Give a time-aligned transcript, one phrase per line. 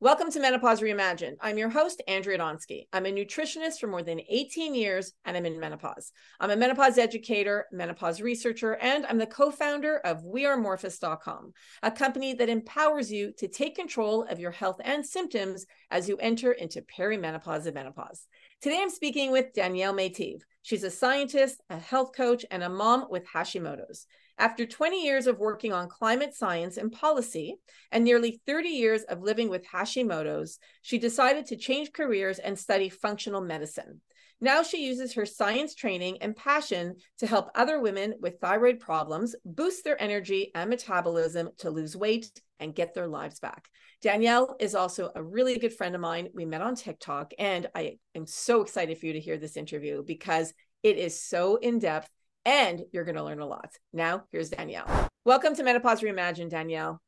[0.00, 1.38] Welcome to Menopause Reimagined.
[1.40, 2.86] I'm your host, Andrea Donsky.
[2.92, 6.12] I'm a nutritionist for more than 18 years, and I'm in menopause.
[6.38, 12.32] I'm a menopause educator, menopause researcher, and I'm the co founder of WeAreMorphus.com, a company
[12.34, 16.80] that empowers you to take control of your health and symptoms as you enter into
[16.82, 18.28] perimenopause and menopause.
[18.62, 20.42] Today, I'm speaking with Danielle Meitiv.
[20.62, 24.06] She's a scientist, a health coach, and a mom with Hashimoto's.
[24.40, 27.56] After 20 years of working on climate science and policy
[27.90, 32.88] and nearly 30 years of living with Hashimoto's, she decided to change careers and study
[32.88, 34.00] functional medicine.
[34.40, 39.34] Now she uses her science training and passion to help other women with thyroid problems
[39.44, 42.30] boost their energy and metabolism to lose weight
[42.60, 43.68] and get their lives back.
[44.00, 46.28] Danielle is also a really good friend of mine.
[46.32, 50.04] We met on TikTok, and I am so excited for you to hear this interview
[50.04, 52.08] because it is so in depth
[52.48, 53.74] and you're going to learn a lot.
[53.92, 55.06] Now, here's Danielle.
[55.26, 56.98] Welcome to Menopause Reimagined, Danielle.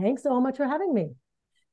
[0.00, 1.14] Thanks so much for having me.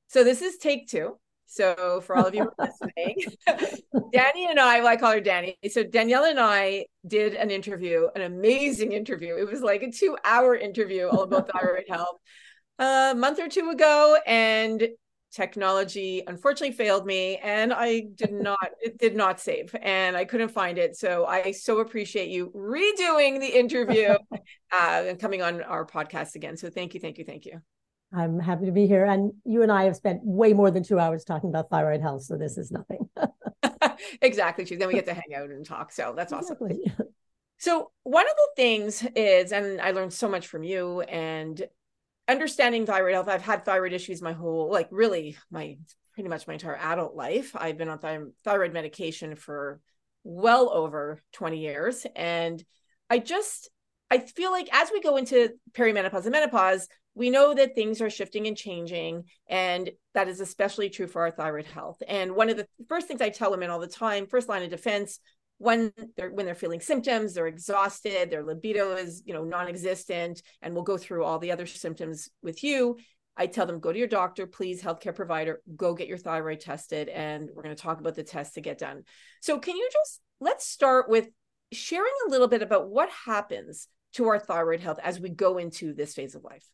[0.08, 1.20] So, this is take two.
[1.46, 3.16] So, for all of you listening,
[4.12, 5.60] Danny and I, well, I call her Danny.
[5.70, 9.36] So, Danielle and I did an interview, an amazing interview.
[9.36, 12.18] It was like a two hour interview all about thyroid health
[12.80, 14.18] a month or two ago.
[14.26, 14.88] And
[15.32, 20.50] technology unfortunately failed me and i did not it did not save and i couldn't
[20.50, 20.96] find it.
[20.96, 26.58] So i so appreciate you redoing the interview uh, and coming on our podcast again.
[26.58, 27.62] So thank you thank you thank you.
[28.12, 31.00] I'm happy to be here and you and i have spent way more than two
[31.00, 33.10] hours talking about thyroid health so this is nothing.
[34.22, 34.78] Exactly true.
[34.78, 36.80] Then we get to hang out and talk so that's exactly.
[36.86, 37.08] awesome
[37.60, 41.68] so one of the things is and i learned so much from you and
[42.30, 45.78] understanding thyroid health i've had thyroid issues my whole like really my
[46.20, 47.56] pretty much my entire adult life.
[47.56, 49.80] I've been on th- thyroid medication for
[50.26, 52.06] well over 20 years.
[52.14, 52.62] And
[53.10, 53.70] i just
[54.12, 58.10] i feel like as we go into perimenopause and menopause we know that things are
[58.10, 62.04] shifting and changing and that is especially true for our thyroid health.
[62.08, 64.70] And one of the first things i tell women all the time first line of
[64.70, 65.22] defense
[65.60, 70.74] when they're when they're feeling symptoms they're exhausted their libido is you know non-existent and
[70.74, 72.98] we'll go through all the other symptoms with you.
[73.38, 77.10] I tell them go to your doctor please healthcare provider go get your thyroid tested
[77.10, 79.04] and we're going to talk about the tests to get done.
[79.42, 81.28] So can you just let's start with
[81.72, 85.94] sharing a little bit about what happens to our thyroid health as we go into
[85.94, 86.66] this phase of life?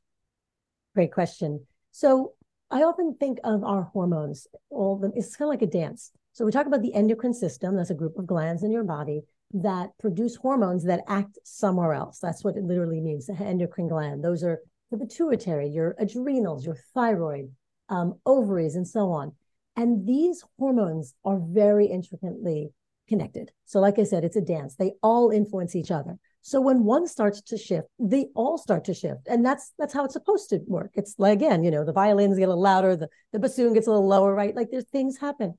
[0.93, 1.65] Great question.
[1.91, 2.33] So
[2.71, 6.43] i often think of our hormones all them it's kind of like a dance so
[6.43, 7.77] we talk about the endocrine system.
[7.77, 9.21] That's a group of glands in your body
[9.53, 12.19] that produce hormones that act somewhere else.
[12.19, 14.21] That's what it literally means, the endocrine gland.
[14.21, 14.59] Those are
[14.91, 17.53] the pituitary, your adrenals, your thyroid,
[17.87, 19.31] um, ovaries, and so on.
[19.77, 22.73] And these hormones are very intricately
[23.07, 23.51] connected.
[23.63, 24.75] So, like I said, it's a dance.
[24.75, 26.17] They all influence each other.
[26.41, 29.27] So when one starts to shift, they all start to shift.
[29.27, 30.91] And that's that's how it's supposed to work.
[30.95, 33.87] It's like again, you know, the violins get a little louder, the, the bassoon gets
[33.87, 34.53] a little lower, right?
[34.53, 35.55] Like there's things happen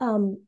[0.00, 0.42] um,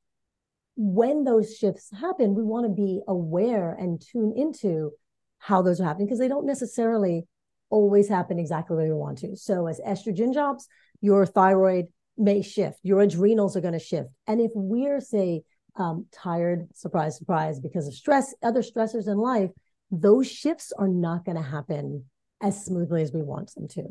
[0.76, 4.92] when those shifts happen, we want to be aware and tune into
[5.38, 7.26] how those are happening because they don't necessarily
[7.70, 9.36] always happen exactly where we want to.
[9.36, 10.66] So, as estrogen drops,
[11.00, 11.86] your thyroid
[12.16, 14.08] may shift, your adrenals are going to shift.
[14.26, 15.42] And if we're, say,
[15.76, 19.50] um, tired, surprise, surprise, because of stress, other stressors in life,
[19.90, 22.04] those shifts are not going to happen
[22.42, 23.84] as smoothly as we want them to.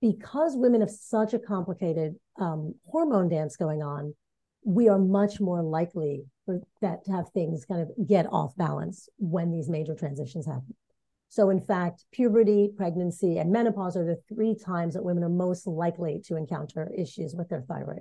[0.00, 4.14] Because women have such a complicated um, hormone dance going on,
[4.64, 9.08] we are much more likely for that to have things kind of get off balance
[9.18, 10.74] when these major transitions happen.
[11.30, 15.66] So, in fact, puberty, pregnancy, and menopause are the three times that women are most
[15.66, 18.00] likely to encounter issues with their thyroid.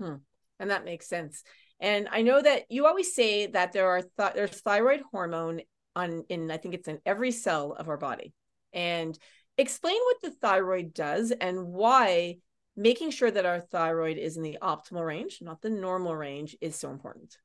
[0.00, 0.16] Hmm.
[0.58, 1.44] And that makes sense.
[1.80, 5.62] And I know that you always say that there are th- there's thyroid hormone
[5.94, 8.32] on in I think it's in every cell of our body.
[8.72, 9.16] And
[9.56, 12.38] explain what the thyroid does and why
[12.78, 16.76] making sure that our thyroid is in the optimal range, not the normal range, is
[16.76, 17.36] so important.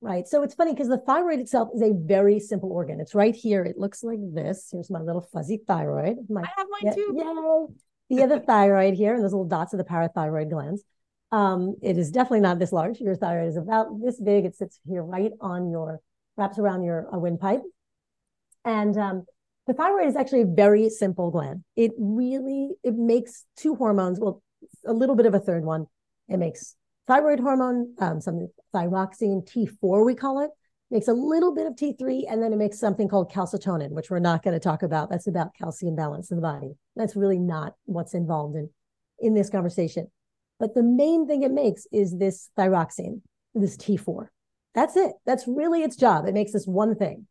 [0.00, 0.26] Right.
[0.28, 3.00] So it's funny because the thyroid itself is a very simple organ.
[3.00, 3.64] It's right here.
[3.64, 4.68] It looks like this.
[4.70, 6.16] Here's my little fuzzy thyroid.
[6.28, 7.14] My, I have mine too.
[7.16, 8.16] Yay.
[8.16, 10.84] The other thyroid here, and those little dots are the parathyroid glands.
[11.32, 13.00] Um, it is definitely not this large.
[13.00, 14.44] Your thyroid is about this big.
[14.44, 16.00] It sits here right on your,
[16.36, 17.62] wraps around your uh, windpipe.
[18.64, 19.24] And um,
[19.66, 21.64] the thyroid is actually a very simple gland.
[21.76, 24.20] It really, it makes two hormones.
[24.20, 24.42] Well,
[24.86, 25.86] a little bit of a third one.
[26.28, 26.76] It makes
[27.06, 30.50] thyroid hormone, um, some thyroxine T4, we call it,
[30.90, 34.18] makes a little bit of T3, and then it makes something called calcitonin, which we're
[34.18, 35.10] not going to talk about.
[35.10, 36.72] That's about calcium balance in the body.
[36.96, 38.70] That's really not what's involved in,
[39.18, 40.10] in this conversation.
[40.58, 43.20] But the main thing it makes is this thyroxine,
[43.54, 44.28] this T4.
[44.74, 45.12] That's it.
[45.26, 46.26] That's really its job.
[46.26, 47.26] It makes this one thing.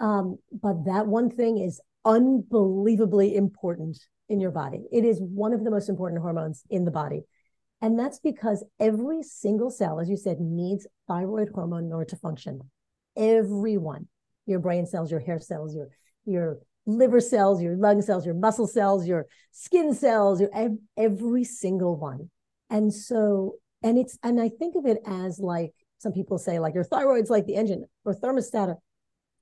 [0.00, 4.84] Um, but that one thing is unbelievably important in your body.
[4.92, 7.22] It is one of the most important hormones in the body.
[7.80, 12.16] And that's because every single cell, as you said, needs thyroid hormone in order to
[12.16, 12.60] function.
[13.16, 14.06] Everyone,
[14.46, 15.88] your brain cells, your hair cells, your
[16.24, 20.50] your liver cells, your lung cells, your muscle cells, your skin cells, your
[20.96, 22.30] every single one.
[22.70, 26.74] And so, and it's and I think of it as like some people say, like
[26.74, 28.76] your thyroid's like the engine or thermostat.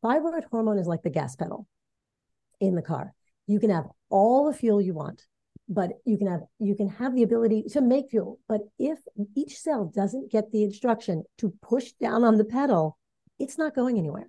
[0.03, 1.67] Thyroid hormone is like the gas pedal
[2.59, 3.15] in the car.
[3.51, 5.27] You can have all the fuel you want
[5.71, 8.41] but you can have you can have the ability to make fuel.
[8.49, 8.99] But if
[9.37, 12.99] each cell doesn't get the instruction to push down on the pedal
[13.39, 14.29] it's not going anywhere.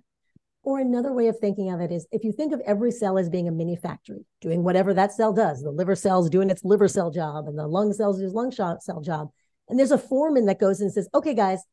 [0.62, 3.28] Or another way of thinking of it is if you think of every cell as
[3.28, 6.88] being a mini factory doing whatever that cell does the liver cell's doing its liver
[6.88, 9.28] cell job and the lung cells do its lung cell job
[9.68, 11.64] and there's a foreman that goes and says okay guys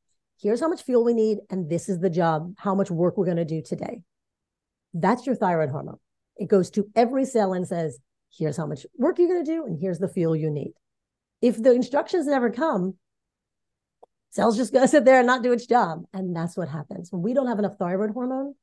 [0.41, 3.25] here's how much fuel we need and this is the job how much work we're
[3.25, 4.01] going to do today.
[4.93, 5.99] That's your thyroid hormone
[6.39, 7.99] it goes to every cell and says
[8.35, 10.73] here's how much work you're going to do, and here's the fuel you need.
[11.41, 12.95] If the instructions never come,
[14.31, 16.03] cell's just going to sit there and not do its job.
[16.13, 17.11] And that's what happens.
[17.11, 18.55] When we don't have enough thyroid hormone,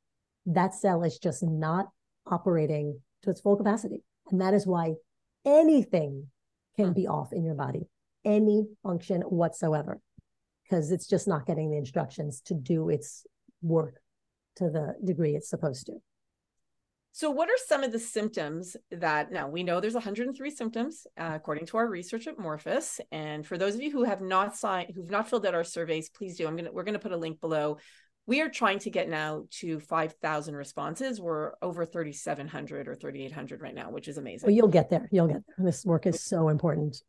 [0.47, 1.89] that cell is just not
[2.25, 4.03] operating to its full capacity.
[4.31, 4.95] And that is why
[5.45, 6.27] anything
[6.75, 6.93] can hmm.
[6.93, 7.87] be off in your body,
[8.25, 9.99] any function whatsoever,
[10.63, 13.25] because it's just not getting the instructions to do its
[13.61, 14.01] work
[14.55, 15.93] to the degree it's supposed to.
[17.17, 21.31] So, what are some of the symptoms that now we know there's 103 symptoms uh,
[21.33, 22.99] according to our research at Morphus?
[23.11, 26.11] And for those of you who have not signed, who've not filled out our surveys,
[26.11, 26.47] please do.
[26.47, 27.79] I'm gonna we're gonna put a link below.
[28.27, 31.19] We are trying to get now to 5,000 responses.
[31.19, 34.45] We're over 3,700 or 3,800 right now, which is amazing.
[34.45, 35.09] Well, you'll get there.
[35.11, 35.65] You'll get there.
[35.65, 37.01] This work is so important.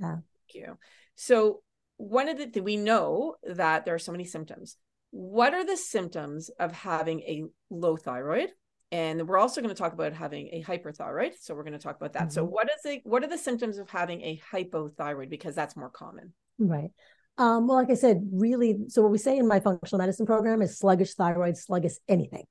[0.00, 0.16] Yeah.
[0.16, 0.78] Thank you.
[1.14, 1.62] So,
[1.96, 4.78] one of the we know that there are so many symptoms.
[5.12, 8.50] What are the symptoms of having a low thyroid?
[8.94, 11.96] And we're also going to talk about having a hyperthyroid so we're going to talk
[11.96, 12.22] about that.
[12.22, 12.30] Mm-hmm.
[12.30, 15.28] so what is it what are the symptoms of having a hypothyroid?
[15.28, 16.32] Because that's more common.
[16.58, 16.90] Right.
[17.36, 20.62] Um, well like i said really so what we say in my functional medicine program
[20.62, 22.44] is sluggish thyroid sluggish anything.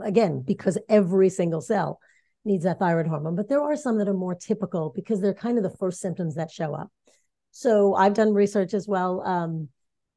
[0.00, 1.98] Again because every single cell
[2.44, 5.58] needs that thyroid hormone but there are some that are more typical because they're kind
[5.58, 6.88] of the first symptoms that show up.
[7.50, 9.68] So i've done research as well um,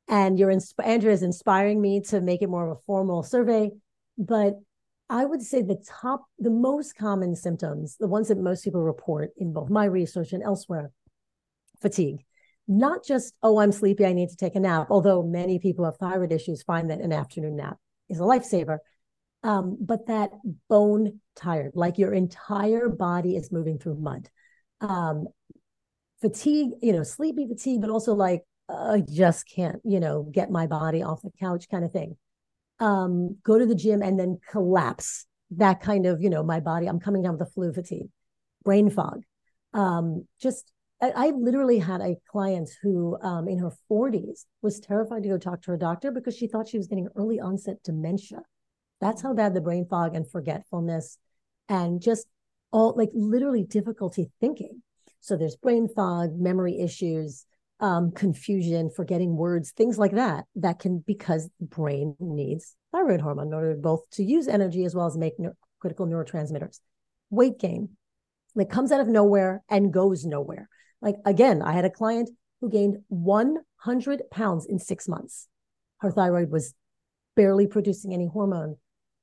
[0.08, 3.72] and insp- andrea is inspiring me to make it more of a formal survey
[4.20, 4.60] but
[5.12, 9.32] I would say the top, the most common symptoms, the ones that most people report
[9.36, 10.90] in both my research and elsewhere,
[11.82, 12.24] fatigue.
[12.66, 15.98] Not just, oh, I'm sleepy, I need to take a nap, although many people have
[15.98, 17.78] thyroid issues find that an afternoon nap
[18.08, 18.78] is a lifesaver.
[19.44, 20.32] Um, but that
[20.70, 24.30] bone tired, like your entire body is moving through mud.
[24.80, 25.28] Um,
[26.22, 30.68] fatigue, you know, sleepy fatigue, but also like, I just can't, you know, get my
[30.68, 32.16] body off the couch kind of thing
[32.82, 35.26] um, go to the gym and then collapse.
[35.52, 38.10] That kind of, you know, my body, I'm coming down with a flu fatigue,
[38.64, 39.24] brain fog.
[39.74, 45.24] Um, just, I, I, literally had a client who, um, in her 40s, was terrified
[45.24, 48.42] to go talk to her doctor because she thought she was getting early onset dementia.
[49.00, 51.18] That's how bad the brain fog and forgetfulness
[51.70, 52.28] and just
[52.72, 54.84] all like literally difficulty thinking.
[55.22, 57.46] So there's brain fog, memory issues,
[57.82, 63.48] um, confusion, forgetting words, things like that, that can because the brain needs thyroid hormone
[63.48, 65.50] in order both to use energy as well as make ne-
[65.80, 66.80] critical neurotransmitters.
[67.30, 67.90] Weight gain
[68.56, 70.70] that comes out of nowhere and goes nowhere.
[71.02, 75.48] Like again, I had a client who gained 100 pounds in six months.
[76.00, 76.74] Her thyroid was
[77.36, 78.78] barely producing any hormone.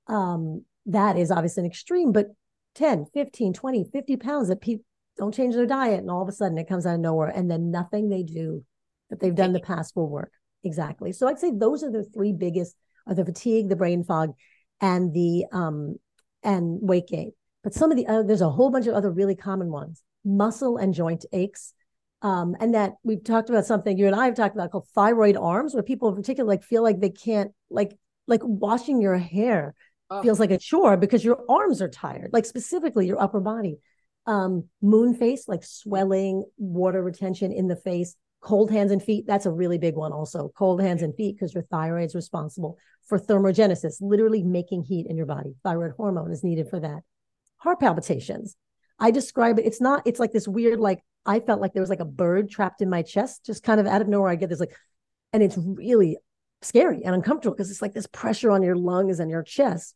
[0.09, 2.29] Um, that is obviously an extreme, but
[2.75, 4.85] 10, 15, 20, 50 pounds that people
[5.19, 7.51] don't change their diet and all of a sudden it comes out of nowhere and
[7.51, 8.65] then nothing they do
[9.11, 10.33] that they've done in the past will work.
[10.65, 11.13] Exactly.
[11.13, 14.33] So i'd say those are the three biggest are the fatigue the brain fog
[14.81, 15.97] and the um
[16.43, 17.33] and weight gain.
[17.63, 20.03] But some of the other there's a whole bunch of other really common ones.
[20.25, 21.75] Muscle and joint aches.
[22.23, 25.37] Um and that we've talked about something you and i have talked about called thyroid
[25.37, 27.97] arms where people in particular like feel like they can't like
[28.27, 29.75] like washing your hair
[30.11, 30.23] oh.
[30.23, 32.31] feels like a chore because your arms are tired.
[32.33, 33.79] Like specifically your upper body
[34.29, 39.27] um, moon face, like swelling, water retention in the face, cold hands and feet.
[39.27, 40.53] That's a really big one, also.
[40.55, 45.17] Cold hands and feet, because your thyroid is responsible for thermogenesis, literally making heat in
[45.17, 45.55] your body.
[45.65, 47.01] Thyroid hormone is needed for that.
[47.57, 48.55] Heart palpitations.
[49.01, 51.91] I describe it, it's not, it's like this weird, like, I felt like there was
[51.91, 54.31] like a bird trapped in my chest, just kind of out of nowhere.
[54.31, 54.77] I get this, like,
[55.33, 56.19] and it's really
[56.61, 59.95] scary and uncomfortable because it's like this pressure on your lungs and your chest.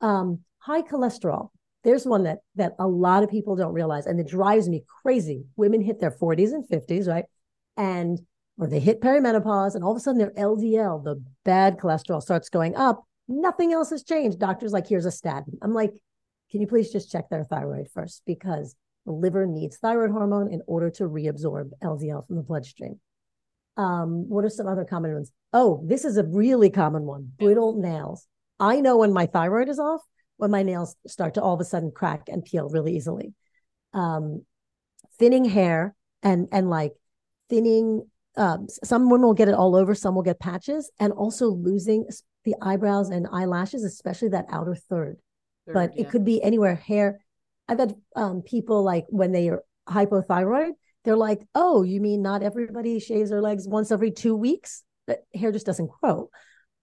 [0.00, 1.50] Um, high cholesterol
[1.86, 5.44] there's one that that a lot of people don't realize and it drives me crazy.
[5.56, 7.24] Women hit their 40s and 50s right?
[7.78, 8.20] And
[8.58, 12.50] or they hit perimenopause and all of a sudden their ldl the bad cholesterol starts
[12.50, 13.02] going up.
[13.28, 14.38] Nothing else has changed.
[14.38, 15.92] Doctors like here's a statin i'm like
[16.50, 18.22] can you please just check their thyroid first?
[18.26, 22.98] Because The liver needs thyroid hormone in order to reabsorb LDL from the bloodstream.
[23.76, 25.32] Um, what are some other common ones?
[25.52, 27.30] Oh, this is a really common one.
[27.38, 28.26] Brittle nails.
[28.58, 30.00] I know when my thyroid is off,
[30.36, 33.34] when my nails start to all of a sudden crack and peel really easily.
[33.92, 34.44] Um,
[35.18, 36.92] thinning hair and and like
[37.48, 41.48] thinning um, some women will get it all over, some will get patches, and also
[41.48, 42.06] losing
[42.44, 45.16] the eyebrows and eyelashes, especially that outer third.
[45.66, 46.02] third but yeah.
[46.02, 46.74] it could be anywhere.
[46.74, 47.20] Hair.
[47.68, 50.72] I've had um, people like when they are hypothyroid,
[51.04, 54.84] they're like, "Oh, you mean not everybody shaves their legs once every two weeks?
[55.06, 56.30] But hair just doesn't grow."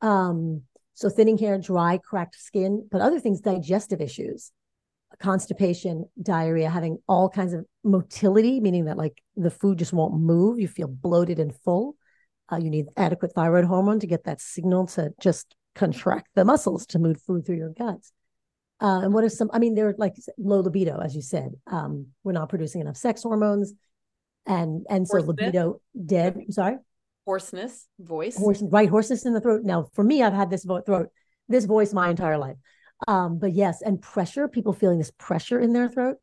[0.01, 4.51] Um, so thinning hair, dry, cracked skin, but other things, digestive issues
[5.19, 10.59] constipation, diarrhea, having all kinds of motility, meaning that like the food just won't move.
[10.59, 11.95] You feel bloated and full.
[12.51, 16.85] Uh, you need adequate thyroid hormone to get that signal to just contract the muscles
[16.87, 18.11] to move food through your guts.
[18.81, 19.49] Uh, and what are some?
[19.53, 21.53] I mean, they're like low libido, as you said.
[21.67, 23.73] Um, we're not producing enough sex hormones,
[24.45, 26.35] and and so libido dead.
[26.35, 26.77] I'm sorry,
[27.25, 28.89] hoarseness, voice, Horse, right?
[28.89, 29.61] Hoarseness in the throat.
[29.63, 31.09] Now, for me, I've had this throat,
[31.47, 32.57] this voice my entire life.
[33.07, 36.17] Um, but yes, and pressure, people feeling this pressure in their throat.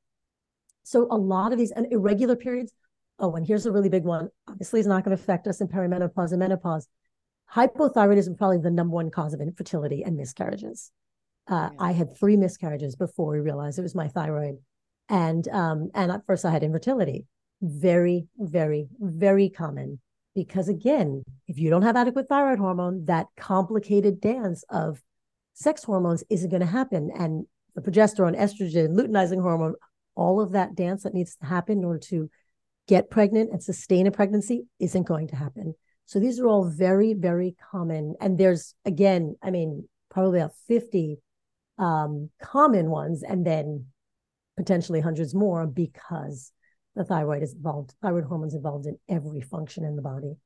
[0.82, 2.72] So a lot of these and irregular periods.
[3.18, 4.28] Oh, and here's a really big one.
[4.48, 6.88] Obviously, it's not going to affect us in perimenopause and menopause.
[7.54, 10.90] Hypothyroidism probably the number one cause of infertility and miscarriages.
[11.48, 11.78] Uh, yeah.
[11.78, 14.58] I had three miscarriages before we realized it was my thyroid,
[15.08, 17.26] and um, and at first I had infertility.
[17.60, 20.00] Very, very, very common
[20.34, 25.02] because again, if you don't have adequate thyroid hormone, that complicated dance of
[25.54, 27.10] sex hormones isn't going to happen.
[27.16, 29.74] And the progesterone, estrogen, luteinizing hormone,
[30.14, 32.30] all of that dance that needs to happen in order to
[32.88, 35.74] get pregnant and sustain a pregnancy isn't going to happen.
[36.06, 38.16] So these are all very, very common.
[38.20, 41.18] And there's, again, I mean, probably about 50
[41.78, 43.86] um, common ones, and then
[44.56, 46.52] potentially hundreds more because
[46.96, 50.36] the thyroid is involved, thyroid hormones involved in every function in the body.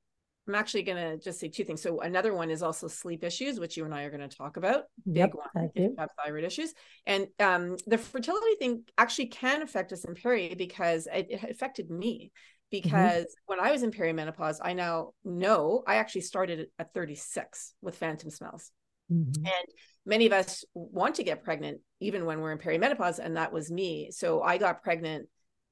[0.46, 1.80] I'm actually going to just say two things.
[1.80, 4.58] So another one is also sleep issues, which you and I are going to talk
[4.58, 4.84] about.
[5.06, 5.70] Big yep, one.
[5.74, 6.74] If you have thyroid issues,
[7.06, 11.90] and um, the fertility thing actually can affect us in peri because it, it affected
[11.90, 12.30] me.
[12.30, 12.82] Mm-hmm.
[12.82, 13.46] Because mm-hmm.
[13.46, 18.30] when I was in perimenopause, I now know I actually started at 36 with phantom
[18.30, 18.70] smells,
[19.10, 19.46] mm-hmm.
[19.46, 19.66] and
[20.04, 23.70] many of us want to get pregnant even when we're in perimenopause, and that was
[23.70, 24.10] me.
[24.10, 25.28] So I got pregnant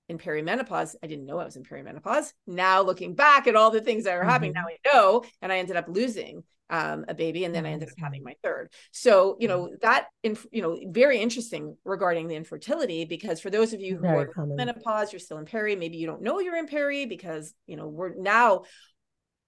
[0.09, 0.94] in perimenopause.
[1.02, 2.32] I didn't know I was in perimenopause.
[2.47, 4.28] Now looking back at all the things that are mm-hmm.
[4.28, 7.71] happening, now I know, and I ended up losing um, a baby, and then I
[7.73, 8.73] ended up having my third.
[8.92, 13.73] So you know that, in, you know, very interesting regarding the infertility because for those
[13.73, 14.56] of you who very are common.
[14.56, 15.76] menopause, you're still in peri.
[15.76, 18.62] Maybe you don't know you're in peri because you know we're now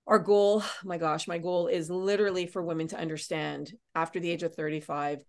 [0.06, 4.42] our goal my gosh my goal is literally for women to understand after the age
[4.42, 5.23] of 35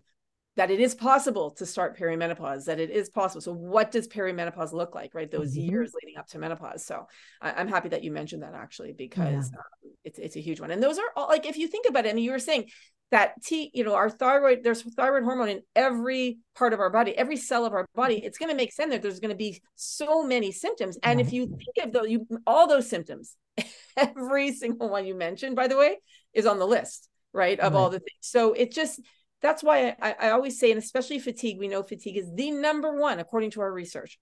[0.56, 3.42] that it is possible to start perimenopause, that it is possible.
[3.42, 5.30] So, what does perimenopause look like, right?
[5.30, 5.70] Those mm-hmm.
[5.70, 6.86] years leading up to menopause.
[6.86, 7.08] So,
[7.42, 9.60] I, am happy that you mentioned that actually because yeah.
[9.60, 10.72] um, it's it's a huge one.
[10.72, 12.70] And those are all like if you think about it, I mean, you were saying
[13.12, 17.16] that T, you know, our thyroid, there's thyroid hormone in every part of our body,
[17.18, 18.16] every cell of our body.
[18.24, 20.98] It's going to make sense that there's going to be so many symptoms.
[21.04, 23.36] And if you think of those, you all those symptoms,
[23.98, 25.98] every single one you mentioned, by the way,
[26.34, 27.60] is on the list, right?
[27.60, 27.80] Of right.
[27.80, 28.22] all the things.
[28.22, 29.00] So it just
[29.46, 33.00] that's why I, I always say, and especially fatigue, we know fatigue is the number
[33.00, 34.18] one, according to our research,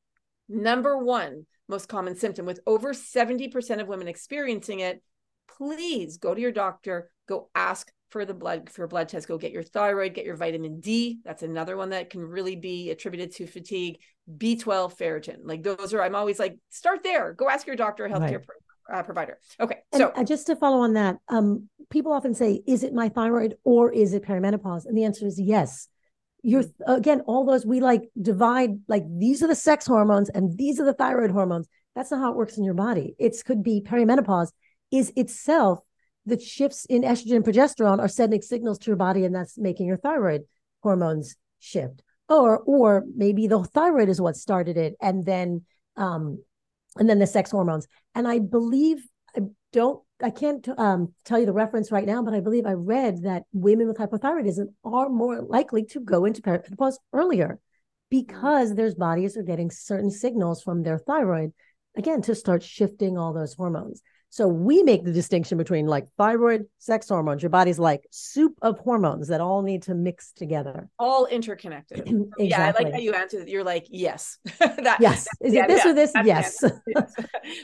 [0.49, 5.01] number one most common symptom with over 70% of women experiencing it.
[5.57, 9.37] Please go to your doctor, go ask for the blood for a blood test, go
[9.37, 11.19] get your thyroid, get your vitamin D.
[11.23, 13.99] That's another one that can really be attributed to fatigue.
[14.37, 15.37] B12, ferritin.
[15.43, 17.33] Like those are, I'm always like, start there.
[17.33, 18.39] Go ask your doctor, healthcare right
[18.91, 19.39] uh, provider.
[19.59, 23.09] Okay, so and just to follow on that, um, people often say, "Is it my
[23.09, 25.87] thyroid or is it perimenopause?" And the answer is yes.
[26.41, 26.91] You're mm-hmm.
[26.91, 30.85] again, all those we like divide like these are the sex hormones and these are
[30.85, 31.67] the thyroid hormones.
[31.95, 33.15] That's not how it works in your body.
[33.19, 34.51] It could be perimenopause
[34.91, 35.79] is itself
[36.25, 39.87] the shifts in estrogen and progesterone are sending signals to your body, and that's making
[39.87, 40.43] your thyroid
[40.81, 42.01] hormones shift.
[42.29, 45.63] Or or maybe the thyroid is what started it, and then
[45.97, 46.41] um,
[46.97, 47.87] and then the sex hormones.
[48.15, 49.41] And I believe I
[49.73, 53.23] don't I can't um, tell you the reference right now, but I believe I read
[53.23, 57.59] that women with hypothyroidism are more likely to go into perimenopause earlier
[58.09, 61.51] because their bodies are getting certain signals from their thyroid
[61.97, 64.01] again to start shifting all those hormones.
[64.33, 67.43] So we make the distinction between like thyroid, sex hormones.
[67.43, 70.89] Your body's like soup of hormones that all need to mix together.
[70.97, 71.99] All interconnected.
[71.99, 72.29] exactly.
[72.39, 73.47] Yeah, I like how you answered.
[73.47, 74.39] You're like, yes.
[74.59, 75.27] that, yes.
[75.41, 76.11] Is yeah, it this yeah, or this?
[76.25, 76.63] Yes.
[76.87, 77.13] yes.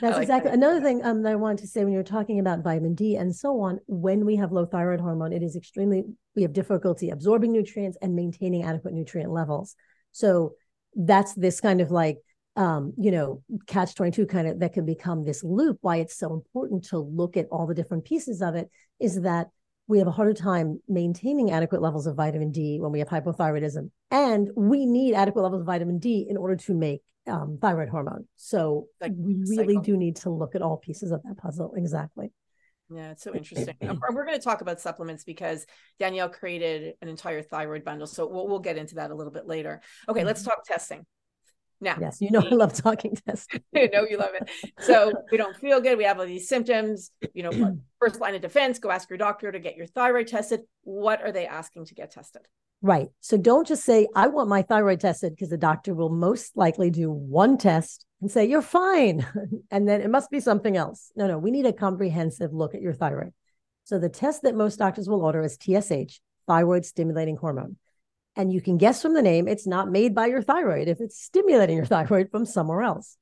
[0.00, 0.50] like exactly.
[0.50, 0.58] That.
[0.58, 3.34] Another thing um, that I wanted to say when you're talking about vitamin D and
[3.34, 6.04] so on, when we have low thyroid hormone, it is extremely,
[6.36, 9.74] we have difficulty absorbing nutrients and maintaining adequate nutrient levels.
[10.12, 10.52] So
[10.94, 12.18] that's this kind of like
[12.56, 15.78] um, you know, catch 22 kind of that can become this loop.
[15.80, 19.48] Why it's so important to look at all the different pieces of it is that
[19.86, 23.90] we have a harder time maintaining adequate levels of vitamin D when we have hypothyroidism.
[24.10, 28.26] And we need adequate levels of vitamin D in order to make um, thyroid hormone.
[28.36, 29.82] So like we really cycle.
[29.82, 31.74] do need to look at all pieces of that puzzle.
[31.76, 32.32] Exactly.
[32.92, 33.76] Yeah, it's so interesting.
[33.80, 35.64] We're going to talk about supplements because
[36.00, 38.08] Danielle created an entire thyroid bundle.
[38.08, 39.80] So we'll, we'll get into that a little bit later.
[40.08, 40.50] Okay, let's mm-hmm.
[40.50, 41.06] talk testing.
[41.80, 43.62] Now, yes, you know, I love talking testing.
[43.76, 44.50] I know you love it.
[44.80, 45.96] So we don't feel good.
[45.96, 47.10] We have all these symptoms.
[47.32, 50.60] You know, first line of defense, go ask your doctor to get your thyroid tested.
[50.82, 52.42] What are they asking to get tested?
[52.82, 53.08] Right.
[53.20, 56.90] So don't just say, I want my thyroid tested because the doctor will most likely
[56.90, 59.26] do one test and say, you're fine.
[59.70, 61.12] and then it must be something else.
[61.14, 63.32] No, no, we need a comprehensive look at your thyroid.
[63.84, 67.76] So the test that most doctors will order is TSH, thyroid stimulating hormone.
[68.36, 71.20] And you can guess from the name, it's not made by your thyroid if it's
[71.20, 73.16] stimulating your thyroid from somewhere else.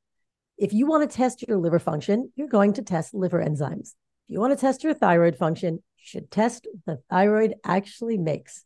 [0.56, 3.94] If you want to test your liver function, you're going to test liver enzymes.
[4.26, 8.64] If you want to test your thyroid function, you should test the thyroid actually makes.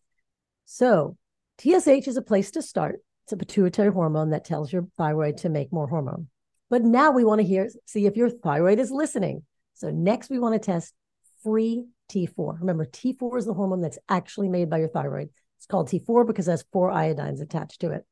[0.65, 1.17] So,
[1.59, 3.01] TSH is a place to start.
[3.25, 6.29] It's a pituitary hormone that tells your thyroid to make more hormone.
[6.71, 9.45] But now we want to hear see if your thyroid is listening.
[9.75, 10.95] So next we want to test
[11.43, 12.61] free T4.
[12.61, 15.29] Remember, T4 is the hormone that's actually made by your thyroid.
[15.63, 18.05] It's called T4 because it has four iodines attached to it.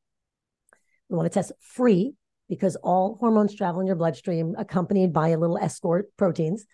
[1.09, 2.15] We want to test free
[2.49, 6.65] because all hormones travel in your bloodstream accompanied by a little escort proteins.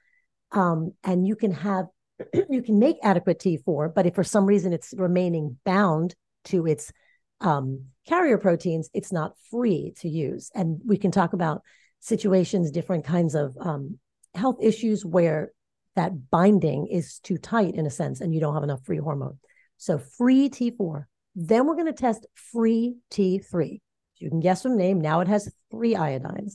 [0.52, 1.86] Um, and you can have,
[2.50, 6.14] you can make adequate T4, but if for some reason it's remaining bound
[6.44, 6.92] to its
[7.40, 10.50] um, carrier proteins, it's not free to use.
[10.54, 11.62] And we can talk about
[12.00, 13.98] situations, different kinds of um,
[14.34, 15.52] health issues where
[15.94, 19.38] that binding is too tight in a sense, and you don't have enough free hormone.
[19.76, 21.04] So free T4.
[21.34, 23.80] Then we're going to test free T3.
[24.18, 25.00] You can guess from the name.
[25.00, 26.54] Now it has three iodines.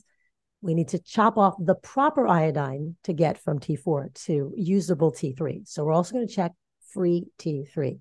[0.60, 5.66] We need to chop off the proper iodine to get from T4 to usable T3.
[5.66, 6.52] So we're also going to check
[6.92, 7.98] free T3.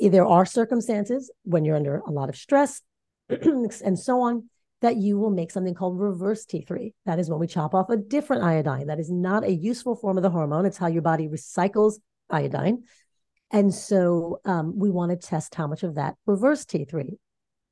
[0.00, 2.82] There are circumstances when you're under a lot of stress
[3.28, 4.48] and so on
[4.80, 6.92] that you will make something called reverse T3.
[7.06, 8.86] That is when we chop off a different iodine.
[8.86, 10.66] That is not a useful form of the hormone.
[10.66, 11.94] It's how your body recycles
[12.30, 12.84] iodine.
[13.50, 17.16] And so um, we want to test how much of that reverse T3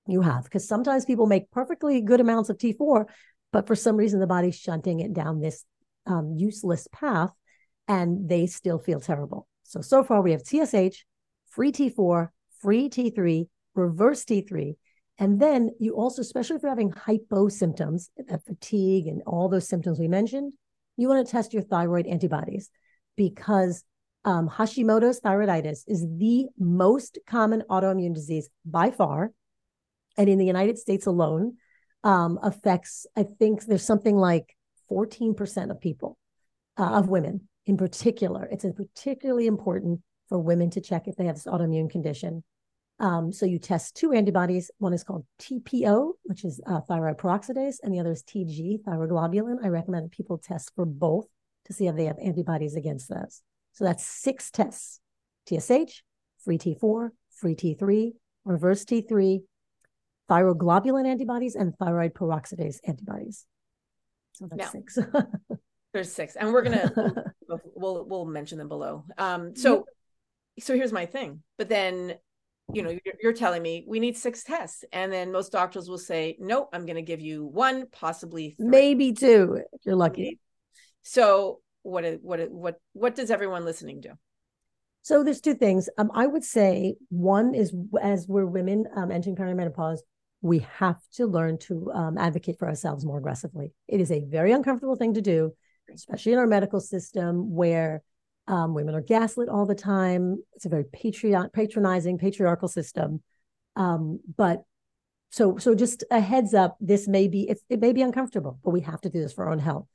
[0.07, 3.07] you have, because sometimes people make perfectly good amounts of T4,
[3.53, 5.65] but for some reason the body's shunting it down this
[6.07, 7.31] um, useless path
[7.89, 9.47] and they still feel terrible.
[9.65, 11.05] So, so far we have TSH,
[11.51, 12.29] free T4,
[12.61, 14.75] free T3, reverse T3.
[15.19, 19.69] And then you also, especially if you're having hypo symptoms, that fatigue and all those
[19.69, 20.53] symptoms we mentioned,
[20.97, 22.71] you want to test your thyroid antibodies
[23.17, 23.83] because
[24.27, 29.31] um, Hashimoto's thyroiditis is the most common autoimmune disease by far.
[30.19, 31.57] And in the United States alone,
[32.03, 34.57] um, affects, I think there's something like
[34.91, 36.19] 14% of people,
[36.77, 38.49] uh, of women in particular.
[38.51, 42.43] It's particularly important for women to check if they have this autoimmune condition.
[42.99, 44.73] Um, so you test two antibodies.
[44.79, 49.59] One is called TPO, which is uh, thyroid peroxidase, and the other is TG, thyroglobulin.
[49.63, 51.27] I recommend people test for both
[51.67, 53.43] to see if they have antibodies against those.
[53.77, 55.01] So that's six tests
[55.47, 56.03] TSH,
[56.43, 58.13] free T4, free T3,
[58.47, 59.43] reverse T3,
[60.31, 63.45] thyroglobulin antibodies, and thyroid peroxidase antibodies.
[64.33, 64.99] So that's now, six.
[65.93, 66.91] there's six, and we're gonna
[67.49, 69.05] we'll, we'll, we'll mention them below.
[69.19, 69.85] Um, so
[70.59, 71.43] so here's my thing.
[71.59, 72.15] But then,
[72.73, 75.99] you know, you're, you're telling me we need six tests, and then most doctors will
[75.99, 78.69] say, "Nope, I'm going to give you one, possibly three.
[78.69, 80.39] maybe two, if you're lucky."
[81.03, 84.11] So what what what what does everyone listening do?
[85.03, 85.89] So there's two things.
[85.99, 87.73] Um, I would say one is
[88.03, 89.99] as we're women um, entering perimenopause,
[90.43, 93.73] we have to learn to um, advocate for ourselves more aggressively.
[93.87, 95.53] It is a very uncomfortable thing to do,
[95.95, 98.03] especially in our medical system where
[98.49, 100.43] um, women are gaslit all the time.
[100.55, 103.23] It's a very patriot, patronizing, patriarchal system.
[103.77, 104.65] Um, but
[105.31, 108.81] so, so just a heads up, this may be it may be uncomfortable, but we
[108.81, 109.87] have to do this for our own health.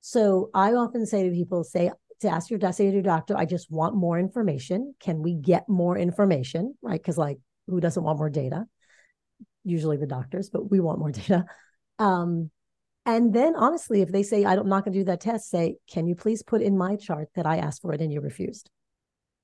[0.00, 3.44] So I often say to people, say to ask your say to your doctor, I
[3.44, 4.94] just want more information.
[5.00, 6.74] Can we get more information?
[6.82, 7.00] Right.
[7.00, 8.64] Because like who doesn't want more data?
[9.64, 11.44] Usually the doctors, but we want more data.
[11.98, 12.50] Um,
[13.06, 16.06] and then honestly, if they say, I'm not going to do that test, say, can
[16.06, 18.70] you please put in my chart that I asked for it and you refused?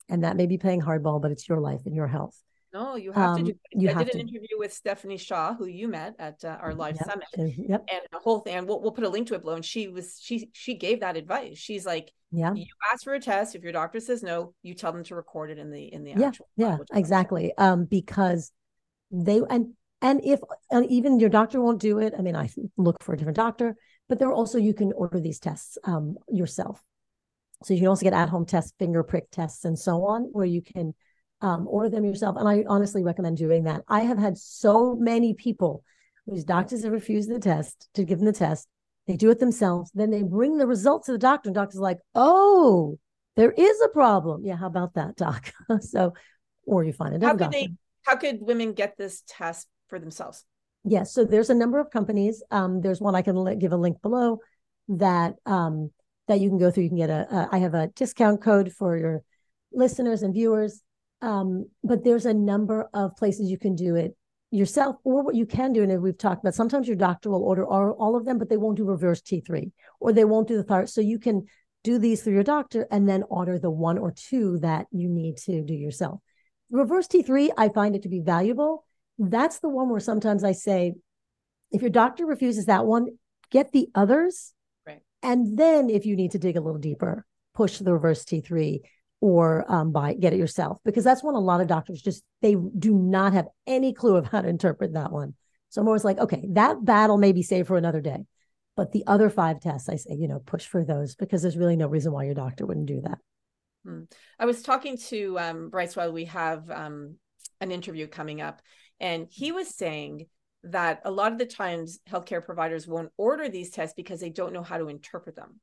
[0.08, 2.36] And that may be playing hardball, but it's your life and your health.
[2.74, 3.58] No, you have um, to do.
[3.72, 6.96] You I did an interview with Stephanie Shaw, who you met at uh, our live
[6.96, 7.08] yep.
[7.08, 7.84] summit, yep.
[7.90, 8.56] and the whole thing.
[8.56, 9.54] And we'll, we'll put a link to it below.
[9.54, 11.56] And she was she she gave that advice.
[11.56, 13.54] She's like, yeah, you ask for a test.
[13.54, 16.14] If your doctor says no, you tell them to record it in the in the
[16.18, 17.52] yeah yeah exactly.
[17.56, 18.52] Um, because
[19.10, 23.02] they and And if uh, even your doctor won't do it, I mean, I look
[23.02, 23.74] for a different doctor,
[24.06, 26.82] but there are also, you can order these tests um, yourself.
[27.62, 30.44] So you can also get at home tests, finger prick tests, and so on, where
[30.44, 30.92] you can
[31.44, 32.36] um, order them yourself.
[32.38, 33.82] And I honestly recommend doing that.
[33.86, 35.84] I have had so many people
[36.24, 38.66] whose doctors have refused the test to give them the test.
[39.06, 39.90] They do it themselves.
[39.94, 42.98] Then they bring the results to the doctor, and doctor's like, oh,
[43.36, 44.42] there is a problem.
[44.42, 45.52] Yeah, how about that, doc?
[45.80, 46.14] so,
[46.66, 47.22] or you find it.
[47.22, 47.68] How could they?
[48.06, 50.44] How could women get this test for themselves?
[50.82, 51.12] Yes.
[51.12, 52.42] So there's a number of companies.
[52.50, 54.38] Um, there's one I can give a link below
[54.88, 55.90] that um,
[56.28, 56.84] that you can go through.
[56.84, 57.26] You can get a.
[57.30, 59.22] a I have a discount code for your
[59.72, 60.80] listeners and viewers.
[61.22, 64.16] Um, but there's a number of places you can do it
[64.50, 66.54] yourself, or what you can do, and we've talked about.
[66.54, 69.72] Sometimes your doctor will order all, all of them, but they won't do reverse T3,
[70.00, 70.88] or they won't do the thyroid.
[70.88, 71.46] So you can
[71.82, 75.38] do these through your doctor and then order the one or two that you need
[75.38, 76.20] to do yourself.
[76.70, 78.84] Reverse T3, I find it to be valuable
[79.18, 80.94] that's the one where sometimes I say,
[81.70, 83.18] if your doctor refuses that one,
[83.50, 84.52] get the others.
[84.86, 85.00] Right.
[85.22, 87.24] And then if you need to dig a little deeper,
[87.54, 88.80] push the reverse T3
[89.20, 92.56] or um, buy get it yourself because that's one a lot of doctors just they
[92.78, 95.34] do not have any clue of how to interpret that one.
[95.70, 98.26] So I'm always like, okay, that battle may be saved for another day.
[98.76, 101.76] But the other five tests, I say, you know, push for those because there's really
[101.76, 103.18] no reason why your doctor wouldn't do that.
[103.84, 104.02] Hmm.
[104.38, 107.16] I was talking to um, Bryce while we have um,
[107.60, 108.62] an interview coming up,
[109.00, 110.26] and he was saying
[110.64, 114.52] that a lot of the times healthcare providers won't order these tests because they don't
[114.52, 115.60] know how to interpret them.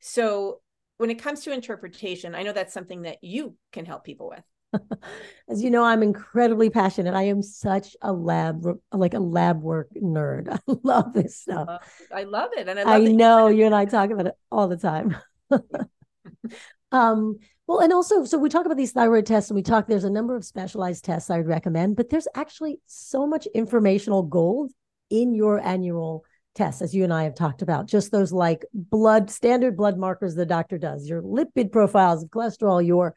[0.00, 0.60] So
[0.98, 4.82] when it comes to interpretation, I know that's something that you can help people with.
[5.48, 7.14] As you know, I'm incredibly passionate.
[7.14, 10.48] I am such a lab, like a lab work nerd.
[10.68, 11.82] I love this stuff.
[12.12, 14.76] I love it, and I, I know you and I talk about it all the
[14.76, 15.16] time.
[16.92, 20.04] um, well, and also, so we talk about these thyroid tests and we talk, there's
[20.04, 24.72] a number of specialized tests I would recommend, but there's actually so much informational gold
[25.08, 26.24] in your annual
[26.54, 30.34] tests, as you and I have talked about, just those like blood, standard blood markers
[30.34, 33.14] the doctor does, your lipid profiles of cholesterol, your,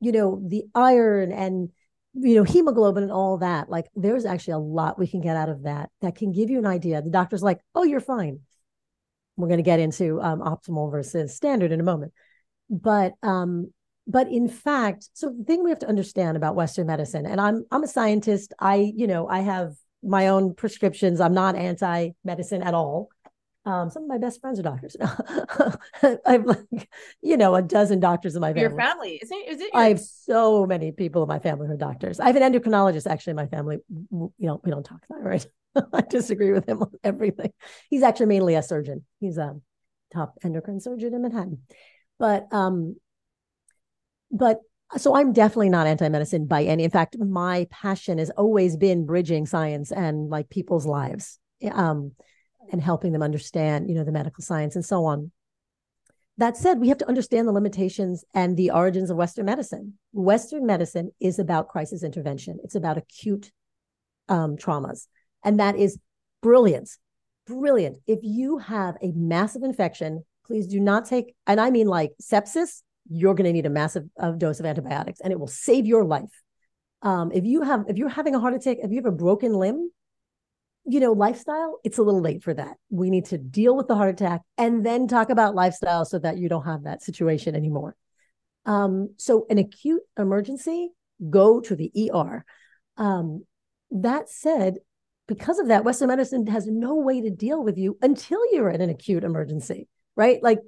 [0.00, 1.70] you know, the iron and,
[2.14, 3.68] you know, hemoglobin and all that.
[3.68, 6.58] Like there's actually a lot we can get out of that that can give you
[6.58, 7.02] an idea.
[7.02, 8.40] The doctor's like, oh, you're fine.
[9.36, 12.12] We're going to get into um, optimal versus standard in a moment.
[12.68, 13.72] But um,
[14.10, 17.64] but in fact so the thing we have to understand about western medicine and i'm
[17.70, 22.74] i'm a scientist i you know i have my own prescriptions i'm not anti-medicine at
[22.74, 23.10] all
[23.66, 24.96] um, some of my best friends are doctors.
[26.26, 26.88] I've like,
[27.20, 28.62] you know, a dozen doctors in my family.
[28.62, 29.48] Your family, is it?
[29.48, 29.70] Is it?
[29.74, 29.82] Your...
[29.82, 32.20] I have so many people in my family who are doctors.
[32.20, 33.78] I have an endocrinologist actually in my family.
[33.88, 35.44] You know, we don't talk thyroid.
[35.92, 37.52] I disagree with him on everything.
[37.90, 39.04] He's actually mainly a surgeon.
[39.20, 39.56] He's a
[40.12, 41.60] top endocrine surgeon in Manhattan.
[42.18, 42.96] But um,
[44.30, 44.60] but
[44.96, 46.84] so I'm definitely not anti-medicine by any.
[46.84, 51.38] In fact, my passion has always been bridging science and like people's lives,
[51.70, 52.12] um,
[52.72, 55.30] and helping them understand, you know, the medical science and so on.
[56.38, 59.94] That said, we have to understand the limitations and the origins of Western medicine.
[60.12, 62.58] Western medicine is about crisis intervention.
[62.64, 63.52] It's about acute
[64.28, 65.06] um, traumas,
[65.44, 65.98] and that is
[66.42, 66.90] brilliant,
[67.46, 67.98] brilliant.
[68.06, 72.82] If you have a massive infection, please do not take, and I mean like sepsis
[73.08, 76.04] you're going to need a massive uh, dose of antibiotics and it will save your
[76.04, 76.42] life.
[77.02, 79.54] Um, if you have, if you're having a heart attack, if you have a broken
[79.54, 79.90] limb,
[80.84, 82.76] you know, lifestyle, it's a little late for that.
[82.90, 86.38] We need to deal with the heart attack and then talk about lifestyle so that
[86.38, 87.96] you don't have that situation anymore.
[88.66, 90.90] Um, so, an acute emergency,
[91.28, 92.44] go to the ER.
[92.96, 93.44] Um,
[93.90, 94.78] that said,
[95.26, 98.80] because of that, Western medicine has no way to deal with you until you're in
[98.80, 100.42] an acute emergency, right?
[100.42, 100.58] Like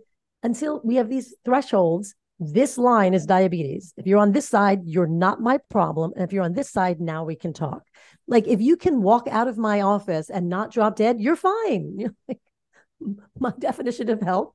[0.43, 3.95] until we have these thresholds this line is diabetes.
[3.97, 6.13] If you're on this side, you're not my problem.
[6.15, 7.83] And if you're on this side, now we can talk.
[8.27, 11.95] Like if you can walk out of my office and not drop dead, you're fine.
[11.99, 12.41] You're like,
[13.39, 14.53] my definition of health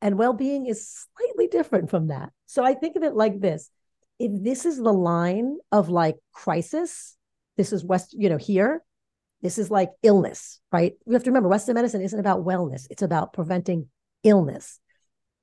[0.00, 2.32] and well-being is slightly different from that.
[2.46, 3.70] So I think of it like this.
[4.18, 7.16] If this is the line of like crisis,
[7.56, 8.82] this is West, you know, here,
[9.42, 10.94] this is like illness, right?
[11.04, 13.88] We have to remember Western medicine isn't about wellness, it's about preventing
[14.22, 14.78] illness.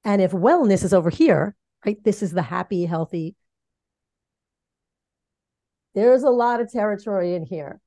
[0.04, 2.03] And if wellness is over here, right?
[2.03, 3.35] This is the happy, healthy.
[5.95, 7.79] There's a lot of territory in here.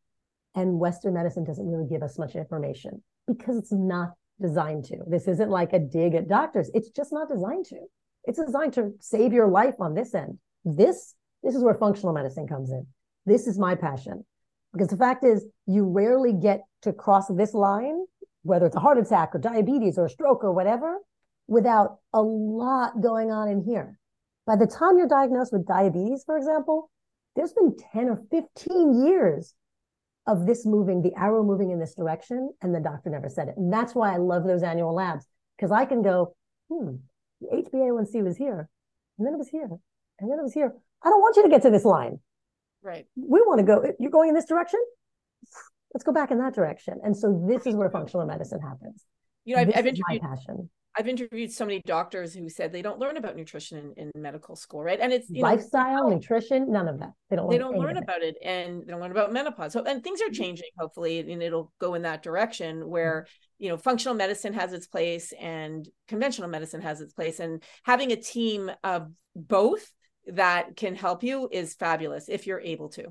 [0.54, 4.98] And Western medicine doesn't really give us much information because it's not designed to.
[5.06, 6.70] This isn't like a dig at doctors.
[6.74, 7.78] It's just not designed to.
[8.24, 10.38] It's designed to save your life on this end.
[10.64, 12.86] This, this is where functional medicine comes in.
[13.24, 14.24] This is my passion.
[14.72, 18.04] Because the fact is, you rarely get to cross this line,
[18.42, 20.98] whether it's a heart attack or diabetes or a stroke or whatever,
[21.46, 23.98] without a lot going on in here.
[24.46, 26.90] By the time you're diagnosed with diabetes, for example,
[27.36, 29.54] there's been 10 or 15 years
[30.26, 33.54] of this moving, the arrow moving in this direction, and the doctor never said it.
[33.56, 35.26] And that's why I love those annual labs
[35.56, 36.34] because I can go,
[36.68, 36.96] hmm,
[37.40, 38.68] the HbA1c was here,
[39.18, 39.68] and then it was here,
[40.20, 40.74] and then it was here.
[41.02, 42.20] I don't want you to get to this line.
[42.82, 43.06] Right.
[43.16, 44.80] We want to go, you're going in this direction?
[45.94, 47.00] Let's go back in that direction.
[47.02, 49.04] And so this is where functional medicine happens.
[49.44, 50.70] You know, I've, I've is my passion.
[50.96, 54.56] I've interviewed so many doctors who said they don't learn about nutrition in, in medical
[54.56, 55.00] school, right?
[55.00, 57.12] And it's you know, Lifestyle, nutrition, none of that.
[57.30, 58.02] They don't they learn don't learn it.
[58.02, 59.72] about it and they don't learn about menopause.
[59.72, 60.34] So and things are mm-hmm.
[60.34, 62.90] changing hopefully and it'll go in that direction mm-hmm.
[62.90, 63.26] where
[63.58, 68.12] you know functional medicine has its place and conventional medicine has its place and having
[68.12, 69.90] a team of both
[70.26, 73.06] that can help you is fabulous if you're able to.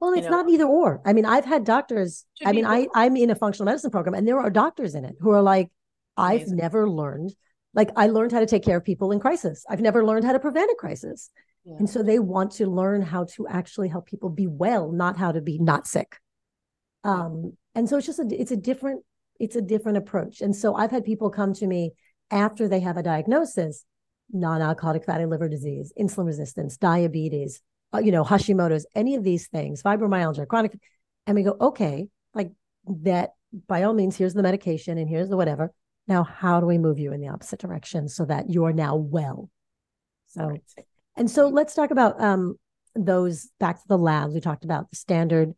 [0.00, 0.42] Well, you it's know.
[0.42, 1.02] not either or.
[1.04, 2.24] I mean, I've had doctors.
[2.44, 2.86] I mean, I.
[2.94, 5.70] I'm in a functional medicine program, and there are doctors in it who are like,
[6.16, 7.34] I've never learned.
[7.74, 9.64] Like, I learned how to take care of people in crisis.
[9.68, 11.30] I've never learned how to prevent a crisis,
[11.64, 11.76] Yeah.
[11.78, 15.32] and so they want to learn how to actually help people be well, not how
[15.32, 16.16] to be not sick.
[17.04, 19.04] Um, and so it's just a it's a different
[19.38, 20.40] it's a different approach.
[20.40, 21.92] And so I've had people come to me
[22.30, 23.84] after they have a diagnosis,
[24.32, 27.60] non-alcoholic fatty liver disease, insulin resistance, diabetes,
[27.94, 30.78] uh, you know, Hashimoto's, any of these things, fibromyalgia, chronic,
[31.26, 32.52] and we go, okay, like
[33.02, 33.32] that.
[33.68, 35.72] By all means, here's the medication and here's the whatever.
[36.08, 38.96] Now, how do we move you in the opposite direction so that you are now
[38.96, 39.50] well?
[40.28, 40.62] So, Right.
[41.16, 42.56] and so let's talk about um,
[42.94, 44.34] those back to the labs.
[44.34, 45.54] We talked about the standard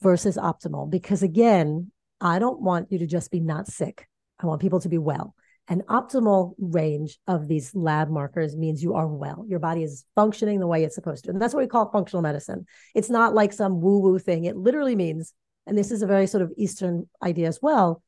[0.00, 4.06] versus optimal, because again, I don't want you to just be not sick.
[4.38, 5.34] I want people to be well.
[5.68, 9.44] An optimal range of these lab markers means you are well.
[9.46, 11.30] Your body is functioning the way it's supposed to.
[11.30, 12.66] And that's what we call functional medicine.
[12.94, 14.46] It's not like some woo woo thing.
[14.46, 15.32] It literally means,
[15.66, 18.02] and this is a very sort of Eastern idea as well.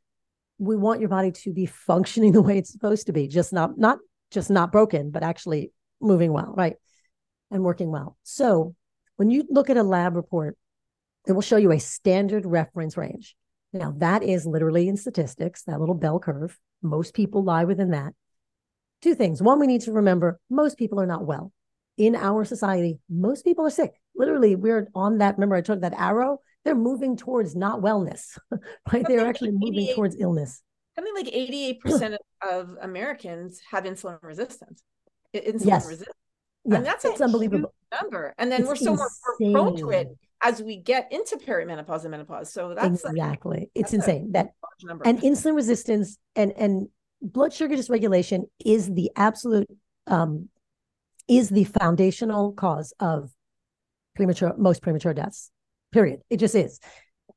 [0.63, 3.79] We want your body to be functioning the way it's supposed to be, just not,
[3.79, 3.99] not
[4.31, 6.75] just not broken, but actually moving well, right?
[7.51, 8.17] And working well.
[8.23, 8.75] So
[9.17, 10.57] when you look at a lab report,
[11.27, 13.37] it will show you a standard reference range.
[13.73, 16.59] Now, that is literally in statistics, that little bell curve.
[16.83, 18.13] Most people lie within that.
[19.01, 19.43] Two things.
[19.43, 21.53] One, we need to remember most people are not well.
[21.97, 23.93] In our society, most people are sick.
[24.15, 25.37] Literally, we're on that.
[25.37, 26.41] Remember, I took that arrow.
[26.65, 28.39] They're moving towards not wellness,
[28.93, 29.07] right?
[29.07, 30.63] They're actually moving towards illness.
[30.95, 32.17] Something like 88%
[32.51, 34.83] of Americans have insulin resistance.
[35.35, 35.87] Insulin Yes.
[35.87, 36.17] resistance.
[36.65, 37.75] Yeah, and that's a it's unbelievable.
[37.91, 38.35] huge number.
[38.39, 39.09] And then It's we're so more
[39.43, 40.09] more prone to it
[40.43, 42.53] as we get into perimenopause and menopause.
[42.53, 43.71] So that's like exactly.
[43.75, 44.51] It's that's insane that
[45.05, 46.89] and insulin resistance and and
[47.21, 49.69] blood sugar dysregulation is the absolute
[50.07, 50.49] um
[51.29, 53.31] is the foundational cause of
[54.15, 55.51] premature most premature deaths
[55.93, 56.21] period.
[56.31, 56.81] It just is.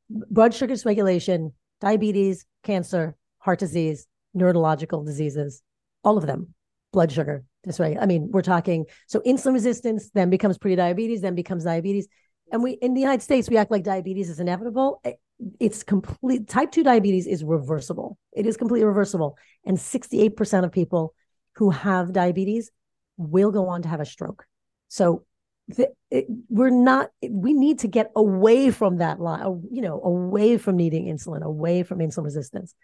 [0.09, 5.61] Blood sugar dysregulation diabetes cancer heart disease neurological diseases
[6.03, 6.53] all of them
[6.91, 7.97] blood sugar this way.
[7.99, 12.07] i mean we're talking so insulin resistance then becomes pre-diabetes then becomes diabetes.
[12.51, 15.01] And we in the united states we act like diabetes is inevitable.
[15.03, 15.13] Eh,
[15.59, 18.17] it's complete type 2 diabetes is reversible.
[18.31, 19.37] It is completely reversible.
[19.65, 21.13] And 68% of people
[21.55, 22.71] who have diabetes
[23.17, 24.45] will go on to have a stroke.
[24.87, 25.25] So
[25.67, 30.77] it, we're not we need to get away from that line you know away from
[30.77, 32.75] needing insulin away from insulin resistance.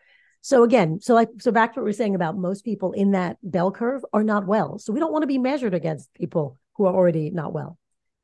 [0.41, 3.12] So again so like so back to what we we're saying about most people in
[3.12, 4.80] that bell curve are not well.
[4.80, 7.78] So we don't want to be measured against people who are already not well.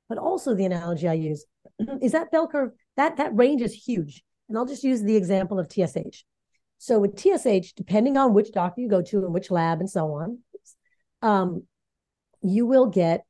[0.10, 1.46] But also the analogy i use
[2.02, 4.24] is that bell curve that that range is huge.
[4.50, 6.24] And i'll just use the example of tsh
[6.80, 10.14] so with tsh depending on which doctor you go to and which lab and so
[10.14, 10.40] on
[11.22, 11.64] um,
[12.42, 13.26] you will get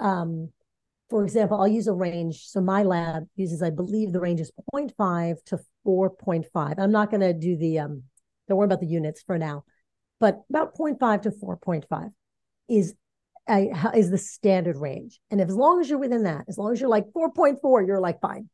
[0.00, 0.50] um,
[1.14, 2.46] for example i'll use a range.
[2.46, 7.20] So my lab uses i believe the range is 0.5 to 4.5 i'm not going
[7.20, 8.02] to do the um,
[8.48, 9.62] don't worry about the units for now
[10.18, 12.10] but about 0.5 to 4.5
[12.68, 12.94] is
[13.94, 15.20] is the standard range.
[15.30, 18.20] And as long as you're within that as long as you're like 4.4 you're like
[18.20, 18.48] fine.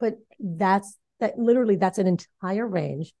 [0.00, 3.12] But that's that literally that's an entire range.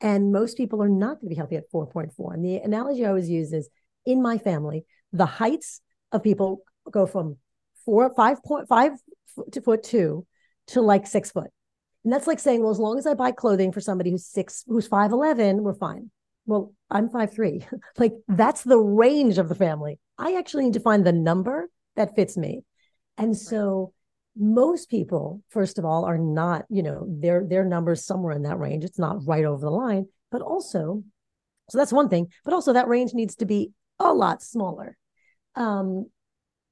[0.00, 3.08] And most people are not going to be healthy at 4.4 and the analogy i
[3.08, 3.68] always use is
[4.06, 7.36] in my family the heights of people go from
[7.84, 8.92] four five point five
[9.34, 10.26] foot to foot two
[10.68, 11.50] to like six foot.
[12.04, 14.64] And that's like saying well as long as i buy clothing for somebody who's six
[14.66, 16.10] who's 5'11 we're fine.
[16.46, 17.66] Well i'm five three.
[17.98, 19.98] like that's the range of the family.
[20.18, 22.62] I actually need to find the number that fits me.
[23.18, 23.92] And so
[24.36, 28.58] most people first of all are not you know their their numbers somewhere in that
[28.58, 28.84] range.
[28.84, 30.06] It's not right over the line.
[30.30, 31.02] But also
[31.68, 34.96] so that's one thing but also that range needs to be a lot smaller.
[35.56, 36.06] Um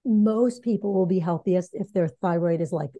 [0.08, 2.90] most people will be healthiest if their thyroid is like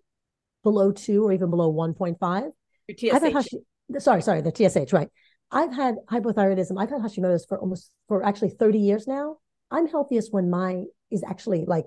[0.62, 2.50] below two or even below 1.5
[2.86, 3.32] Your TSH.
[3.32, 3.58] Hashi-
[3.98, 5.08] sorry, sorry, the TSH, right.
[5.50, 6.78] I've had hypothyroidism.
[6.78, 9.38] I've had Hashimoto's for almost for actually 30 years now.
[9.70, 11.86] I'm healthiest when mine is actually like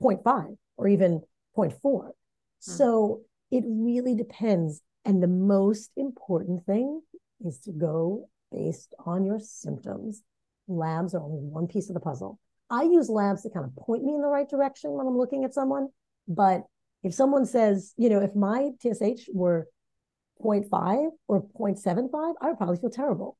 [0.00, 1.22] 0.5 or even
[1.56, 1.72] 0.4.
[1.82, 2.10] Hmm.
[2.58, 7.02] So it really depends And the most important thing
[7.44, 10.22] is to go based on your symptoms.
[10.68, 12.38] Labs are only one piece of the puzzle.
[12.72, 15.44] I use labs to kind of point me in the right direction when I'm looking
[15.44, 15.88] at someone.
[16.26, 16.62] But
[17.02, 19.68] if someone says, you know, if my TSH were
[20.42, 23.36] 0.5 or 0.75, I would probably feel terrible,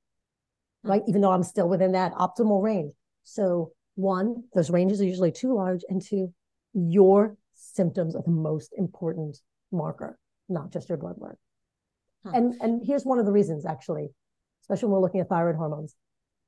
[0.84, 0.90] hmm.
[0.90, 1.02] right?
[1.08, 2.92] Even though I'm still within that optimal range.
[3.24, 5.80] So, one, those ranges are usually too large.
[5.88, 6.34] And two,
[6.74, 9.38] your symptoms are the most important
[9.70, 10.18] marker,
[10.50, 11.38] not just your blood work.
[12.24, 12.34] Hmm.
[12.34, 14.10] And, and here's one of the reasons, actually,
[14.62, 15.96] especially when we're looking at thyroid hormones.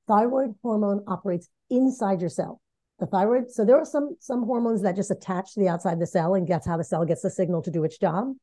[0.07, 2.61] Thyroid hormone operates inside your cell.
[3.01, 5.99] The thyroid, so there are some some hormones that just attach to the outside of
[5.99, 8.35] the cell, and that's how the cell gets the signal to do its job.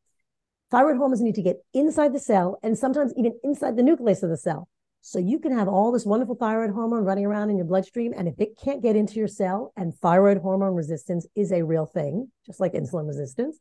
[0.71, 4.29] Thyroid hormones need to get inside the cell and sometimes even inside the nucleus of
[4.29, 4.69] the cell.
[5.01, 8.13] So you can have all this wonderful thyroid hormone running around in your bloodstream.
[8.15, 11.87] And if it can't get into your cell and thyroid hormone resistance is a real
[11.87, 13.57] thing, just like insulin resistance,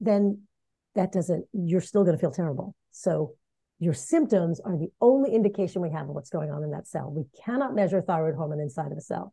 [0.00, 0.42] then
[0.96, 2.74] that doesn't, you're still going to feel terrible.
[2.90, 3.34] So
[3.78, 7.10] your symptoms are the only indication we have of what's going on in that cell.
[7.10, 9.32] We cannot measure thyroid hormone inside of a cell.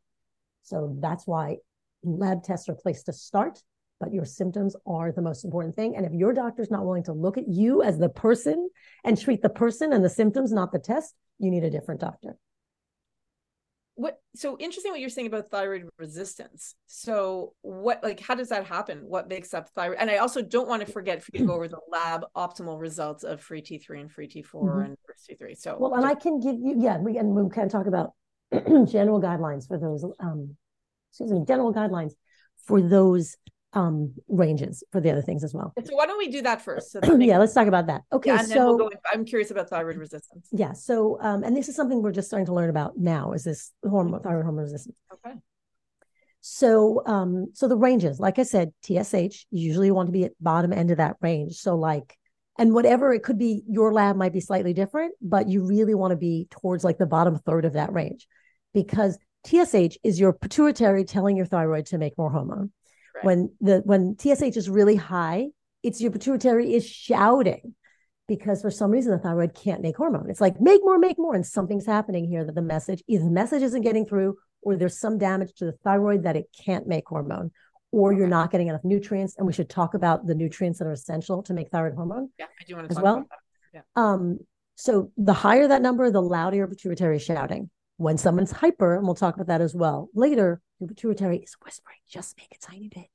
[0.67, 1.57] So that's why
[2.03, 3.61] lab tests are a place to start,
[3.99, 5.95] but your symptoms are the most important thing.
[5.95, 8.69] And if your doctor's not willing to look at you as the person
[9.03, 12.37] and treat the person and the symptoms, not the test, you need a different doctor
[13.97, 18.63] what so interesting what you're saying about thyroid resistance so what like how does that
[18.63, 21.53] happen what makes up thyroid and i also don't want to forget if you go
[21.53, 24.79] over the lab optimal results of free t3 and free t4 mm-hmm.
[24.81, 27.87] and t3 so well and i can give you yeah we and we can talk
[27.87, 28.11] about
[28.85, 30.55] general guidelines for those um
[31.11, 32.13] excuse me general guidelines
[32.65, 33.35] for those
[33.73, 35.73] um ranges for the other things as well.
[35.83, 36.91] So why don't we do that first?
[36.91, 38.01] So that yeah, let's talk about that.
[38.11, 40.47] Okay, yeah, so we'll go, I'm curious about thyroid resistance.
[40.51, 43.33] Yeah, so um, and this is something we're just starting to learn about now.
[43.33, 44.97] Is this hormone thyroid hormone resistance?
[45.13, 45.35] Okay.
[46.41, 50.71] So um, so the ranges, like I said, TSH usually want to be at bottom
[50.71, 51.55] end of that range.
[51.55, 52.17] So like,
[52.57, 56.11] and whatever it could be, your lab might be slightly different, but you really want
[56.11, 58.27] to be towards like the bottom third of that range,
[58.73, 62.71] because TSH is your pituitary telling your thyroid to make more hormone.
[63.23, 65.47] When the when TSH is really high,
[65.83, 67.73] it's your pituitary is shouting
[68.27, 70.29] because for some reason the thyroid can't make hormone.
[70.29, 73.31] It's like make more, make more, and something's happening here that the message either the
[73.31, 77.07] message isn't getting through, or there's some damage to the thyroid that it can't make
[77.07, 77.51] hormone,
[77.91, 79.35] or you're not getting enough nutrients.
[79.37, 82.29] And we should talk about the nutrients that are essential to make thyroid hormone.
[82.37, 83.25] Yeah, I do want to as well.
[83.73, 83.81] Yeah.
[83.95, 84.39] Um,
[84.75, 87.69] so the higher that number, the louder your pituitary shouting.
[87.97, 91.97] When someone's hyper, and we'll talk about that as well later, your pituitary is whispering,
[92.07, 93.07] just make a tiny bit.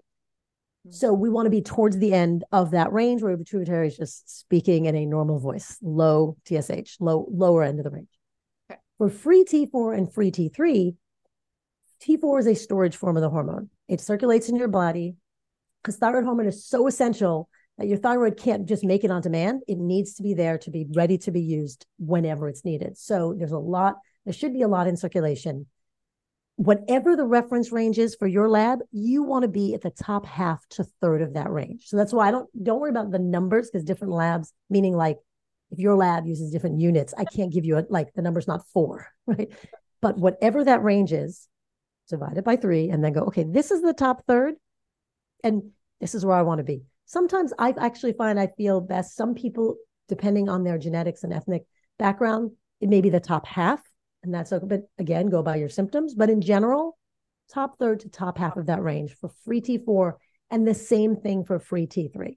[0.86, 0.90] Mm-hmm.
[0.90, 3.96] So we want to be towards the end of that range where your pituitary is
[3.96, 8.08] just speaking in a normal voice, low TSH, low lower end of the range.
[8.70, 8.80] Okay.
[8.98, 10.96] For free T4 and free T3,
[12.02, 13.70] T4 is a storage form of the hormone.
[13.92, 15.16] It circulates in your body
[15.82, 19.60] because thyroid hormone is so essential that your thyroid can't just make it on demand.
[19.68, 22.96] It needs to be there to be ready to be used whenever it's needed.
[22.96, 25.66] So there's a lot there should be a lot in circulation.
[26.56, 30.24] Whatever the reference range is for your lab, you want to be at the top
[30.24, 31.82] half to third of that range.
[31.88, 35.18] So that's why I don't don't worry about the numbers because different labs, meaning like
[35.70, 38.66] if your lab uses different units, I can't give you a like the number's not
[38.72, 39.52] four, right?
[40.00, 41.46] But whatever that range is,
[42.08, 44.54] divide it by three and then go, okay, this is the top third,
[45.44, 46.84] and this is where I want to be.
[47.06, 49.16] Sometimes I actually find I feel best.
[49.16, 49.76] Some people,
[50.08, 51.64] depending on their genetics and ethnic
[51.98, 53.82] background, it may be the top half
[54.22, 54.66] and that's okay.
[54.66, 56.14] But again, go by your symptoms.
[56.14, 56.98] But in general,
[57.52, 60.14] top third to top half of that range for free T4,
[60.50, 62.36] and the same thing for free T3.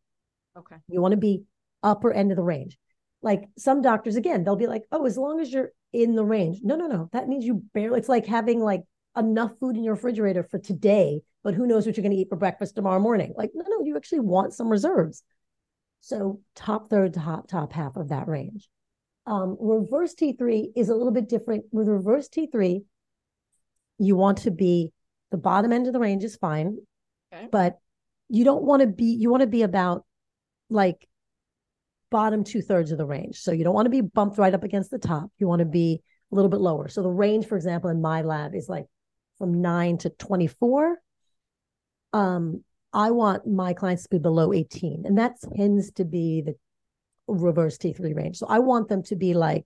[0.58, 0.76] Okay.
[0.88, 1.44] You want to be
[1.84, 2.78] upper end of the range.
[3.22, 6.60] Like some doctors, again, they'll be like, oh, as long as you're in the range.
[6.64, 7.10] No, no, no.
[7.12, 8.84] That means you barely, it's like having like
[9.18, 12.30] enough food in your refrigerator for today, but who knows what you're going to eat
[12.30, 13.34] for breakfast tomorrow morning.
[13.38, 15.24] Like, no, no, you actually want some reserves.
[16.02, 18.70] So top third, top, top half of that range.
[19.26, 21.66] Um, reverse T3 is a little bit different.
[21.72, 22.84] With reverse T3,
[23.98, 24.92] you want to be
[25.32, 26.78] the bottom end of the range is fine,
[27.34, 27.48] okay.
[27.52, 27.80] but
[28.30, 30.06] you don't want to be, you want to be about
[30.70, 31.08] like
[32.12, 33.40] bottom two thirds of the range.
[33.40, 35.30] So you don't want to be bumped right up against the top.
[35.38, 36.88] You want to be a little bit lower.
[36.88, 38.86] So the range, for example, in my lab is like
[39.38, 40.98] from nine to 24.
[42.14, 42.64] Um,
[42.94, 45.04] I want my clients to be below 18.
[45.06, 46.56] And that tends to be the
[47.28, 48.38] reverse T3 range.
[48.38, 49.66] So I want them to be like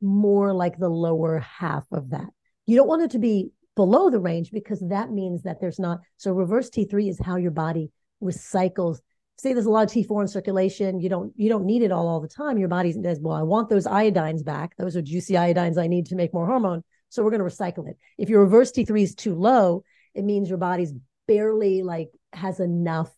[0.00, 2.28] more like the lower half of that.
[2.66, 6.00] You don't want it to be below the range because that means that there's not.
[6.16, 7.90] So reverse T3 is how your body
[8.22, 8.98] recycles.
[9.38, 11.00] Say there's a lot of T4 in circulation.
[11.00, 12.58] You don't you don't need it all all the time.
[12.58, 14.76] Your body says, well, I want those iodines back.
[14.76, 16.84] Those are juicy iodines I need to make more hormone.
[17.12, 17.98] So we're going to recycle it.
[18.16, 19.84] If your reverse T3 is too low,
[20.14, 20.94] it means your body's
[21.28, 23.10] barely like has enough.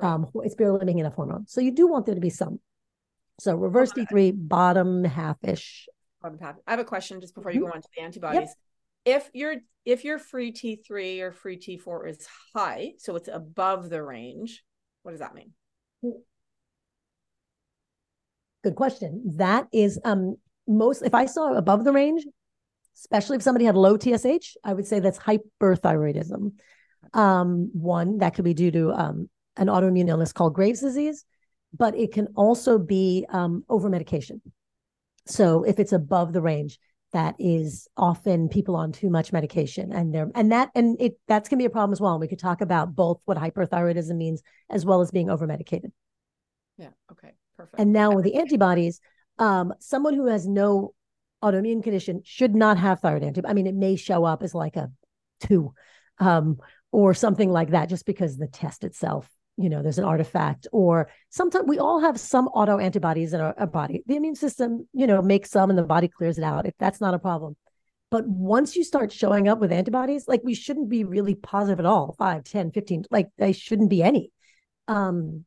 [0.00, 1.44] Um, it's barely making enough hormone.
[1.48, 2.60] So you do want there to be some.
[3.40, 5.88] So reverse T3, bottom half ish.
[6.22, 6.54] Bottom half.
[6.68, 8.54] I have a question just before you go on to the antibodies.
[9.04, 9.16] Yep.
[9.16, 14.04] If your if your free T3 or free T4 is high, so it's above the
[14.04, 14.62] range,
[15.02, 15.50] what does that mean?
[18.62, 19.32] Good question.
[19.38, 20.36] That is um
[20.68, 22.24] most if I saw above the range,
[22.96, 26.52] especially if somebody had low TSH, I would say that's hyperthyroidism.
[27.14, 31.24] Um, one that could be due to um, an autoimmune illness called Graves' disease,
[31.76, 34.40] but it can also be um, over medication.
[35.26, 36.78] So if it's above the range,
[37.12, 41.48] that is often people on too much medication, and they're and that and it that's
[41.48, 42.12] can be a problem as well.
[42.12, 45.92] And we could talk about both what hyperthyroidism means as well as being over medicated.
[46.76, 46.90] Yeah.
[47.12, 47.32] Okay.
[47.56, 47.80] Perfect.
[47.80, 49.00] And now with the antibodies,
[49.38, 50.94] um, someone who has no
[51.46, 53.50] autoimmune condition should not have thyroid antibodies.
[53.50, 54.90] I mean, it may show up as like a
[55.40, 55.72] two
[56.18, 56.58] um,
[56.92, 61.08] or something like that, just because the test itself, you know, there's an artifact, or
[61.30, 64.02] sometimes we all have some auto antibodies in our, our body.
[64.06, 66.66] The immune system, you know, makes some and the body clears it out.
[66.66, 67.56] If that's not a problem.
[68.10, 71.86] But once you start showing up with antibodies, like we shouldn't be really positive at
[71.86, 74.30] all, 5, 10, 15, like they shouldn't be any.
[74.86, 75.44] Um,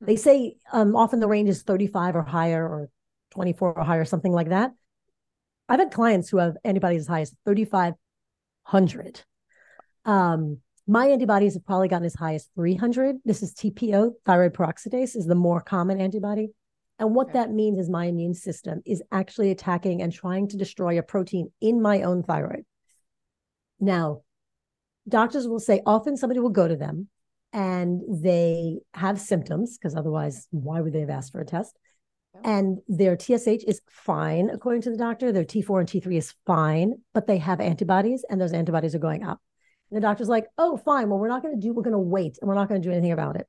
[0.00, 2.88] they say um, often the range is 35 or higher or
[3.32, 4.72] 24 or higher, something like that.
[5.70, 9.22] I've had clients who have antibodies as high as 3,500.
[10.04, 10.58] Um,
[10.88, 13.18] my antibodies have probably gotten as high as 300.
[13.24, 16.48] This is TPO, thyroid peroxidase, is the more common antibody.
[16.98, 17.38] And what okay.
[17.38, 21.52] that means is my immune system is actually attacking and trying to destroy a protein
[21.60, 22.64] in my own thyroid.
[23.78, 24.22] Now,
[25.08, 27.08] doctors will say often somebody will go to them
[27.52, 31.78] and they have symptoms because otherwise, why would they have asked for a test?
[32.44, 35.32] And their TSH is fine, according to the doctor.
[35.32, 39.24] Their T4 and T3 is fine, but they have antibodies and those antibodies are going
[39.24, 39.40] up.
[39.90, 41.08] And the doctor's like, oh, fine.
[41.10, 42.88] Well, we're not going to do, we're going to wait and we're not going to
[42.88, 43.46] do anything about it.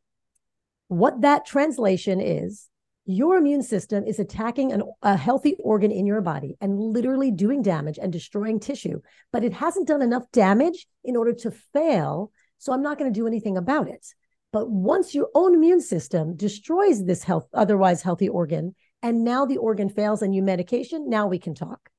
[0.88, 2.68] What that translation is,
[3.06, 7.62] your immune system is attacking an, a healthy organ in your body and literally doing
[7.62, 9.02] damage and destroying tissue,
[9.32, 12.32] but it hasn't done enough damage in order to fail.
[12.58, 14.06] So I'm not going to do anything about it.
[14.54, 19.58] But once your own immune system destroys this health, otherwise healthy organ, and now the
[19.58, 21.90] organ fails and you medication, now we can talk.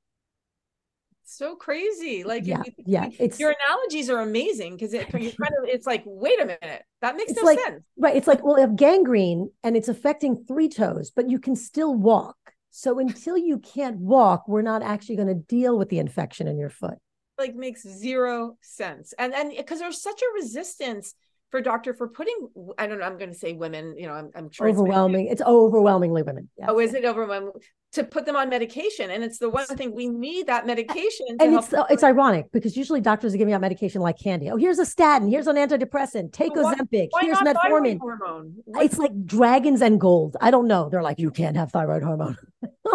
[1.25, 2.25] So crazy.
[2.25, 3.09] Like, yeah, yeah.
[3.19, 7.17] It's, your analogies are amazing because it, kind of, it's like, wait a minute, that
[7.17, 7.83] makes no like, sense.
[7.97, 8.17] Right.
[8.17, 12.37] It's like, well, if gangrene and it's affecting three toes, but you can still walk.
[12.71, 16.59] So until you can't walk, we're not actually going to deal with the infection in
[16.59, 16.99] your foot.
[17.39, 19.15] Like makes zero sense.
[19.19, 21.15] And and because there's such a resistance
[21.53, 22.35] for doctor for putting
[22.79, 25.41] i don't know i'm going to say women you know i'm, I'm sure overwhelming it's,
[25.41, 26.69] it's overwhelmingly women yes.
[26.71, 27.53] oh is it overwhelming
[27.93, 31.55] to put them on medication and it's the one thing we need that medication and
[31.55, 34.51] it's uh, it's ironic because usually doctors are giving out medication like candy.
[34.51, 37.99] Oh here's a statin here's an antidepressant take well, ozempic why, why here's metformin.
[37.99, 38.57] hormone?
[38.77, 40.37] It's like dragons and gold.
[40.41, 40.89] I don't know.
[40.89, 42.37] They're like you can't have thyroid hormone.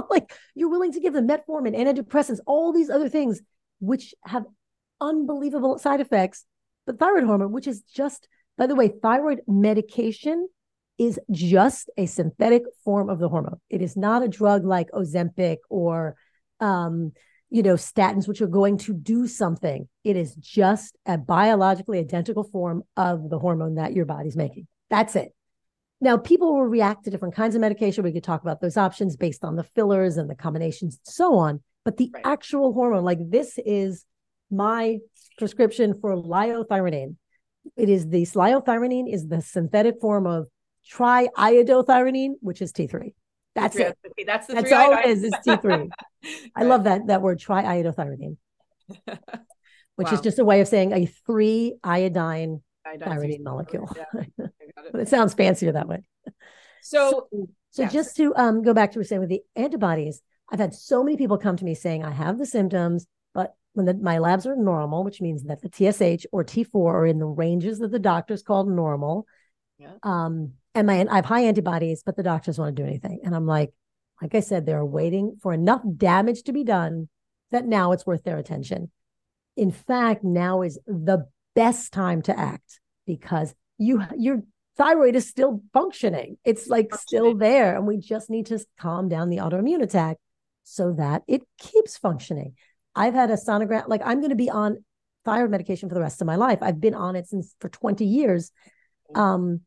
[0.10, 3.42] Like you're willing to give them metformin antidepressants all these other things
[3.80, 4.46] which have
[5.02, 6.46] unbelievable side effects
[6.86, 8.28] but thyroid hormone which is just
[8.58, 10.48] by the way, thyroid medication
[10.98, 13.60] is just a synthetic form of the hormone.
[13.70, 16.16] It is not a drug like Ozempic or,
[16.60, 17.12] um,
[17.50, 19.88] you know, statins, which are going to do something.
[20.04, 24.68] It is just a biologically identical form of the hormone that your body's making.
[24.90, 25.34] That's it.
[26.00, 28.04] Now, people will react to different kinds of medication.
[28.04, 31.36] We could talk about those options based on the fillers and the combinations and so
[31.36, 31.62] on.
[31.86, 32.26] But the right.
[32.26, 34.06] actual hormone, like this is
[34.52, 34.98] my
[35.38, 37.16] prescription for liothyronine.
[37.76, 40.48] It is the liothyronine is the synthetic form of
[40.92, 43.14] triiodothyronine, which is T3.
[43.56, 44.28] That's T3, it.
[44.28, 45.90] That's the That's all it is, is T3.
[46.56, 48.38] I love that that word triiodothyronine,
[49.96, 50.12] which wow.
[50.12, 53.90] is just a way of saying a three iodine thyronine molecule.
[53.96, 54.52] Yeah, it.
[54.92, 56.04] but it sounds fancier that way.
[56.82, 57.90] So, so, so yeah.
[57.90, 61.04] just to um, go back to what we saying with the antibodies, I've had so
[61.04, 63.08] many people come to me saying I have the symptoms,
[63.78, 67.20] when the, my labs are normal, which means that the TSH or T4 are in
[67.20, 69.28] the ranges that the doctors called normal.
[69.78, 69.92] Yeah.
[70.02, 73.20] Um, and my I have high antibodies, but the doctors want to do anything.
[73.24, 73.72] And I'm like,
[74.20, 77.08] like I said, they're waiting for enough damage to be done
[77.52, 78.92] that now it's worth their attention.
[79.56, 84.42] In fact, now is the best time to act because you your
[84.76, 86.38] thyroid is still functioning.
[86.44, 87.08] It's like functioning.
[87.08, 87.76] still there.
[87.76, 90.18] And we just need to calm down the autoimmune attack
[90.64, 92.56] so that it keeps functioning.
[92.98, 94.84] I've had a sonogram, like I'm going to be on
[95.24, 96.60] thyroid medication for the rest of my life.
[96.62, 98.52] I've been on it since for 20 years.
[99.14, 99.62] Um,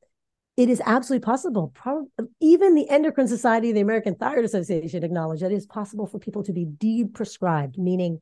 [0.56, 1.72] it is absolutely possible.
[1.74, 2.08] Probably,
[2.40, 6.42] even the Endocrine Society, the American Thyroid Association acknowledge that it is possible for people
[6.42, 8.20] to be de-prescribed, meaning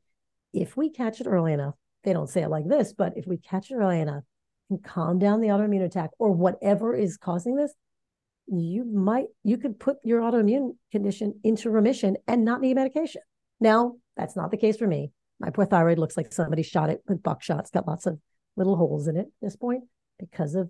[0.53, 3.37] if we catch it early enough, they don't say it like this, but if we
[3.37, 4.23] catch it early enough
[4.69, 7.73] and calm down the autoimmune attack or whatever is causing this,
[8.47, 13.21] you might you could put your autoimmune condition into remission and not need medication.
[13.59, 15.11] Now, that's not the case for me.
[15.39, 17.61] My poor thyroid looks like somebody shot it with buckshot.
[17.61, 18.19] It's got lots of
[18.57, 19.83] little holes in it at this point
[20.19, 20.69] because of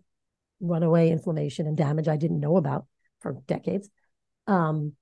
[0.62, 2.86] runaway inflammation and damage I didn't know about
[3.22, 3.89] for decades.
[4.45, 4.93] Um,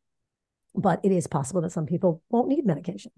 [0.74, 3.12] but it is possible that some people won't need medication.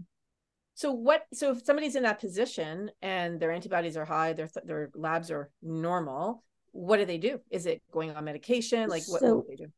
[0.73, 1.25] So what?
[1.33, 5.51] So if somebody's in that position and their antibodies are high, their their labs are
[5.61, 7.39] normal, what do they do?
[7.51, 8.89] Is it going on medication?
[8.89, 9.71] Like what, so, what do they do?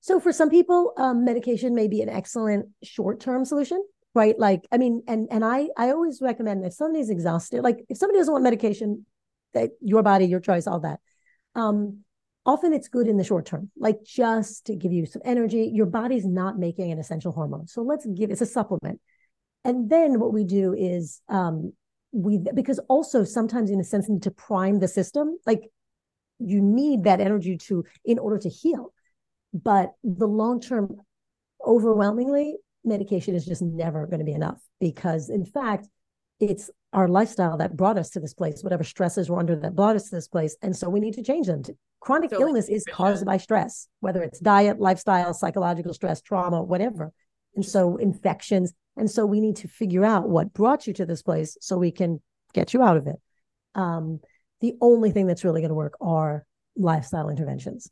[0.00, 3.84] So for some people, um, medication may be an excellent short term solution,
[4.14, 4.38] right?
[4.38, 8.18] Like I mean, and and I I always recommend if somebody's exhausted, like if somebody
[8.18, 9.06] doesn't want medication,
[9.54, 11.00] that your body, your choice, all that.
[11.54, 12.00] Um,
[12.46, 15.70] often it's good in the short term, like just to give you some energy.
[15.72, 19.00] Your body's not making an essential hormone, so let's give it's a supplement
[19.64, 21.72] and then what we do is um,
[22.12, 25.36] we because also sometimes in a sense need to prime the system.
[25.46, 25.70] Like
[26.38, 28.92] you need that energy to in order to heal.
[29.52, 30.96] But the long term,
[31.66, 35.88] overwhelmingly, medication is just never going to be enough because in fact
[36.40, 39.96] it's our lifestyle that brought us to this place, whatever stresses were under that brought
[39.96, 40.56] us to this place.
[40.62, 41.62] And so we need to change them.
[42.00, 47.12] Chronic so illness is caused by stress, whether it's diet, lifestyle, psychological stress, trauma, whatever.
[47.56, 51.22] And so infections, and so we need to figure out what brought you to this
[51.22, 52.20] place so we can
[52.52, 53.16] get you out of it.
[53.74, 54.20] Um,
[54.60, 56.44] the only thing that's really going to work are
[56.76, 57.90] lifestyle interventions.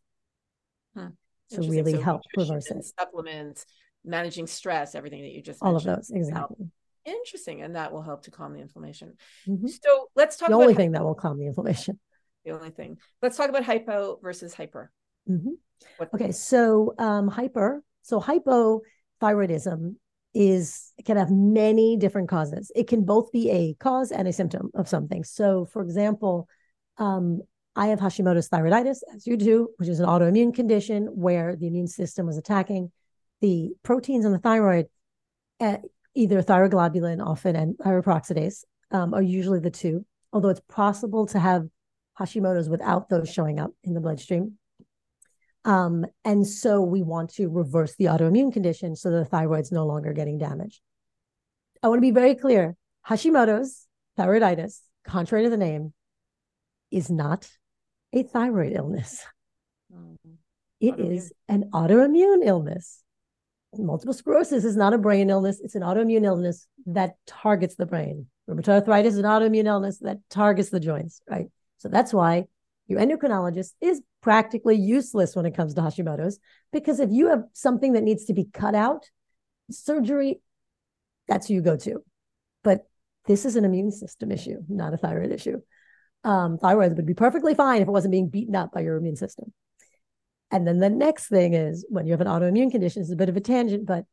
[0.96, 1.08] Huh.
[1.50, 2.84] To really so help reverse it.
[2.98, 3.66] Supplements,
[4.06, 5.90] managing stress, everything that you just all mentioned.
[5.90, 6.66] of those exactly.
[7.04, 9.14] Interesting, and that will help to calm the inflammation.
[9.46, 9.66] Mm-hmm.
[9.66, 10.48] So let's talk.
[10.48, 11.98] The only thing that will calm the inflammation.
[12.44, 12.98] The only thing.
[13.22, 14.92] Let's talk about hypo versus hyper.
[15.28, 16.14] Mm-hmm.
[16.14, 17.82] Okay, so um, hyper.
[18.02, 19.96] So hypothyroidism
[20.32, 22.70] is can have many different causes.
[22.76, 25.24] It can both be a cause and a symptom of something.
[25.24, 26.46] So, for example,
[26.98, 27.40] um,
[27.74, 31.88] I have Hashimoto's thyroiditis, as you do, which is an autoimmune condition where the immune
[31.88, 32.92] system was attacking
[33.40, 34.86] the proteins in the thyroid,
[35.60, 35.78] uh,
[36.14, 40.04] either thyroglobulin, often, and thyroperoxidase um, are usually the two.
[40.32, 41.66] Although it's possible to have
[42.18, 44.58] Hashimoto's without those showing up in the bloodstream.
[45.64, 50.12] Um, and so we want to reverse the autoimmune condition so the thyroid's no longer
[50.12, 50.80] getting damaged.
[51.82, 52.76] I want to be very clear
[53.06, 53.86] Hashimoto's
[54.18, 55.92] thyroiditis, contrary to the name,
[56.90, 57.48] is not
[58.12, 59.24] a thyroid illness.
[59.92, 60.34] Mm-hmm.
[60.80, 61.12] It autoimmune.
[61.12, 63.02] is an autoimmune illness.
[63.74, 68.26] Multiple sclerosis is not a brain illness, it's an autoimmune illness that targets the brain.
[68.48, 71.46] Rheumatoid arthritis is an autoimmune illness that targets the joints, right?
[71.78, 72.44] So that's why
[72.86, 76.38] your endocrinologist is practically useless when it comes to Hashimoto's
[76.72, 79.04] because if you have something that needs to be cut out,
[79.70, 80.40] surgery,
[81.28, 82.02] that's who you go to.
[82.62, 82.88] But
[83.26, 85.60] this is an immune system issue, not a thyroid issue.
[86.24, 89.16] Um, thyroid would be perfectly fine if it wasn't being beaten up by your immune
[89.16, 89.52] system.
[90.50, 93.28] And then the next thing is when you have an autoimmune condition, it's a bit
[93.28, 94.04] of a tangent, but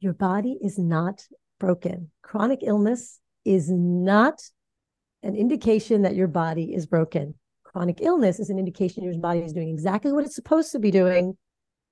[0.00, 1.26] your body is not
[1.58, 2.10] broken.
[2.22, 4.42] Chronic illness is not
[5.22, 7.34] an indication that your body is broken
[7.74, 10.92] chronic illness is an indication your body is doing exactly what it's supposed to be
[10.92, 11.36] doing,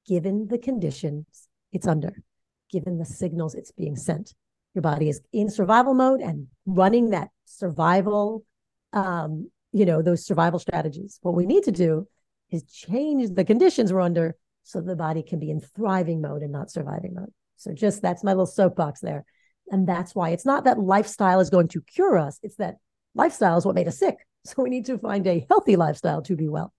[0.07, 2.23] given the conditions it's under,
[2.71, 4.33] given the signals it's being sent.
[4.75, 8.45] Your body is in survival mode and running that survival,
[8.93, 11.19] um, you know, those survival strategies.
[11.23, 12.07] What we need to do
[12.53, 16.53] is change the conditions we're under so the body can be in thriving mode and
[16.53, 17.33] not surviving mode.
[17.57, 19.25] So just that's my little soapbox there.
[19.71, 22.77] And that's why it's not that lifestyle is going to cure us, it's that
[23.15, 24.17] lifestyle is what made us sick.
[24.45, 26.73] So we need to find a healthy lifestyle to be well.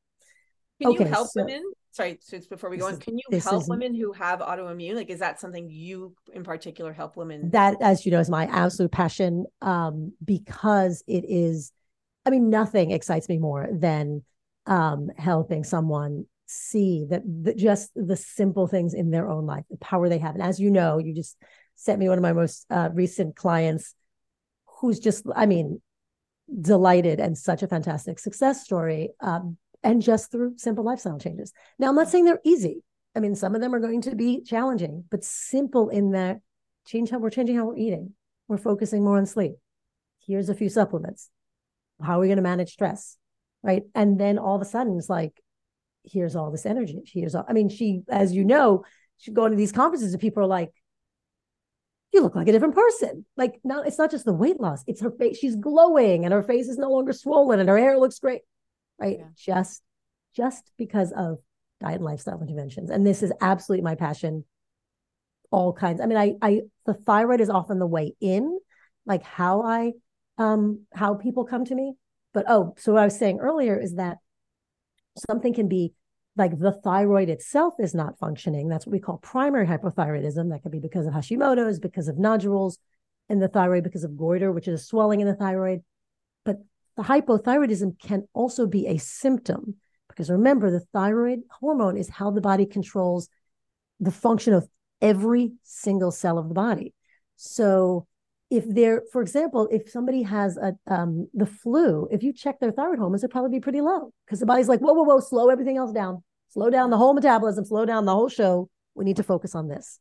[0.81, 1.63] Can okay, you help so, women?
[1.91, 4.95] Sorry, so before we go on, can you help women who have autoimmune?
[4.95, 7.51] Like, is that something you in particular help women?
[7.51, 11.71] That, as you know, is my absolute passion um, because it is,
[12.25, 14.23] I mean, nothing excites me more than
[14.65, 17.23] um, helping someone see that,
[17.57, 20.35] just the simple things in their own life, the power they have.
[20.35, 21.37] And as you know, you just
[21.75, 23.95] sent me one of my most uh, recent clients
[24.79, 25.81] who's just, I mean,
[26.61, 29.09] delighted and such a fantastic success story.
[29.19, 31.51] Um, and just through simple lifestyle changes.
[31.77, 32.83] Now, I'm not saying they're easy.
[33.15, 36.39] I mean, some of them are going to be challenging, but simple in that
[36.87, 38.13] change how we're changing how we're eating.
[38.47, 39.53] We're focusing more on sleep.
[40.25, 41.29] Here's a few supplements.
[42.01, 43.17] How are we going to manage stress?
[43.63, 43.83] Right.
[43.95, 45.39] And then all of a sudden it's like,
[46.03, 47.01] here's all this energy.
[47.05, 48.83] Here's all, I mean, she, as you know,
[49.17, 50.71] she go to these conferences and people are like,
[52.11, 53.25] you look like a different person.
[53.37, 55.37] Like now it's not just the weight loss, it's her face.
[55.37, 58.41] She's glowing and her face is no longer swollen and her hair looks great.
[58.99, 59.17] Right.
[59.19, 59.27] Yeah.
[59.35, 59.81] Just
[60.35, 61.39] just because of
[61.79, 62.89] diet and lifestyle interventions.
[62.89, 64.45] And this is absolutely my passion.
[65.51, 66.01] All kinds.
[66.01, 68.59] I mean, I I the thyroid is often the way in,
[69.05, 69.93] like how I
[70.37, 71.93] um how people come to me.
[72.33, 74.17] But oh, so what I was saying earlier is that
[75.29, 75.93] something can be
[76.35, 78.67] like the thyroid itself is not functioning.
[78.67, 80.49] That's what we call primary hypothyroidism.
[80.49, 82.79] That could be because of Hashimoto's, because of nodules
[83.29, 85.81] in the thyroid, because of goiter, which is swelling in the thyroid.
[86.43, 86.57] But
[86.97, 89.75] the hypothyroidism can also be a symptom
[90.13, 93.29] because remember, the thyroid hormone is how the body controls
[93.99, 94.67] the function of
[95.01, 96.93] every single cell of the body.
[97.35, 98.05] So
[98.53, 102.71] if they're, for example, if somebody has a um, the flu, if you check their
[102.71, 105.49] thyroid hormones, it'll probably be pretty low because the body's like, whoa, whoa, whoa, slow
[105.49, 108.69] everything else down, slow down the whole metabolism, slow down the whole show.
[108.93, 109.99] We need to focus on this.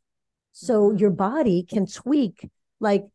[0.51, 0.99] So mm-hmm.
[0.99, 2.47] your body can tweak
[2.79, 3.05] like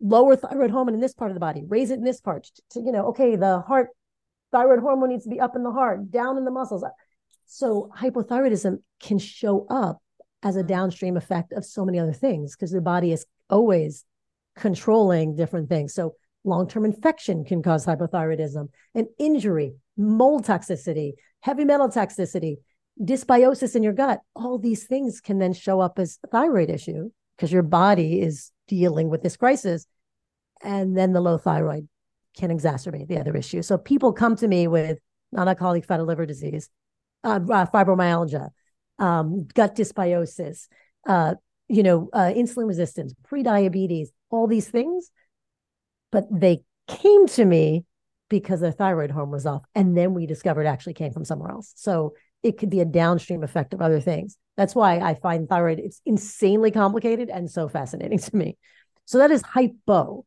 [0.00, 2.46] lower thyroid hormone in this part of the body, raise it in this part.
[2.70, 3.88] To, you know, okay, the heart
[4.52, 6.84] thyroid hormone needs to be up in the heart, down in the muscles.
[7.46, 10.00] So hypothyroidism can show up
[10.44, 10.68] as a mm-hmm.
[10.68, 14.04] downstream effect of so many other things because the body is always
[14.60, 15.94] controlling different things.
[15.94, 22.56] So long-term infection can cause hypothyroidism, an injury, mold toxicity, heavy metal toxicity,
[23.00, 24.20] dysbiosis in your gut.
[24.34, 29.08] All these things can then show up as thyroid issue because your body is dealing
[29.08, 29.86] with this crisis.
[30.62, 31.88] And then the low thyroid
[32.36, 33.62] can exacerbate the other issue.
[33.62, 34.98] So people come to me with
[35.32, 36.68] non-alcoholic fatty liver disease,
[37.24, 38.50] uh, uh, fibromyalgia,
[38.98, 40.68] um, gut dysbiosis,
[41.06, 41.34] uh,
[41.68, 45.10] you know, uh, insulin resistance, pre-diabetes, all these things,
[46.10, 47.84] but they came to me
[48.28, 49.62] because their thyroid hormone was off.
[49.74, 51.72] And then we discovered actually came from somewhere else.
[51.76, 54.38] So it could be a downstream effect of other things.
[54.56, 58.56] That's why I find thyroid, it's insanely complicated and so fascinating to me.
[59.04, 60.24] So that is hypo.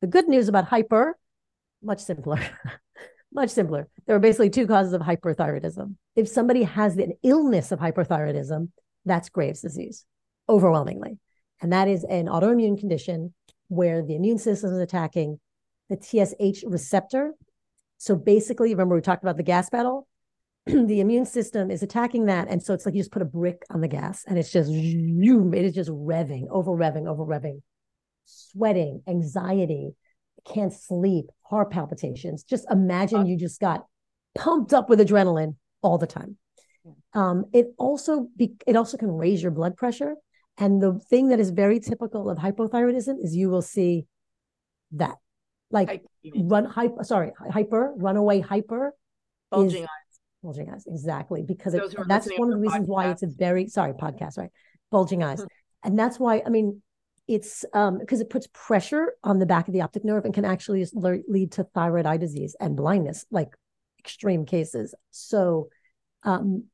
[0.00, 1.16] The good news about hyper,
[1.82, 2.40] much simpler.
[3.32, 3.88] much simpler.
[4.06, 5.94] There are basically two causes of hyperthyroidism.
[6.16, 8.70] If somebody has an illness of hyperthyroidism,
[9.04, 10.04] that's Graves' disease,
[10.48, 11.18] overwhelmingly.
[11.62, 13.32] And that is an autoimmune condition
[13.68, 15.40] where the immune system is attacking
[15.88, 17.32] the TSH receptor.
[17.98, 20.08] So basically, remember we talked about the gas pedal?
[20.66, 22.48] the immune system is attacking that.
[22.48, 24.70] And so it's like you just put a brick on the gas and it's just,
[24.70, 27.62] it is just revving, over revving, over revving,
[28.24, 29.92] sweating, anxiety,
[30.44, 32.42] can't sleep, heart palpitations.
[32.42, 33.86] Just imagine you just got
[34.34, 36.36] pumped up with adrenaline all the time.
[37.14, 40.16] Um, it also be, it also can raise your blood pressure
[40.58, 44.06] and the thing that is very typical of hypothyroidism is you will see
[44.92, 45.16] that,
[45.70, 46.02] like
[46.36, 48.94] run hyper, sorry, hyper, runaway hyper,
[49.50, 52.90] bulging eyes, bulging eyes, exactly, because it, that's one of the reasons podcast.
[52.90, 54.50] why it's a very sorry podcast, right?
[54.90, 55.46] Bulging eyes, mm-hmm.
[55.84, 56.82] and that's why I mean
[57.28, 60.44] it's um because it puts pressure on the back of the optic nerve and can
[60.44, 63.48] actually lead to thyroid eye disease and blindness, like
[63.98, 64.94] extreme cases.
[65.10, 65.68] So
[66.24, 66.64] um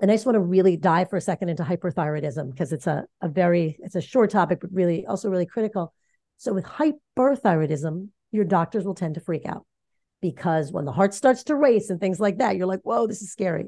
[0.00, 3.04] and I just want to really dive for a second into hyperthyroidism because it's a,
[3.20, 5.92] a very it's a short topic, but really also really critical.
[6.38, 9.66] So with hyperthyroidism, your doctors will tend to freak out
[10.22, 13.22] because when the heart starts to race and things like that, you're like, whoa, this
[13.22, 13.66] is scary.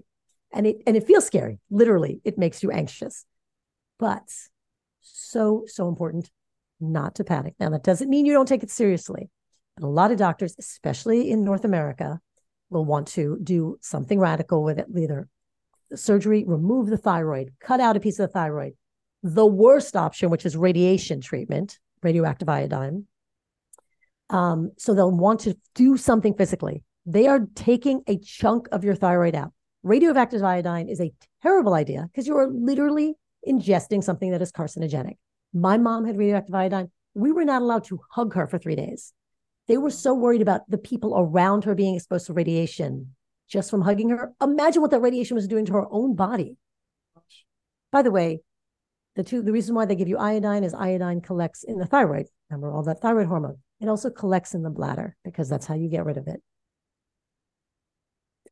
[0.53, 1.59] And it and it feels scary.
[1.71, 3.25] Literally, it makes you anxious.
[3.99, 4.29] But
[5.01, 6.31] so, so important
[6.81, 7.55] not to panic.
[7.61, 9.31] Now, that doesn't mean you don't take it seriously.
[9.77, 12.21] But a lot of doctors, especially in North America,
[12.69, 15.29] will want to do something radical with it, either
[15.95, 18.75] surgery, remove the thyroid, cut out a piece of the thyroid.
[19.23, 23.07] The worst option, which is radiation treatment, radioactive iodine.
[24.31, 26.83] Um, so they'll want to do something physically.
[27.07, 29.53] They are taking a chunk of your thyroid out.
[29.83, 31.13] Radioactive iodine is a
[31.43, 33.15] terrible idea because you are literally
[33.47, 35.17] ingesting something that is carcinogenic.
[35.53, 36.91] My mom had radioactive iodine.
[37.15, 39.13] We were not allowed to hug her for three days.
[39.69, 43.15] They were so worried about the people around her being exposed to radiation
[43.49, 44.33] just from hugging her.
[44.41, 46.57] Imagine what that radiation was doing to her own body.
[47.91, 48.41] By the way,
[49.15, 52.27] the two the reason why they give you iodine is iodine collects in the thyroid.
[52.49, 53.59] Remember all that thyroid hormone.
[53.81, 56.43] It also collects in the bladder because that's how you get rid of it.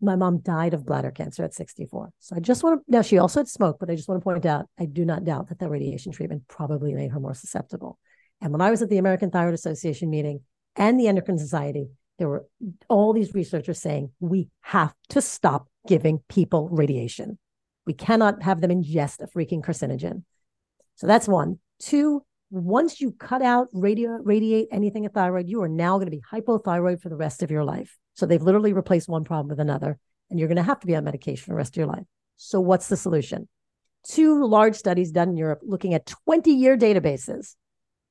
[0.03, 2.11] My mom died of bladder cancer at 64.
[2.18, 4.24] So I just want to now she also had smoke, but I just want to
[4.24, 7.99] point out I do not doubt that that radiation treatment probably made her more susceptible.
[8.41, 10.41] And when I was at the American Thyroid Association meeting
[10.76, 11.88] and the Endocrine Society,
[12.20, 12.46] there were
[12.88, 17.38] all these researchers saying we have to stop giving people radiation.
[17.86, 20.24] We cannot have them ingest a freaking carcinogen.
[20.96, 21.60] So that's one.
[21.80, 26.16] Two, once you cut out radio radiate anything at thyroid, you are now going to
[26.16, 27.96] be hypothyroid for the rest of your life.
[28.12, 29.98] So they've literally replaced one problem with another,
[30.28, 32.04] and you're going to have to be on medication for the rest of your life.
[32.36, 33.48] So what's the solution?
[34.06, 37.54] Two large studies done in Europe looking at 20 year databases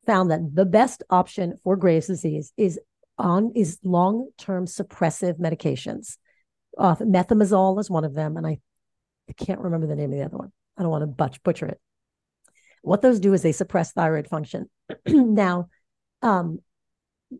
[0.07, 2.79] found that the best option for Graves' disease is
[3.19, 6.17] on is long-term suppressive medications.
[6.77, 8.59] Uh, methimazole is one of them, and I,
[9.29, 10.51] I can't remember the name of the other one.
[10.77, 11.79] I don't want to butch, butcher it.
[12.81, 14.69] What those do is they suppress thyroid function.
[15.07, 15.67] now,
[16.21, 16.59] um,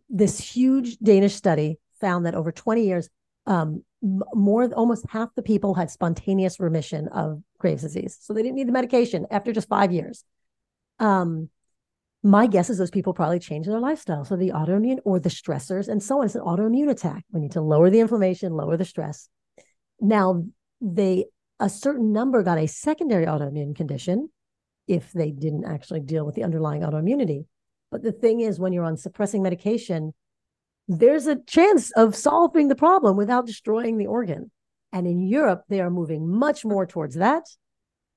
[0.10, 3.10] this huge Danish study found that over 20 years,
[3.46, 8.56] um, more almost half the people had spontaneous remission of Graves' disease, so they didn't
[8.56, 10.24] need the medication after just five years.
[11.00, 11.50] Um,
[12.24, 14.26] my guess is those people probably changed their lifestyle.
[14.26, 16.26] So the autoimmune or the stressors and so on.
[16.26, 17.24] It's an autoimmune attack.
[17.32, 19.30] We need to lower the inflammation, lower the stress.
[20.02, 20.44] Now,
[20.82, 21.26] they
[21.60, 24.30] a certain number got a secondary autoimmune condition
[24.88, 27.46] if they didn't actually deal with the underlying autoimmunity.
[27.92, 30.14] But the thing is, when you're on suppressing medication,
[30.88, 34.52] there's a chance of solving the problem without destroying the organ.
[34.92, 37.44] And in Europe, they are moving much more towards that,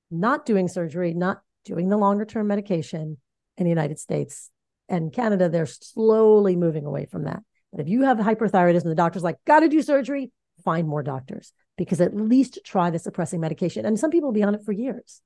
[0.09, 3.17] not doing surgery, not doing the longer term medication.
[3.57, 4.49] In the United States
[4.89, 7.43] and Canada, they're slowly moving away from that.
[7.71, 10.31] But if you have hyperthyroidism, the doctor's like, got to do surgery,
[10.63, 13.85] find more doctors because at least try the suppressing medication.
[13.85, 15.21] And some people will be on it for years.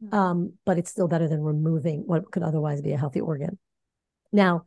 [0.00, 0.14] Hmm.
[0.14, 3.58] Um, but it's still better than removing what could otherwise be a healthy organ.
[4.32, 4.64] Now,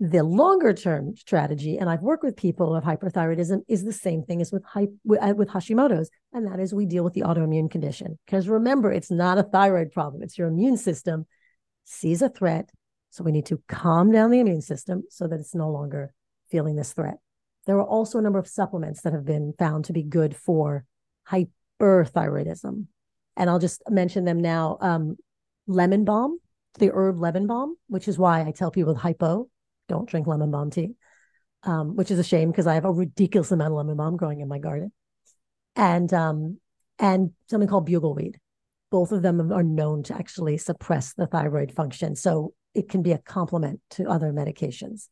[0.00, 4.40] the longer term strategy, and I've worked with people of hyperthyroidism, is the same thing
[4.40, 4.64] as with,
[5.04, 8.18] with, uh, with Hashimoto's, and that is we deal with the autoimmune condition.
[8.24, 11.26] Because remember, it's not a thyroid problem; it's your immune system
[11.90, 12.70] sees a threat,
[13.10, 16.14] so we need to calm down the immune system so that it's no longer
[16.50, 17.18] feeling this threat.
[17.66, 20.84] There are also a number of supplements that have been found to be good for
[21.30, 22.86] hyperthyroidism,
[23.36, 24.78] and I'll just mention them now.
[24.80, 25.16] Um,
[25.66, 26.38] lemon balm,
[26.78, 29.48] the herb lemon balm, which is why I tell people with hypo
[29.88, 30.94] don't drink lemon balm tea,
[31.64, 34.40] um, which is a shame because I have a ridiculous amount of lemon balm growing
[34.40, 34.92] in my garden,
[35.74, 36.58] and um,
[36.98, 38.36] and something called bugleweed.
[38.90, 43.12] Both of them are known to actually suppress the thyroid function, so it can be
[43.12, 45.08] a complement to other medications.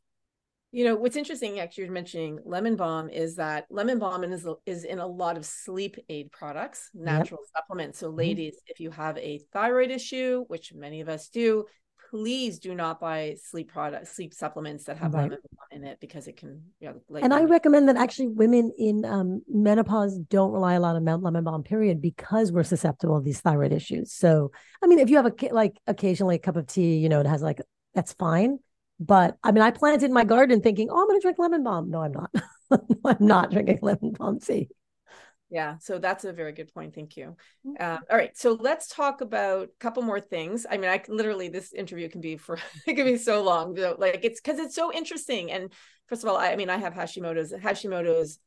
[0.71, 4.85] You know what's interesting, actually, you're mentioning lemon balm is that lemon balm is is
[4.85, 7.63] in a lot of sleep aid products, natural yep.
[7.63, 7.99] supplements.
[7.99, 8.19] So, mm-hmm.
[8.19, 8.73] ladies, mm-hmm.
[8.73, 11.65] if you have a thyroid issue, which many of us do,
[12.11, 15.25] please do not buy sleep products, sleep supplements that have right.
[15.25, 15.39] lemon
[15.71, 16.63] in it because it can.
[16.81, 20.81] You know, like and I recommend that actually women in um, menopause don't rely a
[20.81, 21.63] lot on lemon balm.
[21.63, 24.13] Period, because we're susceptible to these thyroid issues.
[24.13, 24.51] So,
[24.83, 27.27] I mean, if you have a like occasionally a cup of tea, you know, it
[27.27, 27.61] has like
[27.95, 28.59] that's fine.
[29.01, 31.63] But I mean, I planted in my garden thinking, oh, I'm going to drink lemon
[31.63, 31.91] balm.
[31.91, 32.31] No, I'm not.
[33.05, 34.69] I'm not drinking lemon balm tea.
[35.51, 36.95] Yeah, so that's a very good point.
[36.95, 37.37] Thank you.
[37.81, 40.67] Uh, all right, so let's talk about a couple more things.
[40.71, 43.75] I mean, I literally this interview can be for it can be so long.
[43.99, 45.51] Like it's because it's so interesting.
[45.51, 45.73] And
[46.07, 47.53] first of all, I, I mean, I have Hashimoto's.
[47.53, 48.39] Hashimoto's.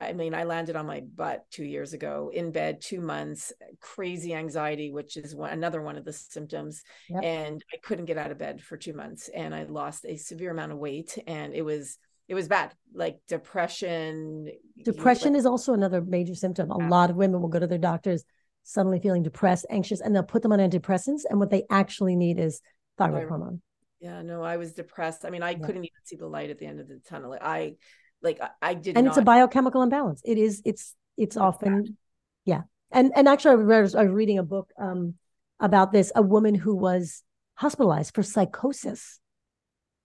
[0.00, 4.32] I mean, I landed on my butt two years ago in bed, two months, crazy
[4.32, 6.84] anxiety, which is one, another one of the symptoms.
[7.10, 7.24] Yep.
[7.24, 10.52] And I couldn't get out of bed for two months, and I lost a severe
[10.52, 11.98] amount of weight, and it was
[12.28, 14.48] it was bad like depression
[14.84, 16.70] depression is also another major symptom.
[16.70, 16.88] A yeah.
[16.88, 18.24] lot of women will go to their doctors
[18.68, 22.38] suddenly feeling depressed anxious and they'll put them on antidepressants and what they actually need
[22.38, 22.60] is
[22.98, 23.62] thyroid I, hormone.
[23.98, 25.24] Yeah no i was depressed.
[25.24, 25.66] I mean i yeah.
[25.66, 27.36] couldn't even see the light at the end of the tunnel.
[27.40, 27.76] I
[28.22, 29.12] like i, I did and not...
[29.12, 30.20] it's a biochemical imbalance.
[30.24, 31.96] It is it's it's often
[32.44, 32.62] yeah.
[32.90, 35.14] And and actually I was, I was reading a book um
[35.60, 37.22] about this a woman who was
[37.54, 39.18] hospitalized for psychosis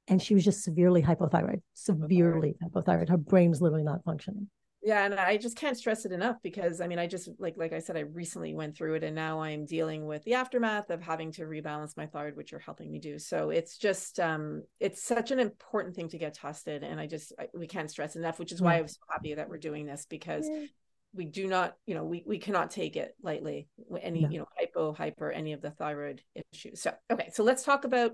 [0.07, 3.09] and she was just severely hypothyroid, severely hypothyroid.
[3.09, 4.49] Her brain was literally not functioning.
[4.85, 7.71] Yeah, and I just can't stress it enough because I mean, I just like like
[7.71, 11.01] I said, I recently went through it, and now I'm dealing with the aftermath of
[11.01, 13.17] having to rebalance my thyroid, which you're helping me do.
[13.17, 17.31] So it's just um, it's such an important thing to get tested, and I just
[17.39, 20.05] I, we can't stress enough, which is why I'm so happy that we're doing this
[20.09, 20.47] because.
[20.51, 20.65] Yeah.
[21.15, 23.67] We do not, you know, we, we cannot take it lightly.
[24.01, 24.29] Any, no.
[24.29, 26.81] you know, hypo, hyper, any of the thyroid issues.
[26.81, 27.29] So, okay.
[27.31, 28.13] So let's talk about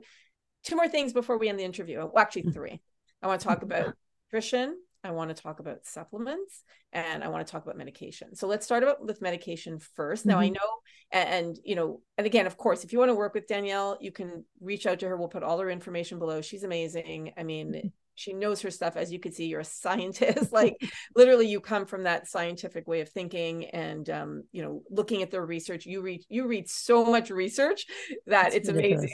[0.66, 2.00] two more things before we end the interview.
[2.00, 2.82] Well, actually, three.
[3.22, 3.94] I want to talk about
[4.34, 4.76] nutrition.
[5.04, 8.36] I want to talk about supplements and I want to talk about medication.
[8.36, 10.30] So let's start about with medication 1st mm-hmm.
[10.30, 10.54] Now I mm-hmm.
[10.54, 10.70] know,
[11.12, 13.98] and, and, you know, and again, of course, if you want to work with Danielle,
[14.02, 15.16] you can reach out to her.
[15.16, 16.42] We'll put all her information below.
[16.42, 17.34] She's amazing.
[17.38, 18.98] I mean, she knows her stuff.
[18.98, 20.52] As you can see, you're a scientist.
[20.52, 20.76] like
[21.16, 25.32] literally, you come from that scientific way of thinking, and um, you know, looking at
[25.32, 25.86] the research.
[25.86, 27.86] You read you read so much research
[28.28, 29.12] that That's it's ridiculous.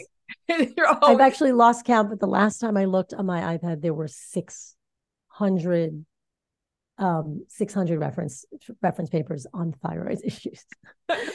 [0.49, 0.73] amazing.
[1.03, 4.07] I've actually lost count, but the last time I looked on my iPad, there were
[5.38, 6.05] 600
[6.97, 8.45] um 600 reference
[8.81, 10.63] reference papers on thyroid issues.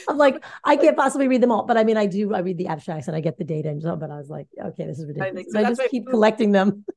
[0.09, 2.57] I'm like i can't possibly read them all but i mean i do i read
[2.57, 4.99] the abstracts and i get the data and so but i was like okay this
[4.99, 5.47] is ridiculous.
[5.55, 6.85] I, so I just keep collecting them.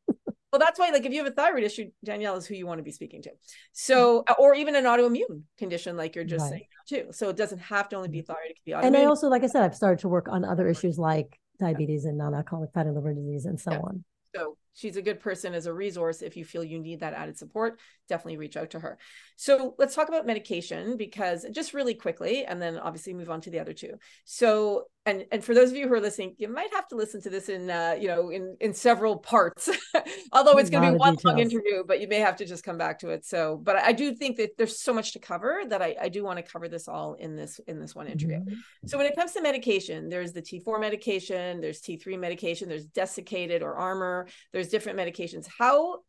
[0.52, 2.78] Well that's why like if you have a thyroid issue danielle is who you want
[2.78, 3.32] to be speaking to.
[3.72, 6.52] So or even an autoimmune condition like you're just right.
[6.52, 7.12] saying too.
[7.12, 9.30] So it doesn't have to only be thyroid it could be autoimmune and i also
[9.30, 12.92] like i said i've started to work on other issues like diabetes and non-alcoholic fatty
[12.92, 13.80] liver disease and so yeah.
[13.80, 14.04] on.
[14.36, 16.22] So she's a good person as a resource.
[16.22, 18.98] If you feel you need that added support, definitely reach out to her.
[19.36, 23.50] So let's talk about medication because just really quickly, and then obviously move on to
[23.50, 23.94] the other two.
[24.26, 27.22] So and and for those of you who are listening, you might have to listen
[27.24, 29.70] to this in uh, you know in in several parts.
[30.32, 32.78] Although it's going to be one long interview, but you may have to just come
[32.78, 33.26] back to it.
[33.26, 36.24] So, but I do think that there's so much to cover that I, I do
[36.24, 38.40] want to cover this all in this in this one interview.
[38.40, 38.88] Mm-hmm.
[38.88, 43.62] So when it comes to medication, there's the T4 medication, there's T3 medication, there's desiccated
[43.62, 45.48] or Armour, there's different medications.
[45.58, 46.00] How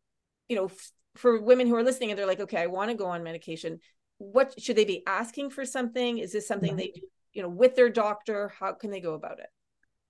[0.48, 0.70] you know
[1.16, 3.80] for women who are listening and they're like, okay, I want to go on medication.
[4.18, 6.18] What should they be asking for something?
[6.18, 7.02] Is this something they do
[7.34, 9.48] you know with their doctor how can they go about it?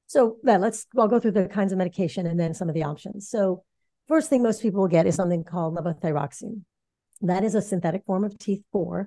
[0.07, 2.85] So then let's i'll go through the kinds of medication and then some of the
[2.85, 3.29] options.
[3.29, 3.65] So
[4.07, 6.63] first thing most people will get is something called levothyroxine.
[7.23, 9.07] That is a synthetic form of t4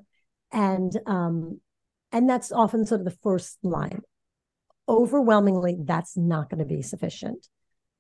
[0.51, 1.61] and um
[2.11, 4.01] and that's often sort of the first line.
[4.89, 7.47] Overwhelmingly that's not going to be sufficient.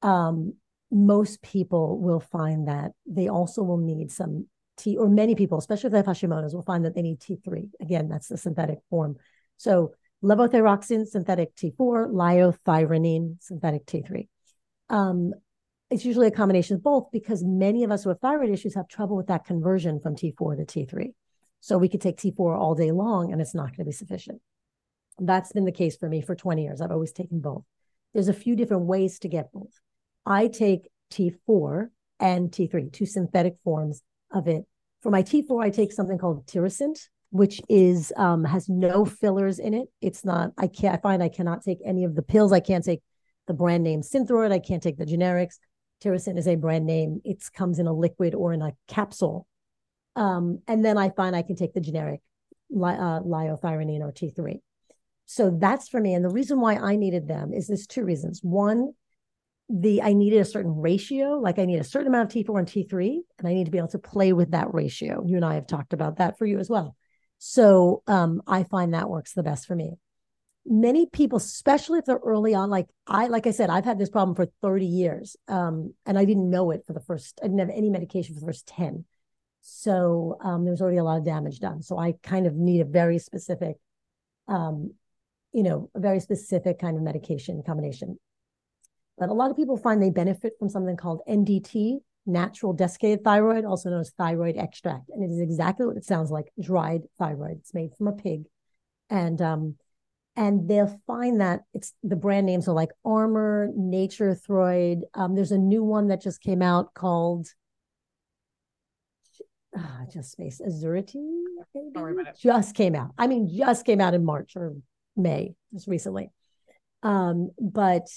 [0.01, 0.53] Um
[0.89, 4.47] most people will find that they also will need some
[4.77, 7.69] T, or many people, especially if they have Hashimoto's, will find that they need T3.
[7.81, 9.17] Again, that's the synthetic form.
[9.57, 9.93] So
[10.27, 14.27] levothyroxine, synthetic T4, liothyronine, synthetic T3.
[14.89, 15.33] Um,
[15.89, 18.89] it's usually a combination of both because many of us who have thyroid issues have
[18.89, 21.13] trouble with that conversion from T4 to T3.
[21.61, 24.41] So we could take T4 all day long and it's not going to be sufficient.
[25.17, 26.81] That's been the case for me for 20 years.
[26.81, 27.63] I've always taken both.
[28.13, 29.79] There's a few different ways to get both.
[30.25, 31.87] I take T4
[32.19, 34.01] and T3, two synthetic forms
[34.31, 34.65] of it.
[35.01, 36.99] For my T4, I take something called Tirosint,
[37.31, 39.87] which is um, has no fillers in it.
[40.01, 40.51] It's not.
[40.57, 40.95] I can't.
[40.95, 42.51] I find I cannot take any of the pills.
[42.51, 43.01] I can't take
[43.47, 44.51] the brand name Synthroid.
[44.51, 45.55] I can't take the generics.
[46.03, 47.21] Tirosint is a brand name.
[47.25, 49.47] It comes in a liquid or in a capsule.
[50.15, 52.21] Um, and then I find I can take the generic
[52.69, 54.59] li- uh, liothyronine or T3.
[55.25, 56.13] So that's for me.
[56.13, 58.39] And the reason why I needed them is there's two reasons.
[58.41, 58.93] One,
[59.69, 62.67] the I needed a certain ratio, like I need a certain amount of T4 and
[62.67, 65.23] T3, and I need to be able to play with that ratio.
[65.25, 66.95] You and I have talked about that for you as well.
[67.37, 69.97] So um, I find that works the best for me.
[70.65, 74.09] Many people, especially if they're early on, like I, like I said, I've had this
[74.09, 77.39] problem for 30 years, um, and I didn't know it for the first.
[77.41, 79.05] I didn't have any medication for the first 10.
[79.61, 81.81] So um, there was already a lot of damage done.
[81.81, 83.77] So I kind of need a very specific,
[84.47, 84.93] um,
[85.53, 88.17] you know, a very specific kind of medication combination.
[89.17, 91.97] But a lot of people find they benefit from something called NDT,
[92.27, 95.09] natural desiccated thyroid, also known as thyroid extract.
[95.09, 97.57] And it is exactly what it sounds like dried thyroid.
[97.59, 98.43] It's made from a pig.
[99.09, 99.75] And um,
[100.35, 105.01] and they'll find that it's the brand names are like Armour, Nature Throid.
[105.15, 107.47] Um, there's a new one that just came out called
[109.75, 111.41] uh, just space Azurity.
[112.37, 113.11] Just came out.
[113.17, 114.75] I mean, just came out in March or
[115.15, 116.29] May, just recently.
[117.03, 118.07] Um, but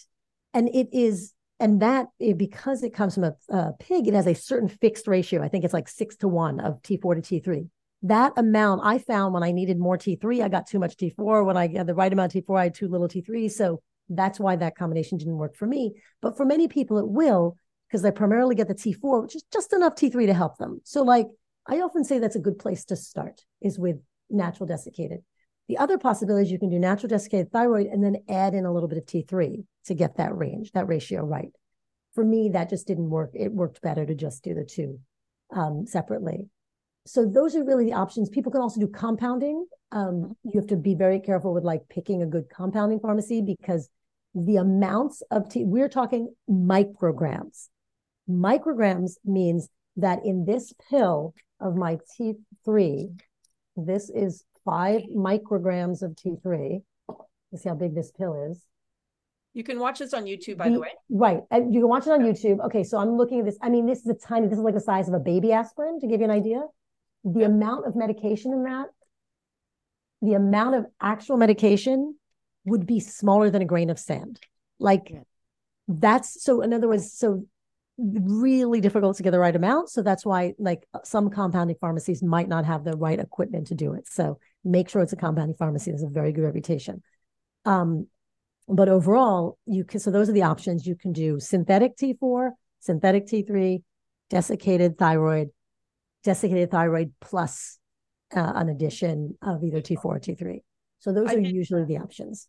[0.53, 4.35] and it is and that because it comes from a, a, pig it has a
[4.35, 5.43] certain fixed ratio.
[5.43, 7.69] I think it's like six to one of t4 to t3
[8.03, 11.59] that amount i found when i needed more t3 i got too much t4 when
[11.59, 14.57] i had the right amount of t4 i had too little t3 so that's why
[14.57, 15.95] that combination didn't work for me.
[16.21, 17.57] But for many people it will
[17.89, 20.81] because they primarily get the t4 which is just enough t3 to help them.
[20.85, 21.27] So like
[21.67, 23.97] i often say that's a good place to start is with
[24.29, 25.21] natural desiccated.
[25.69, 28.73] The other possibility is you can do natural desiccated thyroid and then add in a
[28.73, 31.53] little bit of T3 to get that range, that ratio right.
[32.15, 33.31] For me, that just didn't work.
[33.35, 34.99] It worked better to just do the two
[35.55, 36.49] um, separately.
[37.07, 38.29] So those are really the options.
[38.29, 39.67] People can also do compounding.
[39.93, 43.89] Um, you have to be very careful with like picking a good compounding pharmacy because
[44.35, 47.69] the amounts of T, we're talking micrograms.
[48.29, 53.21] Micrograms means that in this pill of my T3,
[53.77, 56.83] this is five micrograms of T3.
[57.51, 58.65] Let's see how big this pill is.
[59.53, 60.89] You can watch this on YouTube, by the, the way.
[61.09, 61.41] Right.
[61.53, 62.65] You can watch it on YouTube.
[62.67, 62.85] Okay.
[62.85, 63.59] So I'm looking at this.
[63.61, 65.99] I mean, this is a tiny, this is like the size of a baby aspirin
[66.01, 66.63] to give you an idea.
[67.25, 68.87] The amount of medication in that,
[70.23, 72.17] the amount of actual medication
[72.65, 74.39] would be smaller than a grain of sand.
[74.79, 75.21] Like yeah.
[75.89, 77.45] that's so, in other words, so
[77.99, 79.91] really difficult to get the right amount.
[79.91, 83.93] So that's why, like, some compounding pharmacies might not have the right equipment to do
[83.93, 84.09] it.
[84.09, 85.91] So make sure it's a compounding pharmacy.
[85.91, 87.03] Has a very good reputation.
[87.67, 88.07] Um,
[88.71, 90.01] but overall, you can.
[90.01, 90.87] So those are the options.
[90.87, 92.51] You can do synthetic T4,
[92.81, 93.83] synthetic T3,
[94.29, 95.49] desiccated thyroid,
[96.23, 97.79] desiccated thyroid plus
[98.35, 100.61] uh, an addition of either T4 or T3.
[101.01, 102.49] So those I are usually the options.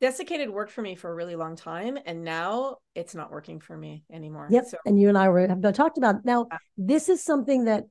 [0.00, 3.76] Desiccated worked for me for a really long time, and now it's not working for
[3.76, 4.48] me anymore.
[4.50, 4.64] Yep.
[4.66, 4.78] So.
[4.84, 6.48] And you and I were have talked about now.
[6.76, 7.84] This is something that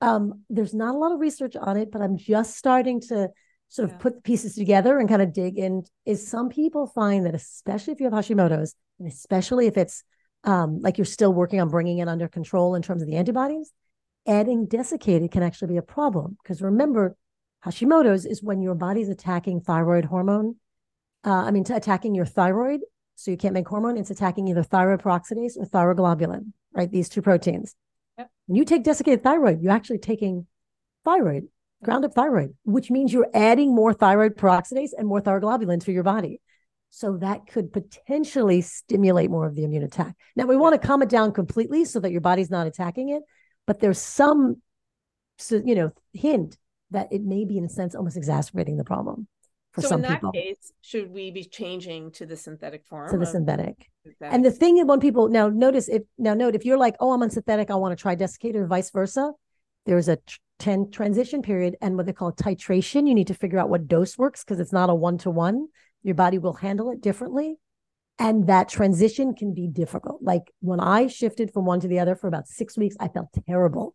[0.00, 3.28] um, there's not a lot of research on it, but I'm just starting to
[3.68, 3.98] sort of yeah.
[3.98, 5.84] put the pieces together and kind of dig in.
[6.04, 10.02] Is some people find that, especially if you have Hashimoto's, and especially if it's
[10.44, 13.72] um, like you're still working on bringing it under control in terms of the antibodies,
[14.26, 16.36] adding desiccated can actually be a problem.
[16.42, 17.16] Because remember,
[17.64, 20.56] Hashimoto's is when your body's attacking thyroid hormone
[21.26, 22.80] uh, I mean, attacking your thyroid.
[23.16, 23.96] So you can't make hormone.
[23.96, 26.90] It's attacking either thyroid peroxidase or thyroglobulin, right?
[26.90, 27.74] These two proteins.
[28.18, 28.30] Yep.
[28.46, 30.46] When you take desiccated thyroid, you're actually taking
[31.04, 31.48] thyroid,
[31.82, 36.02] ground up thyroid, which means you're adding more thyroid peroxidase and more thyroglobulin to your
[36.02, 36.40] body.
[36.90, 40.16] So that could potentially stimulate more of the immune attack.
[40.34, 43.22] Now we want to calm it down completely so that your body's not attacking it,
[43.66, 44.62] but there's some,
[45.50, 46.56] you know, hint
[46.92, 49.28] that it may be in a sense almost exacerbating the problem
[49.72, 50.32] for so in that people.
[50.32, 53.10] case, should we be changing to the synthetic form?
[53.10, 53.90] To the synthetic.
[54.02, 54.34] synthetic.
[54.34, 57.12] And the thing that when people now notice if now note if you're like, oh,
[57.12, 59.32] I'm on synthetic, I want to try desiccated or vice versa.
[59.84, 60.18] There's a
[60.58, 63.06] 10 transition period and what they call titration.
[63.06, 65.68] You need to figure out what dose works because it's not a one to one.
[66.02, 67.56] Your body will handle it differently.
[68.18, 70.22] And that transition can be difficult.
[70.22, 73.28] Like when I shifted from one to the other for about six weeks, I felt
[73.46, 73.94] terrible.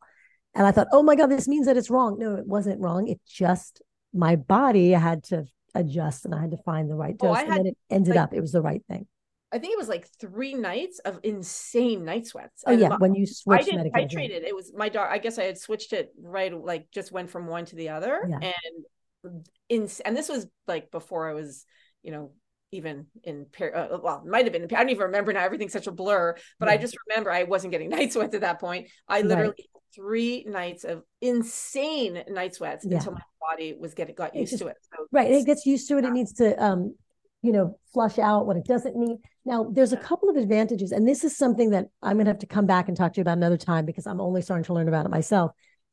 [0.54, 2.18] And I thought, oh my God, this means that it's wrong.
[2.20, 3.08] No, it wasn't wrong.
[3.08, 3.82] It just,
[4.14, 7.38] my body had to adjust and I had to find the right oh, dose.
[7.38, 9.08] Oh, and then it ended like, up, it was the right thing.
[9.54, 12.64] I think it was like three nights of insane night sweats.
[12.66, 14.32] Oh and yeah, my, when you switched I didn't medication.
[14.32, 14.44] it.
[14.44, 15.10] It was my dog.
[15.12, 18.28] I guess I had switched it right, like just went from one to the other,
[18.30, 18.52] yeah.
[19.24, 21.66] and in and this was like before I was,
[22.02, 22.32] you know,
[22.72, 24.64] even in uh, well, might have been.
[24.64, 25.44] I don't even remember now.
[25.44, 26.36] Everything's such a blur.
[26.60, 26.74] But yeah.
[26.74, 28.88] I just remember I wasn't getting night sweats at that point.
[29.08, 29.84] I literally right.
[29.94, 32.98] three nights of insane night sweats yeah.
[32.98, 34.78] until my body was getting got used just, to it.
[34.84, 36.06] So right, it gets used to it.
[36.06, 36.96] It needs to um
[37.42, 39.18] you know flush out what it doesn't need.
[39.46, 42.40] Now there's a couple of advantages and this is something that i'm going to have
[42.40, 44.74] to come back and talk to you about another time because i'm only starting to
[44.74, 45.52] learn about it myself.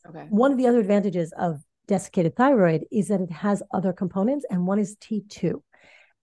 [0.09, 0.27] Okay.
[0.31, 4.67] One of the other advantages of desiccated thyroid is that it has other components and
[4.67, 5.63] one is t2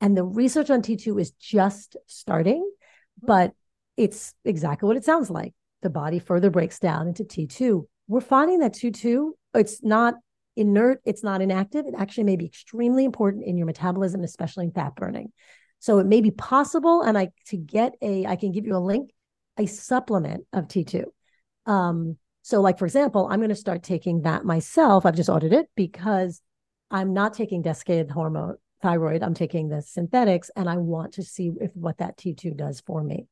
[0.02, 3.26] and the research on t2 is just starting mm-hmm.
[3.26, 3.54] but
[3.98, 5.54] it's exactly what it sounds like.
[5.82, 10.16] The body further breaks down into t2 we're finding that t2 it's not
[10.56, 11.86] inert, it's not inactive.
[11.86, 15.32] It actually may be extremely important in your metabolism, especially in fat burning.
[15.80, 18.80] So it may be possible, and I to get a, I can give you a
[18.80, 19.12] link,
[19.58, 21.06] a supplement of T2.
[21.66, 25.06] Um, so, like for example, I'm going to start taking that myself.
[25.06, 26.42] I've just ordered it because
[26.90, 29.24] I'm not taking desiccated hormone thyroid.
[29.24, 33.04] I'm taking the synthetics, and I want to see if what that T2 does for
[33.04, 33.28] me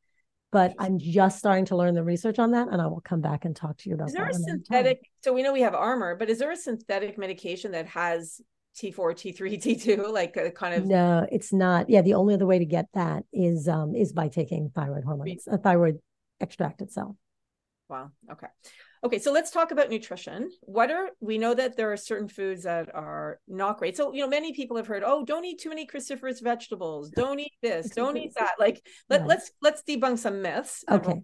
[0.54, 3.44] but I'm just starting to learn the research on that, and I will come back
[3.44, 4.10] and talk to you about.
[4.10, 5.00] Is there a synthetic?
[5.24, 8.40] So we know we have Armour, but is there a synthetic medication that has
[8.78, 10.86] T4, T3, T2, like a kind of?
[10.86, 11.90] No, it's not.
[11.90, 15.48] Yeah, the only other way to get that is um is by taking thyroid hormones,
[15.48, 15.98] a thyroid
[16.40, 17.16] extract itself.
[17.90, 18.12] Wow.
[18.32, 18.48] Okay.
[19.04, 20.50] Okay, so let's talk about nutrition.
[20.62, 23.98] What are we know that there are certain foods that are not great.
[23.98, 27.10] So, you know, many people have heard, "Oh, don't eat too many cruciferous vegetables.
[27.10, 27.90] Don't eat this.
[27.90, 29.30] Don't eat that." Like, let, right.
[29.30, 30.86] let's let's debunk some myths.
[30.90, 31.22] Okay.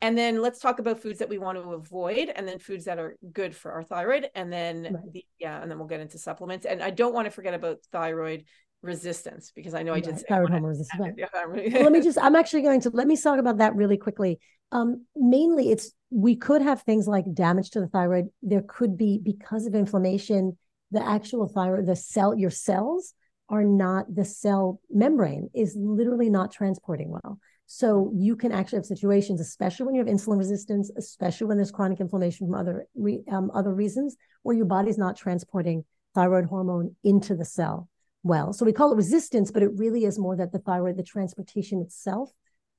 [0.00, 2.98] And then let's talk about foods that we want to avoid and then foods that
[2.98, 5.12] are good for our thyroid and then right.
[5.12, 6.66] the, yeah, and then we'll get into supplements.
[6.66, 8.44] And I don't want to forget about thyroid
[8.82, 11.00] resistance because I know I did say thyroid hormone resistance.
[11.34, 11.72] Right.
[11.72, 14.40] well, let me just I'm actually going to let me talk about that really quickly.
[14.72, 18.26] Um, mainly it's we could have things like damage to the thyroid.
[18.42, 20.58] There could be because of inflammation,
[20.90, 23.14] the actual thyroid, the cell, your cells
[23.48, 27.38] are not the cell membrane is literally not transporting well.
[27.66, 31.70] So you can actually have situations, especially when you have insulin resistance, especially when there's
[31.70, 35.84] chronic inflammation from other re, um, other reasons, where your body's not transporting
[36.14, 37.88] thyroid hormone into the cell
[38.22, 38.52] well.
[38.52, 41.80] So we call it resistance, but it really is more that the thyroid, the transportation
[41.80, 42.30] itself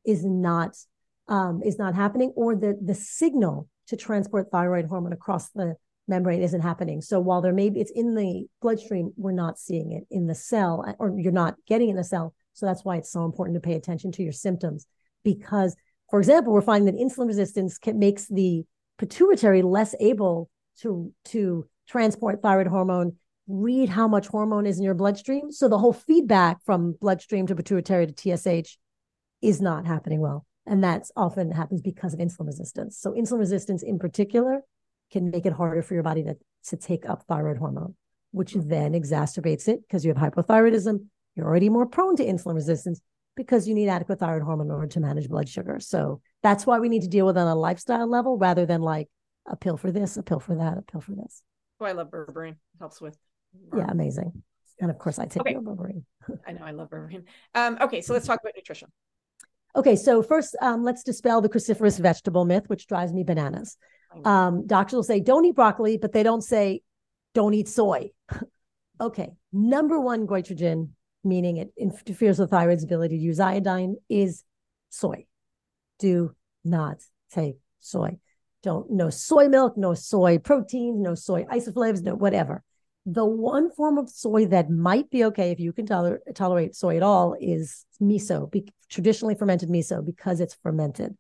[0.06, 0.76] is not
[1.28, 5.76] um, is not happening, or the the signal to transport thyroid hormone across the
[6.08, 7.02] membrane isn't happening.
[7.02, 10.36] So while there may be it's in the bloodstream, we're not seeing it in the
[10.36, 12.34] cell, or you're not getting in the cell.
[12.54, 14.86] So that's why it's so important to pay attention to your symptoms.
[15.24, 15.76] Because,
[16.10, 18.64] for example, we're finding that insulin resistance can, makes the
[18.98, 20.50] pituitary less able
[20.82, 23.14] to to transport thyroid hormone
[23.48, 25.52] read how much hormone is in your bloodstream.
[25.52, 28.78] So the whole feedback from bloodstream to pituitary to TSH
[29.42, 30.46] is not happening well.
[30.66, 32.98] And that's often happens because of insulin resistance.
[32.98, 34.62] So insulin resistance in particular
[35.12, 36.38] can make it harder for your body to,
[36.70, 37.96] to take up thyroid hormone,
[38.32, 41.06] which then exacerbates it because you have hypothyroidism.
[41.36, 43.02] You're already more prone to insulin resistance
[43.36, 45.80] because you need adequate thyroid hormone in order to manage blood sugar.
[45.80, 48.82] So that's why we need to deal with it on a lifestyle level rather than
[48.82, 49.10] like
[49.48, 51.44] a pill for this, a pill for that, a pill for this.
[51.80, 52.56] Oh, I love berberine.
[52.80, 53.18] Helps with
[53.76, 54.44] yeah, amazing.
[54.80, 55.56] And of course, I take okay.
[55.56, 56.04] berberine.
[56.48, 57.24] I know I love berberine.
[57.54, 58.90] Um, okay, so let's talk about nutrition.
[59.76, 63.78] Okay, so first, um, let's dispel the cruciferous vegetable myth, which drives me bananas.
[64.24, 66.82] Um, doctors will say, don't eat broccoli, but they don't say,
[67.34, 68.12] don't eat soy.
[69.02, 70.90] okay, number one goitrogen,
[71.24, 74.44] meaning it interferes with thyroid's ability to use iodine, is
[74.90, 75.26] soy.
[75.98, 76.98] Do not
[77.32, 78.20] take soy.
[78.62, 82.64] Don't no soy milk, no soy proteins, no soy isoflavs, no whatever.
[83.06, 86.96] The one form of soy that might be okay if you can toler- tolerate soy
[86.98, 91.18] at all is miso, be- traditionally fermented miso, because it's fermented.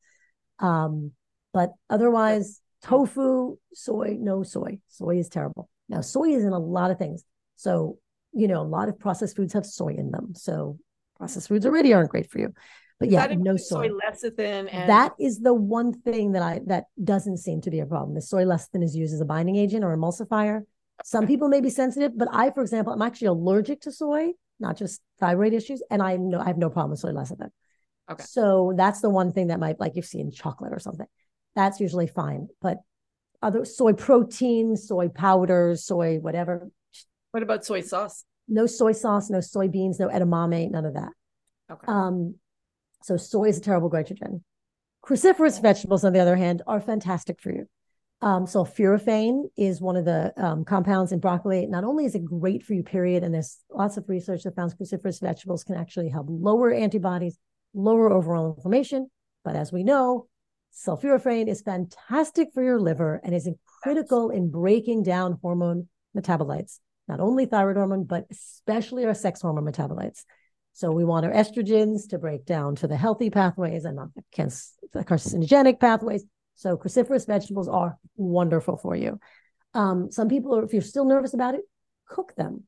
[0.59, 1.11] Um,
[1.53, 4.79] but otherwise, tofu, soy, no soy.
[4.87, 5.69] Soy is terrible.
[5.89, 7.23] Now, soy is in a lot of things.
[7.55, 7.97] So,
[8.31, 10.33] you know, a lot of processed foods have soy in them.
[10.35, 10.79] So,
[11.17, 12.53] processed foods already aren't great for you.
[12.99, 13.87] But yeah, no soy.
[13.87, 17.79] soy lecithin and That is the one thing that I that doesn't seem to be
[17.81, 18.15] a problem.
[18.15, 20.61] The soy lecithin is used as a binding agent or emulsifier.
[21.03, 24.77] Some people may be sensitive, but I, for example, I'm actually allergic to soy, not
[24.77, 27.49] just thyroid issues, and I know I have no problem with soy lecithin.
[28.09, 28.23] Okay.
[28.23, 31.07] So that's the one thing that might like you've seen chocolate or something.
[31.55, 32.47] That's usually fine.
[32.61, 32.77] But
[33.41, 36.69] other soy protein, soy powders, soy whatever,
[37.31, 38.23] what about soy sauce?
[38.47, 41.09] no soy sauce, no soybeans, no edamame, none of that.
[41.71, 41.85] Okay.
[41.87, 42.35] Um,
[43.01, 44.41] so soy is a terrible goitrogen.
[45.03, 47.67] Cruciferous vegetables, on the other hand, are fantastic for you.
[48.23, 51.65] Um, sulforaphane is one of the um, compounds in broccoli.
[51.65, 54.73] Not only is it great for you, period, and there's lots of research that found
[54.79, 57.37] cruciferous vegetables can actually help lower antibodies,
[57.73, 59.09] lower overall inflammation.
[59.43, 60.27] But as we know,
[60.73, 63.49] sulforaphane is fantastic for your liver and is
[63.83, 69.65] critical in breaking down hormone metabolites, not only thyroid hormone, but especially our sex hormone
[69.65, 70.23] metabolites.
[70.71, 75.03] So we want our estrogens to break down to the healthy pathways and not the
[75.03, 76.23] carcinogenic pathways.
[76.55, 79.19] So cruciferous vegetables are wonderful for you.
[79.73, 81.61] Um, some people, are, if you're still nervous about it,
[82.07, 82.63] cook them.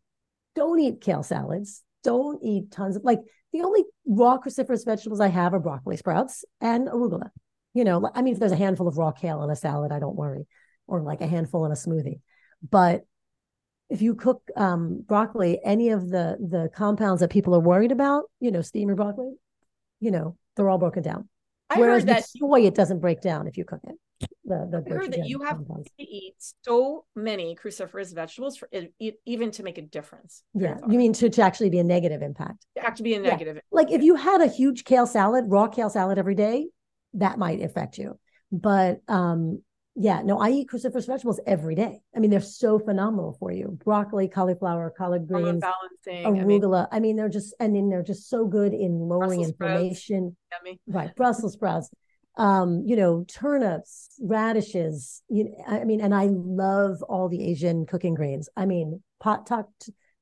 [0.56, 1.84] Don't eat kale salads.
[2.04, 3.20] Don't eat tons of like
[3.52, 7.30] the only raw cruciferous vegetables I have are broccoli sprouts and arugula.
[7.74, 10.00] You know, I mean, if there's a handful of raw kale in a salad, I
[10.00, 10.48] don't worry,
[10.88, 12.20] or like a handful in a smoothie.
[12.68, 13.06] But
[13.90, 18.26] if you cook um, broccoli, any of the the compounds that people are worried about,
[18.40, 19.34] you know, steam steamer broccoli,
[20.00, 21.30] you know, they're all broken down.
[21.70, 23.96] I Whereas heard that soy, it doesn't break down if you cook it.
[24.46, 25.90] The, the I heard that you have compounds.
[26.00, 28.94] to eat so many cruciferous vegetables for it,
[29.26, 30.44] even to make a difference.
[30.54, 32.66] Yeah, you mean to, to actually be a negative impact.
[32.78, 33.32] To to be a Yeah.
[33.32, 33.60] negative.
[33.72, 36.68] Like if you had a huge kale salad, raw kale salad every day,
[37.16, 38.20] that might affect you.
[38.52, 39.64] But um,
[39.96, 42.02] yeah, no, I eat cruciferous vegetables every day.
[42.14, 43.80] I mean, they're so phenomenal for you.
[43.84, 46.26] Broccoli, cauliflower, collard greens, balancing.
[46.26, 46.88] I mean, arugula.
[46.92, 50.38] I mean, they're just and then they're just so good in lowering Brussels inflammation.
[50.88, 51.90] Right, Brussels sprouts.
[52.38, 55.24] Um, you know, turnips, radishes.
[55.30, 58.50] You, I mean, and I love all the Asian cooking grains.
[58.58, 59.70] I mean, pot tok,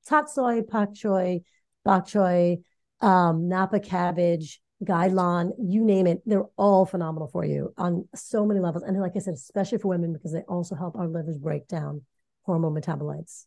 [0.07, 1.41] tatsoi, pak choi,
[1.83, 2.57] bok choy,
[3.01, 6.21] um, napa cabbage, gailan, you name it.
[6.25, 8.83] They're all phenomenal for you on so many levels.
[8.83, 12.01] And like I said, especially for women because they also help our livers break down
[12.43, 13.45] hormone metabolites.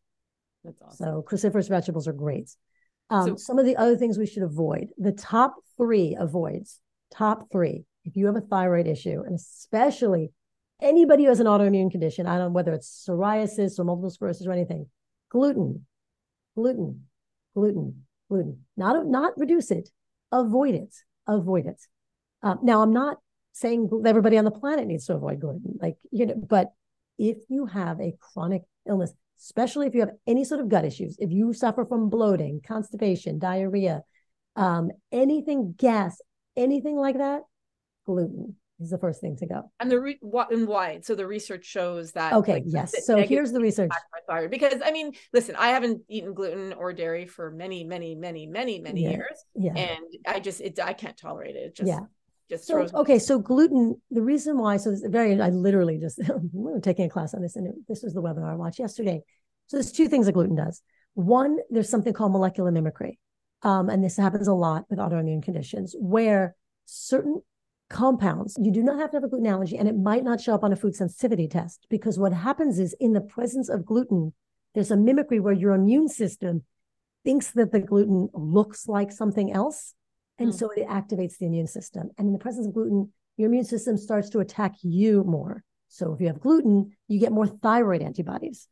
[0.64, 1.06] That's awesome.
[1.06, 2.50] So cruciferous vegetables are great.
[3.10, 4.88] Um, So- some of the other things we should avoid.
[4.98, 6.80] The top three avoids.
[7.10, 7.84] Top three.
[8.04, 10.32] If you have a thyroid issue, and especially
[10.80, 14.46] anybody who has an autoimmune condition, I don't know whether it's psoriasis or multiple sclerosis
[14.46, 14.88] or anything,
[15.28, 15.86] gluten,
[16.54, 17.08] gluten,
[17.54, 18.64] gluten, gluten.
[18.76, 19.90] Not not reduce it.
[20.32, 20.94] Avoid it.
[21.26, 21.80] Avoid it.
[22.42, 23.18] Um, now I'm not
[23.52, 26.72] saying everybody on the planet needs to avoid gluten, like you know, but
[27.18, 31.16] if you have a chronic illness, especially if you have any sort of gut issues,
[31.18, 34.02] if you suffer from bloating, constipation, diarrhea,
[34.56, 36.20] um, anything gas,
[36.56, 37.42] anything like that,
[38.04, 39.70] gluten is the first thing to go.
[39.80, 41.00] And the re- what and why?
[41.02, 42.32] So the research shows that.
[42.34, 43.06] Okay, like, yes.
[43.06, 43.90] So here's the research.
[44.28, 44.50] thyroid.
[44.50, 48.80] Because I mean, listen, I haven't eaten gluten or dairy for many, many, many, many,
[48.80, 49.10] many Yeah.
[49.10, 49.74] years, Yeah.
[49.76, 51.60] and I just it I can't tolerate it.
[51.60, 52.00] It just Yeah.
[52.50, 52.94] just So throws.
[52.94, 54.00] okay, so gluten.
[54.10, 56.24] The reason why, so it's very, I literally just we
[56.72, 59.22] were taking a class on this, and it, this was the webinar I watched yesterday.
[59.68, 60.82] So there's two things that gluten does.
[61.14, 63.18] One, there's something called molecular mimicry,
[63.62, 66.54] um, and this happens a lot with autoimmune conditions where
[66.84, 67.40] certain
[67.88, 70.54] compounds you do not have to have a gluten allergy, and it might not show
[70.54, 74.32] up on a food sensitivity test because what happens is in the presence of gluten,
[74.74, 76.64] there's a mimicry where your immune system
[77.24, 79.94] thinks that the gluten looks like something else.
[80.38, 80.58] And Mm.
[80.58, 82.10] so it activates the immune system.
[82.18, 85.64] And in the presence of gluten, your immune system starts to attack you more.
[85.88, 88.68] So if you have gluten, you get more thyroid antibodies.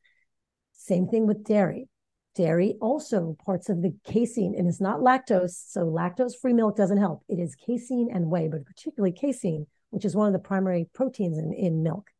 [0.72, 1.88] Same thing with dairy.
[2.34, 5.52] Dairy also parts of the casein, and it's not lactose.
[5.68, 7.22] So lactose free milk doesn't help.
[7.28, 11.38] It is casein and whey, but particularly casein, which is one of the primary proteins
[11.38, 12.10] in, in milk.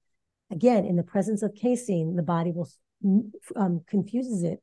[0.51, 2.69] Again, in the presence of casein, the body will
[3.57, 4.61] um, confuses it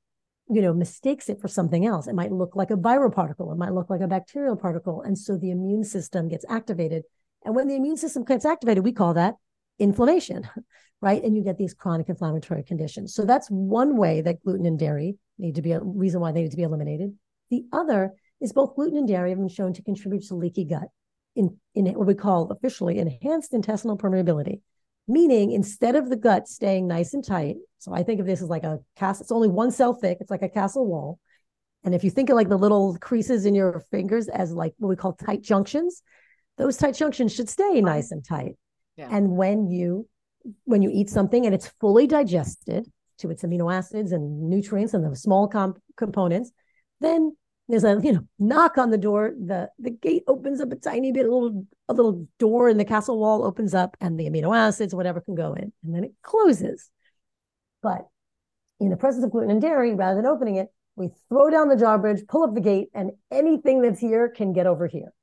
[0.52, 2.08] you know, mistakes it for something else.
[2.08, 5.02] It might look like a viral particle, it might look like a bacterial particle.
[5.02, 7.04] And so the immune system gets activated.
[7.46, 9.36] And when the immune system gets activated, we call that
[9.80, 10.48] inflammation,
[11.02, 11.24] right?
[11.24, 13.16] And you get these chronic inflammatory conditions.
[13.16, 16.44] So that's one way that gluten and dairy need to be a reason why they
[16.44, 17.18] need to be eliminated.
[17.50, 20.88] The other is both gluten and dairy have been shown to contribute to leaky gut
[21.36, 24.62] in, in what we call officially enhanced intestinal permeability.
[25.08, 27.58] meaning instead of the gut staying nice and tight.
[27.80, 29.24] So I think of this as like a castle.
[29.24, 30.18] It's only one cell thick.
[30.22, 31.20] It's like a castle wall.
[31.84, 34.90] And if you think of like the little creases in your fingers as like what
[34.90, 36.02] we call tight junctions,
[36.58, 38.56] those tight junctions should stay nice and tight.
[38.96, 39.10] Yeah.
[39.12, 40.08] And when you
[40.66, 42.90] when you eat something and it's fully digested
[43.22, 46.52] to its amino acids and nutrients and the small comp- components,
[47.00, 47.36] then
[47.68, 49.34] there's a you know knock on the door.
[49.40, 52.86] the The gate opens up a tiny bit, a little a little door in the
[52.86, 56.14] castle wall opens up, and the amino acids, whatever, can go in, and then it
[56.22, 56.90] closes.
[57.82, 58.08] But
[58.80, 61.78] in the presence of gluten and dairy, rather than opening it, we throw down the
[61.78, 65.14] drawbridge, pull up the gate, and anything that's here can get over here.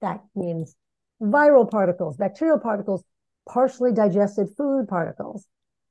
[0.00, 0.76] That means
[1.20, 3.02] viral particles, bacterial particles,
[3.48, 5.46] partially digested food particles.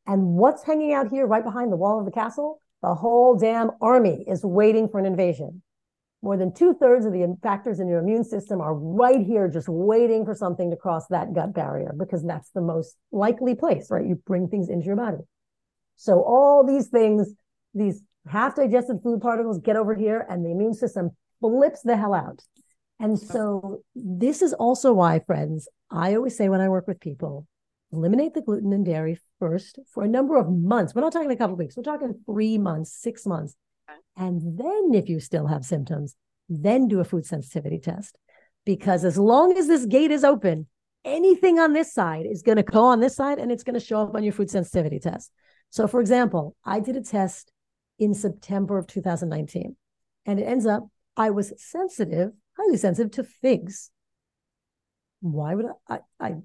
[0.08, 2.60] And what's hanging out here right behind the wall of the castle?
[2.82, 5.64] The whole damn army is waiting for an invasion.
[6.22, 9.70] More than two thirds of the factors in your immune system are right here, just
[9.70, 14.06] waiting for something to cross that gut barrier because that's the most likely place, right?
[14.06, 15.20] You bring things into your body.
[15.96, 17.34] So all these things,
[17.74, 21.12] these half digested food particles get over here and the immune system
[21.42, 22.42] flips the hell out.
[23.00, 27.46] And so this is also why, friends, I always say when I work with people,
[27.92, 30.94] eliminate the gluten and dairy first for a number of months.
[30.94, 31.78] We're not talking a couple of weeks.
[31.78, 33.56] We're talking three months, six months.
[34.18, 36.16] And then if you still have symptoms,
[36.50, 38.18] then do a food sensitivity test.
[38.66, 40.68] Because as long as this gate is open,
[41.04, 43.86] anything on this side is going to go on this side and it's going to
[43.86, 45.32] show up on your food sensitivity test.
[45.70, 47.52] So for example, I did a test
[48.00, 49.76] in September of 2019
[50.26, 50.88] and it ends up
[51.18, 53.92] I was sensitive highly sensitive to figs.
[55.22, 56.36] Why would I, I, I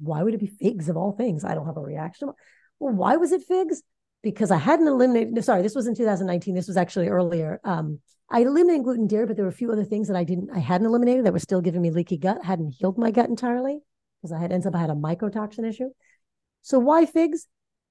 [0.00, 1.44] why would it be figs of all things?
[1.44, 2.30] I don't have a reaction.
[2.78, 3.82] Well, why was it figs?
[4.22, 6.54] Because I hadn't eliminated, sorry, this was in 2019.
[6.54, 7.60] This was actually earlier.
[7.64, 8.00] Um,
[8.30, 10.58] I eliminated gluten dairy, but there were a few other things that I didn't, I
[10.58, 13.80] hadn't eliminated that were still giving me leaky gut, hadn't healed my gut entirely
[14.20, 15.90] because I had ends up, I had a mycotoxin issue.
[16.62, 17.46] So why figs?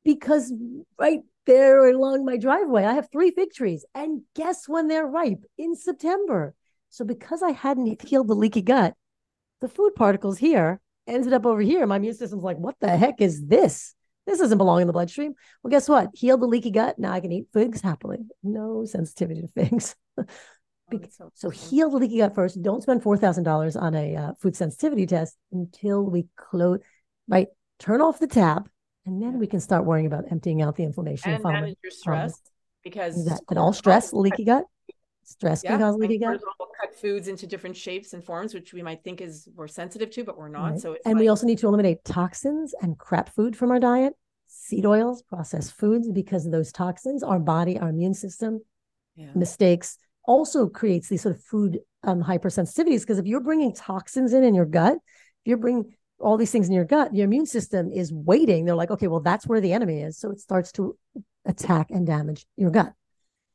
[0.05, 0.53] Because
[0.97, 3.85] right there along my driveway, I have three fig trees.
[3.93, 5.43] And guess when they're ripe?
[5.57, 6.53] In September.
[6.89, 8.93] So because I hadn't healed the leaky gut,
[9.61, 10.79] the food particles here
[11.09, 11.85] ended up over here.
[11.85, 13.95] My immune system's like, what the heck is this?
[14.25, 15.33] This doesn't belong in the bloodstream.
[15.63, 16.09] Well, guess what?
[16.13, 16.99] Healed the leaky gut.
[16.99, 18.19] Now I can eat figs happily.
[18.43, 19.95] No sensitivity to figs.
[21.09, 22.61] so, so heal the leaky gut first.
[22.61, 26.79] Don't spend four thousand dollars on a uh, food sensitivity test until we close.
[27.27, 27.47] Right,
[27.79, 28.69] turn off the tap,
[29.05, 32.39] and then we can start worrying about emptying out the inflammation and manage your stress
[32.83, 34.65] because that, and all stress, leaky gut.
[35.29, 36.41] Stress yeah, can cause leaky gut.
[36.81, 40.23] Cut foods into different shapes and forms, which we might think is we're sensitive to,
[40.23, 40.71] but we're not.
[40.71, 40.79] Right.
[40.79, 44.13] So, and like- we also need to eliminate toxins and crap food from our diet,
[44.47, 48.61] seed oils, processed foods, because of those toxins, our body, our immune system,
[49.15, 49.27] yeah.
[49.35, 53.01] mistakes also creates these sort of food um, hypersensitivities.
[53.01, 56.67] Because if you're bringing toxins in in your gut, if you're bringing all these things
[56.67, 58.65] in your gut, your immune system is waiting.
[58.65, 60.17] They're like, okay, well, that's where the enemy is.
[60.17, 60.97] So it starts to
[61.45, 62.93] attack and damage your gut.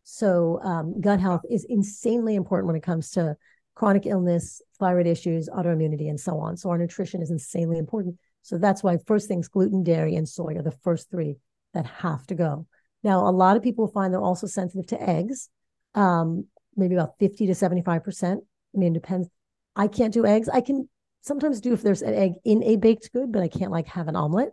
[0.05, 3.36] So um, gut health is insanely important when it comes to
[3.74, 6.56] chronic illness, thyroid issues, autoimmunity, and so on.
[6.56, 8.16] So our nutrition is insanely important.
[8.43, 11.39] So that's why first things gluten, dairy, and soy are the first three
[11.72, 12.66] that have to go.
[13.02, 15.48] Now, a lot of people find they're also sensitive to eggs,
[15.94, 18.36] um, maybe about 50 to 75%.
[18.36, 19.28] I mean, it depends.
[19.74, 20.48] I can't do eggs.
[20.48, 20.89] I can
[21.22, 24.09] sometimes do if there's an egg in a baked good, but I can't like have
[24.09, 24.52] an omelet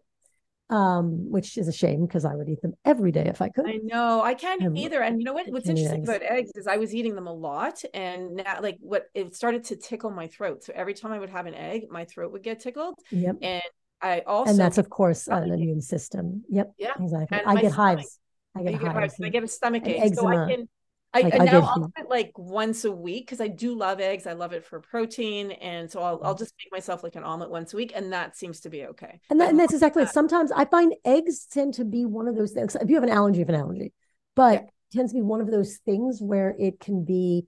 [0.71, 3.67] um, which is a shame because I would eat them every day if I could.
[3.67, 5.01] I know I can't and, either.
[5.01, 5.47] And you know what?
[5.49, 9.07] What's interesting about eggs is I was eating them a lot, and now like what
[9.13, 10.63] it started to tickle my throat.
[10.63, 12.95] So every time I would have an egg, my throat would get tickled.
[13.11, 13.35] Yep.
[13.41, 13.63] And
[14.01, 16.43] I also and that's of course an immune system.
[16.49, 16.73] Yep.
[16.79, 16.93] Yeah.
[16.99, 17.39] Exactly.
[17.45, 18.17] I get hives.
[18.55, 19.15] I get hives.
[19.21, 20.15] I get a stomach ache.
[20.15, 20.69] So I can
[21.13, 24.25] I, like, now I'll do it like once a week because I do love eggs.
[24.25, 26.39] I love it for protein, and so I'll I'll mm.
[26.39, 29.19] just make myself like an omelet once a week, and that seems to be okay.
[29.29, 30.09] And, that, and that's exactly it.
[30.09, 32.75] Sometimes I find eggs tend to be one of those things.
[32.75, 33.91] If you have an allergy, you have an allergy,
[34.35, 34.69] but yeah.
[34.93, 37.45] tends to be one of those things where it can be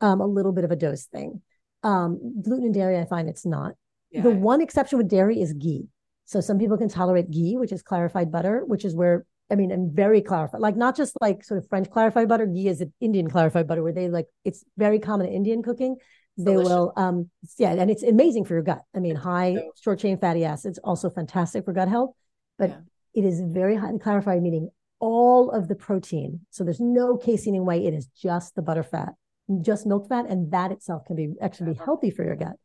[0.00, 1.42] um, a little bit of a dose thing.
[1.82, 3.74] Um, gluten and dairy, I find it's not.
[4.10, 4.22] Yeah.
[4.22, 5.88] The one exception with dairy is ghee.
[6.24, 9.70] So some people can tolerate ghee, which is clarified butter, which is where I mean,
[9.70, 12.92] and very clarified, like not just like sort of French clarified butter, ghee is an
[13.00, 15.96] Indian clarified butter, where they like it's very common in Indian cooking.
[16.36, 16.68] They Delicious.
[16.68, 18.82] will, um, yeah, and it's amazing for your gut.
[18.94, 22.10] I mean, high short chain fatty acids, also fantastic for gut health,
[22.58, 22.76] but yeah.
[23.14, 26.40] it is very highly clarified, meaning all of the protein.
[26.50, 27.86] So there's no casein in whey.
[27.86, 29.12] It is just the butter fat,
[29.60, 32.56] just milk fat, and that itself can be actually be healthy for your gut.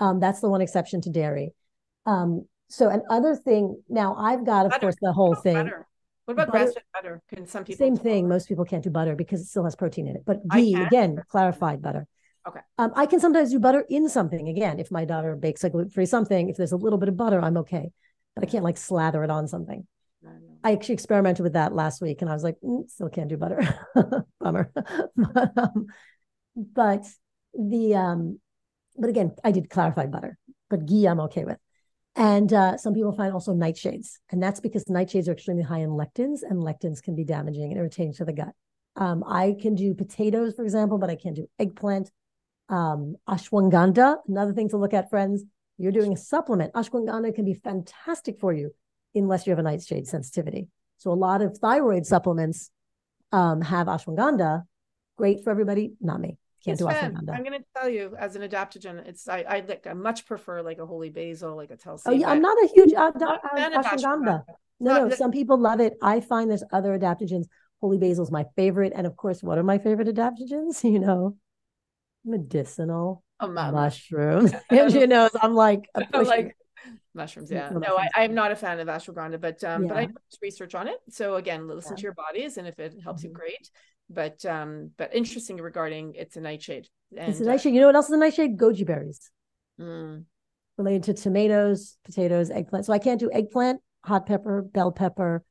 [0.00, 1.54] Um, that's the one exception to dairy.
[2.04, 4.80] Um, so another thing, now I've got, of butter.
[4.80, 5.54] course, the whole thing.
[5.54, 5.86] Butter.
[6.26, 7.22] What about grass fed butter?
[7.28, 7.78] Can some people?
[7.78, 8.28] Same thing.
[8.28, 10.22] Most people can't do butter because it still has protein in it.
[10.26, 12.06] But ghee, again, clarified butter.
[12.46, 12.60] Okay.
[12.78, 14.48] Um, I can sometimes do butter in something.
[14.48, 17.16] Again, if my daughter bakes a gluten free something, if there's a little bit of
[17.16, 17.90] butter, I'm okay.
[18.34, 19.86] but I can't like slather it on something.
[20.64, 23.36] I actually experimented with that last week and I was like, mm, still can't do
[23.36, 23.62] butter.
[24.40, 24.72] Bummer.
[25.16, 25.86] but, um,
[26.56, 27.06] but
[27.54, 28.40] the um,
[28.96, 30.36] but again, I did clarified butter,
[30.68, 31.58] but ghee I'm okay with.
[32.16, 35.90] And uh, some people find also nightshades, and that's because nightshades are extremely high in
[35.90, 38.54] lectins, and lectins can be damaging and irritating to the gut.
[38.96, 42.10] Um, I can do potatoes, for example, but I can't do eggplant.
[42.70, 45.44] Um, ashwagandha, another thing to look at, friends.
[45.76, 46.72] You're doing a supplement.
[46.72, 48.70] Ashwagandha can be fantastic for you
[49.14, 50.68] unless you have a nightshade sensitivity.
[50.96, 52.70] So a lot of thyroid supplements
[53.30, 54.64] um, have ashwagandha.
[55.18, 56.38] Great for everybody, not me.
[56.64, 57.30] Can't do ashwagandha.
[57.30, 60.62] I'm going to tell you, as an adaptogen, it's I I, like, I much prefer
[60.62, 62.04] like a holy basil, like a tulsi.
[62.08, 63.38] Oh yeah, I'm not a huge uh, uh,
[63.82, 64.44] ashwagandha.
[64.78, 65.96] No, no, some people love it.
[66.02, 67.46] I find there's other adaptogens.
[67.80, 70.82] Holy basil is my favorite, and of course, what are my favorite adaptogens?
[70.96, 71.36] You know,
[72.24, 74.52] medicinal oh, mushrooms.
[74.70, 76.56] you know, I'm like, like
[77.16, 79.88] mushrooms yeah no I, i'm not a fan of ashwagandha but um yeah.
[79.88, 80.12] but i do
[80.42, 81.96] research on it so again listen yeah.
[81.96, 83.28] to your bodies and if it helps mm-hmm.
[83.28, 83.70] you great
[84.08, 87.74] but um but interesting regarding it's a nightshade and, it's a nightshade.
[87.74, 88.56] You know what else is a nightshade?
[88.56, 89.30] Goji berries.
[89.80, 90.24] Mm.
[90.78, 92.86] related to tomatoes potatoes eggplant.
[92.86, 95.44] So i can't do eggplant hot pepper bell pepper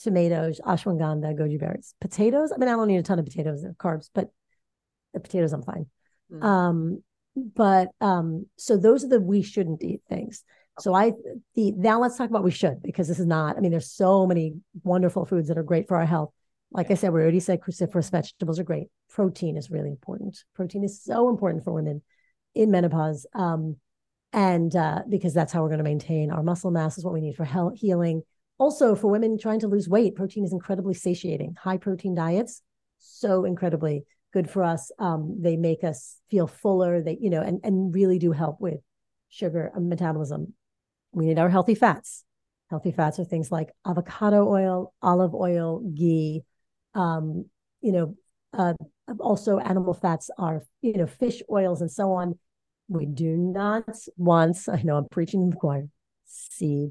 [0.00, 1.94] tomatoes ashwagandha goji berries.
[2.00, 2.52] Potatoes?
[2.52, 3.62] I mean i don't need a ton of potatoes.
[3.62, 4.30] They're carbs but
[5.12, 5.86] the potatoes i'm fine.
[6.32, 6.44] Mm.
[6.44, 7.02] um
[7.36, 10.44] but um so those are the we shouldn't eat things.
[10.80, 11.12] So I
[11.54, 13.56] the now let's talk about we should because this is not.
[13.56, 16.32] I mean, there's so many wonderful foods that are great for our health.
[16.74, 18.88] Like I said, we already said cruciferous vegetables are great.
[19.08, 20.44] Protein is really important.
[20.54, 22.02] Protein is so important for women
[22.54, 23.76] in menopause, um,
[24.32, 27.20] and uh, because that's how we're going to maintain our muscle mass is what we
[27.20, 28.22] need for health healing.
[28.58, 31.54] Also, for women trying to lose weight, protein is incredibly satiating.
[31.62, 32.62] High protein diets
[32.98, 34.90] so incredibly good for us.
[34.98, 37.02] Um, they make us feel fuller.
[37.02, 38.80] They you know and and really do help with
[39.28, 40.54] sugar metabolism
[41.14, 42.24] we need our healthy fats.
[42.70, 46.44] Healthy fats are things like avocado oil, olive oil, ghee.
[46.94, 47.46] Um,
[47.80, 48.14] you know,
[48.56, 48.74] uh,
[49.20, 52.38] also animal fats are you know fish oils and so on.
[52.88, 54.58] We do not want.
[54.68, 55.88] I know I'm preaching to the choir.
[56.26, 56.90] Seed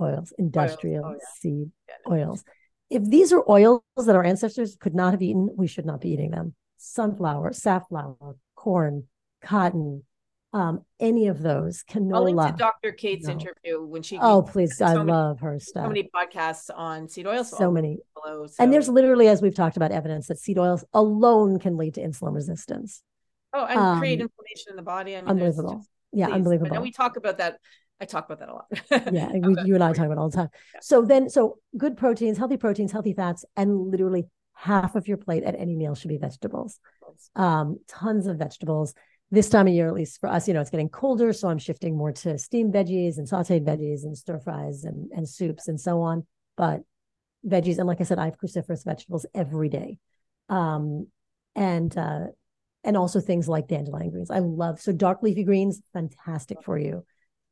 [0.00, 1.14] oils, industrial oils.
[1.14, 1.40] Oh, yeah.
[1.40, 2.12] seed yeah.
[2.12, 2.44] oils.
[2.90, 6.10] If these are oils that our ancestors could not have eaten, we should not be
[6.10, 6.54] eating them.
[6.76, 9.04] Sunflower, safflower, corn,
[9.40, 10.04] cotton,
[10.52, 12.14] um, any of those canola.
[12.14, 12.92] I'll link to Dr.
[12.92, 13.32] Cate's no.
[13.32, 14.18] interview when she.
[14.18, 14.80] Oh, please!
[14.80, 15.84] I so love her stuff.
[15.84, 17.50] So many podcasts on seed oils.
[17.50, 17.98] So, so many.
[18.14, 18.62] Below, so.
[18.62, 22.02] And there's literally, as we've talked about, evidence that seed oils alone can lead to
[22.02, 23.02] insulin resistance.
[23.54, 25.16] Oh, and um, create inflammation in the body.
[25.16, 25.76] I mean, unbelievable.
[25.76, 26.34] Just, yeah, please.
[26.34, 26.72] unbelievable.
[26.74, 27.58] And we talk about that.
[28.00, 29.12] I talk about that a lot.
[29.12, 30.48] yeah, we, you and I talk about all the time.
[30.74, 30.80] Yeah.
[30.82, 35.44] So then, so good proteins, healthy proteins, healthy fats, and literally half of your plate
[35.44, 36.78] at any meal should be vegetables.
[37.34, 38.94] Um, tons of vegetables
[39.32, 41.32] this time of year, at least for us, you know, it's getting colder.
[41.32, 45.26] So I'm shifting more to steamed veggies and sauteed veggies and stir fries and, and
[45.26, 46.26] soups and so on.
[46.56, 46.82] But
[47.44, 49.98] veggies, and like I said, I have cruciferous vegetables every day.
[50.50, 51.08] Um,
[51.56, 52.26] and uh,
[52.84, 54.30] and also things like dandelion greens.
[54.30, 57.04] I love so dark leafy greens, fantastic for you.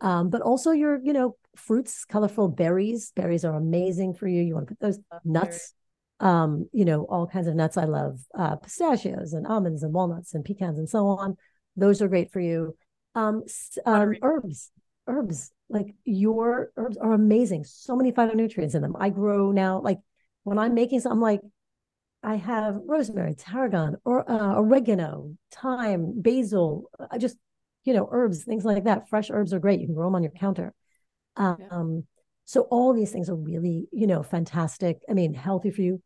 [0.02, 3.12] Um, but also your, you know, fruits, colorful berries.
[3.14, 4.42] Berries are amazing for you.
[4.42, 5.74] You want to put those nuts,
[6.18, 7.76] um, you know, all kinds of nuts.
[7.76, 11.36] I love uh, pistachios and almonds and walnuts and pecans and so on.
[11.76, 12.76] Those are great for you.
[13.14, 13.44] Um,
[13.86, 14.70] um, herbs,
[15.06, 17.64] herbs, like your herbs are amazing.
[17.64, 18.96] So many phytonutrients in them.
[18.98, 19.98] I grow now, like
[20.44, 21.40] when I'm making some, I'm like,
[22.22, 26.90] I have rosemary, tarragon, or uh, oregano, thyme, basil.
[27.10, 27.36] I just,
[27.84, 29.08] you know, herbs, things like that.
[29.08, 29.80] Fresh herbs are great.
[29.80, 30.74] You can grow them on your counter.
[31.36, 32.00] Um, yeah.
[32.44, 34.98] So all these things are really, you know, fantastic.
[35.08, 36.02] I mean, healthy for you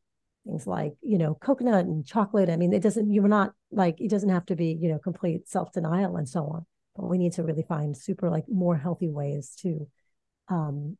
[0.47, 2.49] things like you know coconut and chocolate.
[2.49, 5.49] I mean it doesn't you're not like it doesn't have to be you know complete
[5.49, 6.67] self-denial and so on
[6.97, 9.87] but we need to really find super like more healthy ways to
[10.49, 10.97] um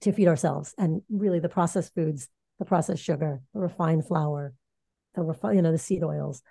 [0.00, 0.74] to feed ourselves.
[0.78, 2.28] And really the processed foods
[2.58, 4.54] the processed sugar the refined flour
[5.14, 6.42] the refi- you know the seed oils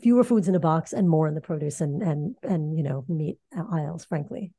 [0.00, 3.04] fewer foods in a box and more in the produce and and and you know
[3.08, 3.38] meat
[3.72, 4.52] aisles frankly.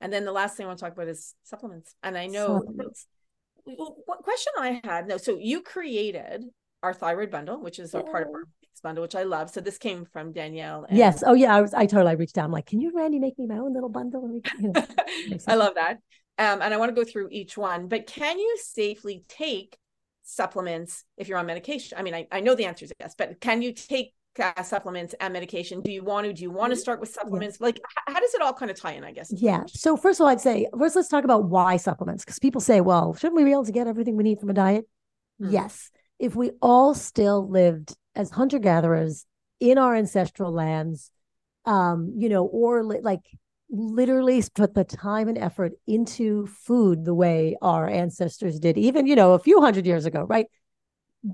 [0.00, 1.94] And then the last thing i want to talk about is supplements.
[2.02, 3.06] And i know supplements
[3.64, 5.08] what question I had?
[5.08, 6.44] No, so you created
[6.82, 8.42] our thyroid bundle, which is our part of our
[8.82, 9.50] bundle, which I love.
[9.50, 10.84] So this came from Danielle.
[10.88, 10.98] And...
[10.98, 11.22] Yes.
[11.24, 11.54] Oh yeah.
[11.54, 11.74] I was.
[11.74, 12.44] I totally reached out.
[12.44, 14.40] I'm like, can you, Randy, make me my own little bundle?
[15.46, 15.98] I love that.
[16.38, 17.88] Um, and I want to go through each one.
[17.88, 19.76] But can you safely take
[20.22, 21.98] supplements if you're on medication?
[21.98, 25.14] I mean, I, I know the answer is yes, but can you take uh, supplements
[25.20, 25.80] and medication?
[25.80, 26.32] Do you want to?
[26.32, 27.56] Do you want to start with supplements?
[27.56, 27.60] Yes.
[27.60, 29.04] Like, how does it all kind of tie in?
[29.04, 29.32] I guess.
[29.34, 29.64] Yeah.
[29.66, 32.80] So first of all, I'd say first let's talk about why supplements because people say,
[32.80, 34.88] well, shouldn't we be able to get everything we need from a diet?
[35.40, 35.52] Mm-hmm.
[35.52, 35.90] Yes.
[36.18, 39.26] If we all still lived as hunter gatherers
[39.60, 41.10] in our ancestral lands,
[41.64, 43.22] um, you know, or li- like
[43.70, 49.16] literally put the time and effort into food the way our ancestors did, even, you
[49.16, 50.46] know, a few hundred years ago, right?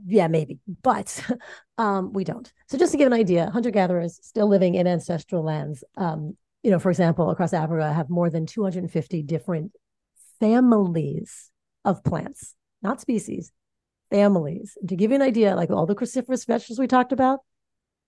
[0.07, 1.25] Yeah, maybe, but
[1.79, 2.53] um, we don't.
[2.69, 6.71] So, just to give an idea, hunter gatherers still living in ancestral lands, um, you
[6.71, 9.73] know, for example, across Africa, have more than 250 different
[10.41, 11.51] families
[11.85, 13.53] of plants, not species,
[14.11, 14.77] families.
[14.81, 17.41] And to give you an idea, like all the cruciferous vegetables we talked about,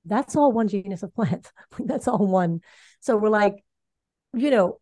[0.04, 1.50] that's all one genus of plant.
[1.78, 2.60] that's all one.
[3.00, 3.64] So we're like,
[4.34, 4.80] you know,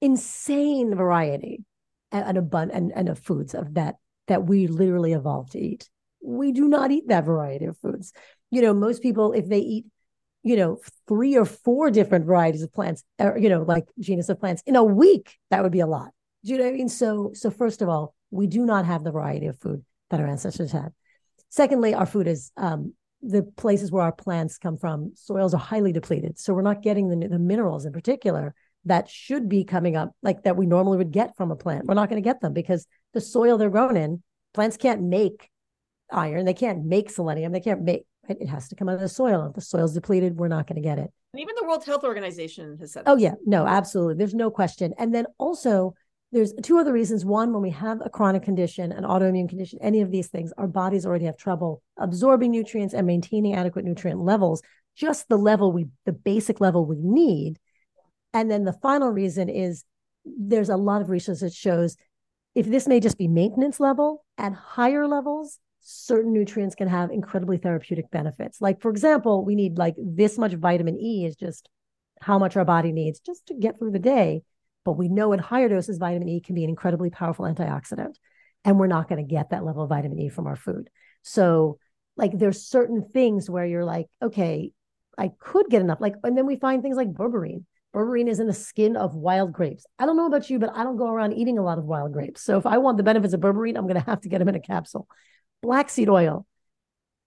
[0.00, 1.64] insane variety
[2.10, 3.96] and, and a and, and of foods of that
[4.28, 5.88] that we literally evolved to eat.
[6.24, 8.12] We do not eat that variety of foods.
[8.50, 9.86] You know, most people, if they eat,
[10.42, 10.78] you know,
[11.08, 14.76] three or four different varieties of plants, or, you know, like genus of plants in
[14.76, 16.10] a week, that would be a lot.
[16.44, 16.88] Do you know what I mean?
[16.88, 20.26] So, so first of all, we do not have the variety of food that our
[20.26, 20.92] ancestors had.
[21.48, 25.12] Secondly, our food is um, the places where our plants come from.
[25.14, 28.54] Soils are highly depleted, so we're not getting the, the minerals in particular
[28.84, 31.86] that should be coming up, like that we normally would get from a plant.
[31.86, 34.22] We're not going to get them because the soil they're grown in,
[34.54, 35.50] plants can't make
[36.12, 38.04] iron, they can't make selenium, they can't make.
[38.28, 38.38] Right?
[38.40, 39.46] It has to come out of the soil.
[39.46, 41.10] If the soil's depleted, we're not going to get it.
[41.32, 43.04] And even the World Health Organization has said.
[43.06, 44.14] Oh yeah, no, absolutely.
[44.14, 44.94] There's no question.
[44.98, 45.94] And then also
[46.30, 47.24] there's two other reasons.
[47.24, 50.66] One, when we have a chronic condition, an autoimmune condition, any of these things, our
[50.66, 54.62] bodies already have trouble absorbing nutrients and maintaining adequate nutrient levels,
[54.96, 57.58] just the level we, the basic level we need.
[58.32, 59.84] And then the final reason is
[60.24, 61.96] there's a lot of research that shows
[62.54, 67.58] if this may just be maintenance level, at higher levels, certain nutrients can have incredibly
[67.58, 68.60] therapeutic benefits.
[68.60, 71.68] Like, for example, we need like this much vitamin E is just
[72.20, 74.42] how much our body needs just to get through the day
[74.84, 78.14] but we know in higher doses, vitamin E can be an incredibly powerful antioxidant.
[78.64, 80.88] And we're not going to get that level of vitamin E from our food.
[81.22, 81.78] So,
[82.16, 84.72] like, there's certain things where you're like, okay,
[85.16, 86.00] I could get enough.
[86.00, 87.64] Like, and then we find things like berberine.
[87.94, 89.84] Berberine is in the skin of wild grapes.
[89.98, 92.12] I don't know about you, but I don't go around eating a lot of wild
[92.12, 92.42] grapes.
[92.42, 94.48] So if I want the benefits of berberine, I'm going to have to get them
[94.48, 95.08] in a capsule.
[95.62, 96.46] Black seed oil.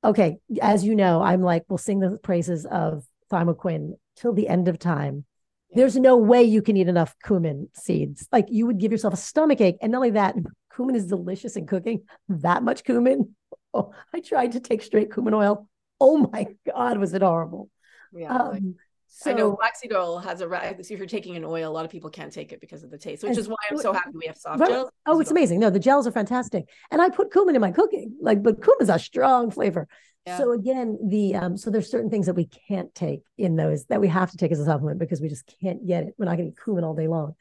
[0.03, 4.68] Okay, as you know, I'm like, we'll sing the praises of thymoquin till the end
[4.68, 5.26] of time.
[5.72, 8.28] There's no way you can eat enough cumin seeds.
[8.32, 9.78] Like you would give yourself a stomach ache.
[9.82, 10.36] And not only that,
[10.76, 12.03] cumin is delicious in cooking.
[12.30, 13.36] That much cumin.
[13.78, 15.68] Oh, I tried to take straight cumin oil.
[15.99, 17.70] Oh my God, was it horrible?
[18.14, 18.34] Yeah.
[18.34, 18.76] Um,
[19.18, 21.92] so, I know flaxseed oil has a if you're taking an oil, a lot of
[21.92, 24.28] people can't take it because of the taste, which is why I'm so happy we
[24.28, 24.70] have soft right.
[24.70, 24.90] gels.
[25.06, 25.62] Oh, it's amazing.
[25.62, 26.66] No, the gels are fantastic.
[26.92, 28.18] And I put cumin in my cooking.
[28.20, 29.88] Like, but cumin's a strong flavor.
[30.28, 30.38] Yeah.
[30.38, 34.02] So again, the um, so there's certain things that we can't take in those that
[34.02, 36.16] we have to take as a supplement because we just can't get it.
[36.18, 37.36] We're not going to eat cumin all day long,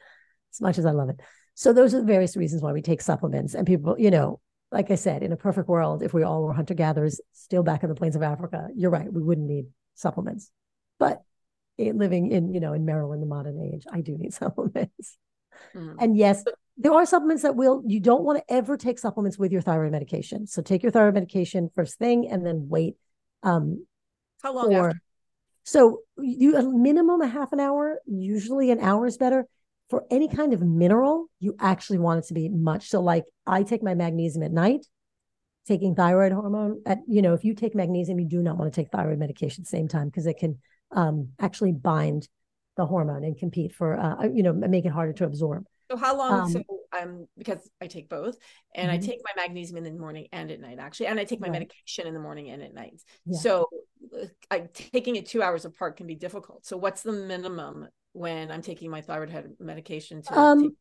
[0.52, 1.18] as much as I love it.
[1.54, 3.54] So those are the various reasons why we take supplements.
[3.54, 4.38] And people, you know,
[4.70, 7.82] like I said, in a perfect world, if we all were hunter gatherers still back
[7.82, 10.52] in the plains of Africa, you're right, we wouldn't need supplements.
[11.00, 11.22] But
[11.78, 15.18] living in, you know, in Maryland, the modern age, I do need supplements.
[15.74, 15.96] Mm.
[16.00, 16.44] And yes,
[16.76, 19.92] there are supplements that will you don't want to ever take supplements with your thyroid
[19.92, 20.46] medication.
[20.46, 22.96] So take your thyroid medication first thing and then wait.
[23.42, 23.86] Um,
[24.42, 25.00] How long for, after?
[25.64, 29.46] So you a minimum a half an hour, usually an hour is better.
[29.90, 32.88] For any kind of mineral, you actually want it to be much.
[32.88, 34.86] So like I take my magnesium at night,
[35.66, 38.80] taking thyroid hormone at you know, if you take magnesium, you do not want to
[38.80, 40.58] take thyroid medication at the same time because it can
[40.94, 42.28] um, actually bind
[42.76, 45.64] the hormone and compete for uh, you know, make it harder to absorb.
[45.90, 46.40] So how long?
[46.40, 46.62] Um, so
[46.92, 48.36] I'm because I take both,
[48.74, 49.02] and mm-hmm.
[49.02, 51.48] I take my magnesium in the morning and at night, actually, and I take my
[51.48, 51.52] right.
[51.52, 53.00] medication in the morning and at night.
[53.26, 53.38] Yeah.
[53.38, 53.68] So,
[54.18, 56.64] uh, I taking it two hours apart can be difficult.
[56.64, 60.22] So, what's the minimum when I'm taking my thyroid medication?
[60.22, 60.76] To um,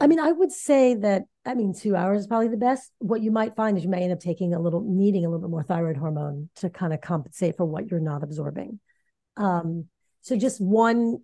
[0.00, 2.90] I mean, I would say that I mean two hours is probably the best.
[2.98, 5.46] What you might find is you may end up taking a little, needing a little
[5.46, 8.78] bit more thyroid hormone to kind of compensate for what you're not absorbing.
[9.36, 9.86] Um,
[10.20, 11.18] so just one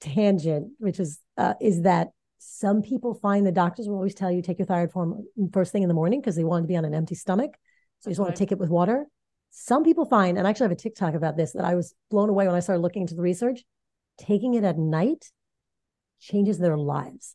[0.00, 2.08] tangent, which is uh, is that
[2.38, 5.82] some people find the doctors will always tell you take your thyroid hormone first thing
[5.82, 7.52] in the morning because they want to be on an empty stomach.
[8.00, 9.06] So you just want to take it with water.
[9.50, 12.28] Some people find, and I actually have a TikTok about this that I was blown
[12.28, 13.64] away when I started looking into the research.
[14.18, 15.30] Taking it at night
[16.20, 17.34] changes their lives.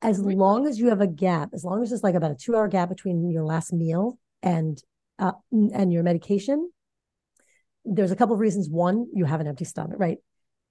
[0.00, 0.34] As really?
[0.36, 2.68] long as you have a gap, as long as there's like about a two hour
[2.68, 4.82] gap between your last meal and
[5.18, 6.70] uh, and your medication,
[7.84, 8.68] there's a couple of reasons.
[8.68, 10.18] One, you have an empty stomach, right?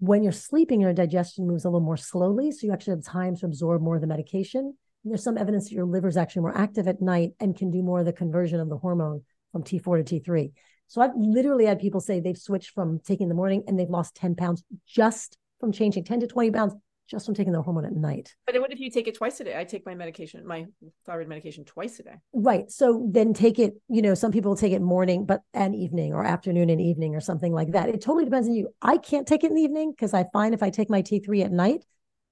[0.01, 2.51] when you're sleeping, your digestion moves a little more slowly.
[2.51, 4.61] So you actually have time to absorb more of the medication.
[5.03, 7.69] And there's some evidence that your liver is actually more active at night and can
[7.69, 9.21] do more of the conversion of the hormone
[9.51, 10.51] from T4 to T3.
[10.87, 13.87] So I've literally had people say they've switched from taking in the morning and they've
[13.87, 16.73] lost 10 pounds just from changing 10 to 20 pounds
[17.07, 18.33] just from taking the hormone at night.
[18.45, 19.57] But what if you take it twice a day?
[19.57, 20.65] I take my medication, my
[21.05, 22.15] thyroid medication twice a day.
[22.33, 22.71] Right.
[22.71, 26.23] So then take it, you know, some people take it morning, but and evening or
[26.25, 27.89] afternoon and evening or something like that.
[27.89, 28.69] It totally depends on you.
[28.81, 31.45] I can't take it in the evening because I find if I take my T3
[31.45, 31.85] at night,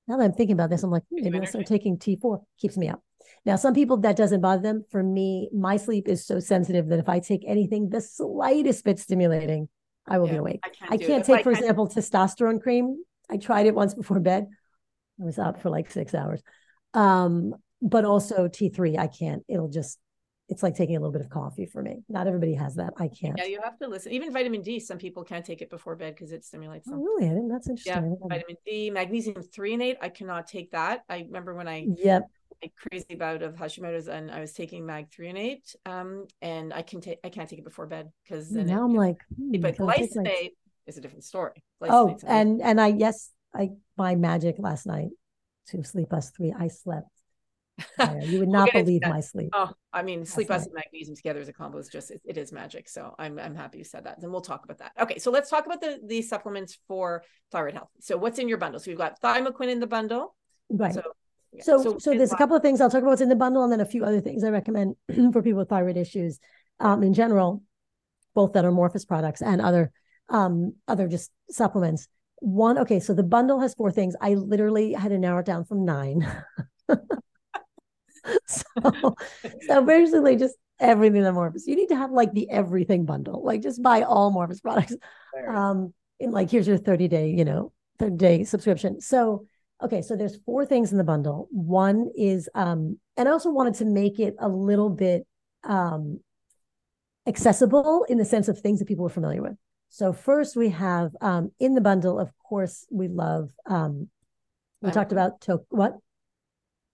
[0.08, 2.90] now that I'm thinking about this, I'm like, maybe I'll start taking T4, keeps me
[2.90, 3.04] up.
[3.46, 4.84] Now, some people that doesn't bother them.
[4.90, 9.00] For me, my sleep is so sensitive that if I take anything the slightest bit
[9.00, 9.70] stimulating,
[10.08, 10.60] I will yeah, be awake.
[10.64, 13.04] I can't, I can't take, for example, testosterone cream.
[13.30, 14.48] I tried it once before bed.
[15.22, 16.42] I was up for like six hours.
[16.94, 19.44] Um, but also T3, I can't.
[19.48, 20.00] It'll just
[20.50, 22.02] it's like taking a little bit of coffee for me.
[22.10, 22.94] Not everybody has that.
[22.98, 23.38] I can't.
[23.38, 24.12] Yeah, you have to listen.
[24.14, 27.00] Even vitamin D, some people can't take it before bed because it stimulates them.
[27.00, 27.26] Oh, really?
[27.26, 28.18] I didn't, that's interesting.
[28.20, 29.98] Yeah, vitamin D, magnesium threonate.
[30.02, 31.04] I cannot take that.
[31.08, 32.24] I remember when I yep
[32.64, 35.76] a crazy bout of Hashimoto's and I was taking mag threonate.
[35.86, 38.94] Um, and I can take I can't take it before bed because now it, I'm
[38.94, 40.54] like, hmm, but glycinate like...
[40.88, 41.64] is a different story.
[41.82, 45.10] oh, and and I yes, I my magic last night
[45.68, 46.54] to Sleepus three.
[46.58, 47.10] I slept
[48.22, 49.50] you would not believe my sleep.
[49.54, 52.52] Oh, I mean, Sleepus and magnesium together as a combo is just it, it is
[52.52, 52.90] magic.
[52.90, 54.22] So I'm I'm happy you said that.
[54.22, 54.92] Then we'll talk about that.
[55.00, 57.90] Okay, so let's talk about the the supplements for thyroid health.
[58.00, 58.80] So what's in your bundle?
[58.80, 60.36] So we've got thymoquin in the bundle.
[60.70, 60.94] Right.
[60.94, 61.02] So
[61.52, 61.64] yeah.
[61.64, 63.64] so, so, so there's a couple of things I'll talk about what's in the bundle,
[63.64, 64.96] and then a few other things I recommend
[65.34, 66.40] for people with thyroid issues,
[66.80, 67.64] um, in general,
[68.36, 69.92] both that are Morphus products and other
[70.30, 72.08] um other just supplements.
[72.40, 74.16] One, okay, so the bundle has four things.
[74.22, 76.26] I literally had to narrow it down from nine.
[78.48, 78.64] so,
[79.68, 81.68] so basically just everything that Morphus.
[81.68, 83.44] You need to have like the everything bundle.
[83.44, 84.96] Like just buy all Morphus products.
[85.48, 89.02] Um, in like here's your 30 day, you know, 30 day subscription.
[89.02, 89.46] So
[89.82, 91.48] okay, so there's four things in the bundle.
[91.52, 95.26] One is um, and I also wanted to make it a little bit
[95.64, 96.20] um
[97.28, 99.56] accessible in the sense of things that people are familiar with.
[99.90, 104.10] So first we have um in the bundle, of course, we love um
[104.82, 105.98] we talked about to- what?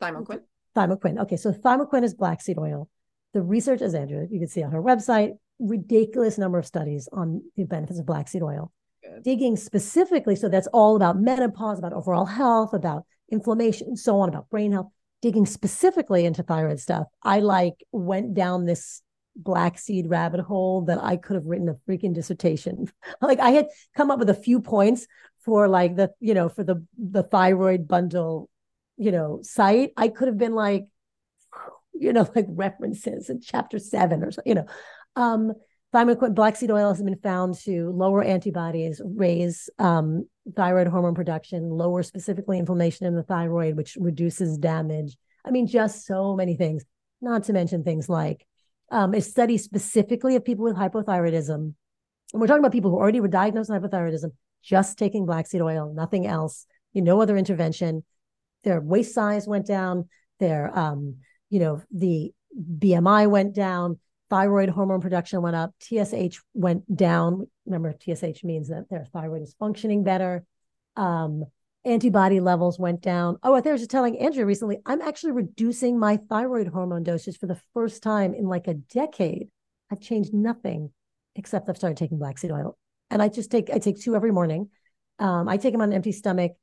[0.01, 0.41] Thymoquin.
[0.76, 1.22] Thymoquin.
[1.22, 2.89] Okay, so thymoquin is black seed oil.
[3.34, 7.43] The research, as Andrea, you can see on her website, ridiculous number of studies on
[7.55, 8.72] the benefits of black seed oil.
[9.03, 9.23] Good.
[9.23, 14.30] Digging specifically, so that's all about menopause, about overall health, about inflammation, and so on,
[14.30, 14.88] about brain health.
[15.22, 19.01] Digging specifically into thyroid stuff, I like went down this
[19.36, 22.91] black seed rabbit hole that I could have written a freaking dissertation.
[23.22, 25.07] like I had come up with a few points
[25.44, 28.49] for like the, you know, for the the thyroid bundle
[28.98, 30.88] you know, site, I could have been like,
[31.94, 34.66] you know, like references in chapter seven or so, you know.
[35.16, 35.53] Um,
[35.94, 41.70] thymoquin black seed oil has been found to lower antibodies, raise um, thyroid hormone production,
[41.70, 45.16] lower specifically inflammation in the thyroid, which reduces damage.
[45.45, 46.84] I mean, just so many things.
[47.22, 48.45] Not to mention things like
[48.95, 51.73] um, a study specifically of people with hypothyroidism.
[52.34, 54.31] And we're talking about people who already were diagnosed with hypothyroidism,
[54.63, 58.03] just taking black seed oil, nothing else, you know, no other intervention
[58.65, 60.09] their waist size went down,
[60.39, 61.17] their um,
[61.49, 63.99] you know, the BMI went down,
[64.30, 67.47] thyroid hormone production went up, TSH went down.
[67.65, 70.43] Remember, TSH means that their thyroid is functioning better.
[70.97, 71.45] Um,
[71.86, 73.38] antibody levels went down.
[73.44, 77.03] Oh, I think I was just telling Andrea recently, I'm actually reducing my thyroid hormone
[77.03, 79.49] dosage for the first time in like a decade.
[79.91, 80.91] I've changed nothing
[81.36, 82.78] except I've started taking black seed oil.
[83.10, 84.70] And I just take I take two every morning.
[85.20, 86.53] Um, I take them on an empty stomach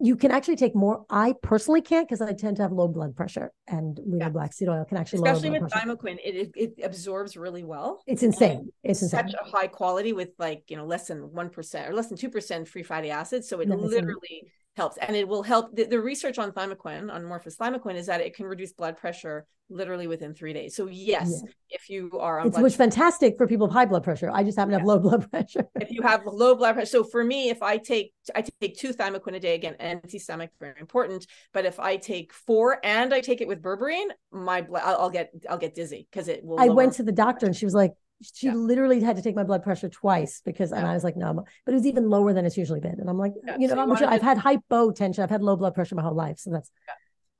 [0.00, 1.04] you can actually take more.
[1.08, 4.28] I personally can't because I tend to have low blood pressure, and we yeah.
[4.28, 8.02] black seed oil can actually especially with thymoquin, it, it, it absorbs really well.
[8.06, 8.72] It's insane.
[8.82, 9.28] It's insane.
[9.28, 12.18] Such a high quality with like you know less than one percent or less than
[12.18, 16.00] two percent free fatty acids, so it literally helps and it will help the, the,
[16.00, 20.34] research on thymoquin on morphus thymoquin is that it can reduce blood pressure literally within
[20.34, 20.76] three days.
[20.76, 21.50] So yes yeah.
[21.70, 24.30] if you are on it's which fantastic for people with high blood pressure.
[24.32, 25.66] I just happen to have low blood pressure.
[25.80, 28.92] If you have low blood pressure so for me if i take i take two
[28.92, 33.20] thymoquin a day again empty stomach very important but if i take four and i
[33.20, 36.60] take it with berberine my blood I'll, I'll get i'll get dizzy because it will
[36.60, 37.92] i went to the doctor and she was like
[38.32, 38.54] she yeah.
[38.54, 40.78] literally had to take my blood pressure twice because yeah.
[40.78, 42.98] and I was like, no, but it was even lower than it's usually been.
[43.00, 43.56] And I'm like, yeah.
[43.58, 44.24] you know, so you I've to...
[44.24, 46.38] had hypotension, I've had low blood pressure my whole life.
[46.38, 46.70] So that's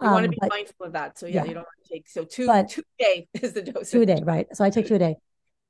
[0.00, 1.18] you um, want to be but, mindful of that.
[1.18, 3.62] So yeah, you don't want to take so two but, two a day is the
[3.62, 3.90] dose.
[3.90, 4.46] Two a day, right?
[4.52, 5.16] So I take two a day.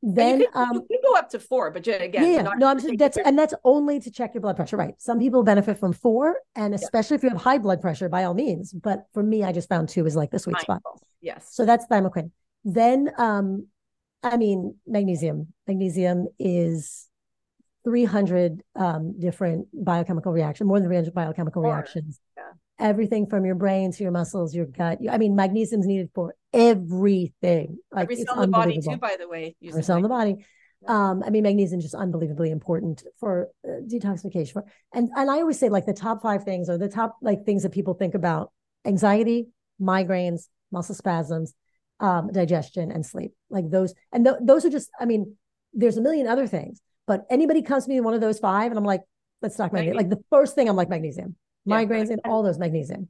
[0.06, 2.96] Then you can, um, you can go up to four, but again, yeah, no, I'm
[2.98, 4.94] that's and that's only to check your blood pressure, right?
[4.98, 8.34] Some people benefit from four, and especially if you have high blood pressure, by all
[8.34, 8.70] means.
[8.74, 10.74] But for me, I just found two is like the sweet mindful.
[10.74, 11.02] spot.
[11.22, 11.48] Yes.
[11.52, 12.32] So that's thymoquin.
[12.64, 13.68] Then um,
[14.24, 15.52] I mean, magnesium.
[15.68, 17.08] Magnesium is
[17.84, 22.18] 300 um, different biochemical reactions, more than 300 biochemical reactions.
[22.36, 22.42] Yeah.
[22.78, 24.98] Everything from your brain to your muscles, your gut.
[25.08, 27.78] I mean, magnesium is needed for everything.
[27.92, 29.54] Like, Every cell in the body, too, by the way.
[29.64, 30.44] Every cell in the body.
[30.88, 34.52] Um, I mean, magnesium is just unbelievably important for uh, detoxification.
[34.52, 37.46] For, and and I always say like the top five things or the top like
[37.46, 38.52] things that people think about:
[38.84, 39.48] anxiety,
[39.80, 41.54] migraines, muscle spasms,
[42.04, 43.32] um, digestion and sleep.
[43.48, 45.36] Like those, and th- those are just, I mean,
[45.72, 48.78] there's a million other things, but anybody comes to me one of those five, and
[48.78, 49.02] I'm like,
[49.42, 49.96] let's talk magnesium.
[49.96, 51.36] Like the first thing I'm like magnesium.
[51.66, 53.08] migraines, and all those magnesium.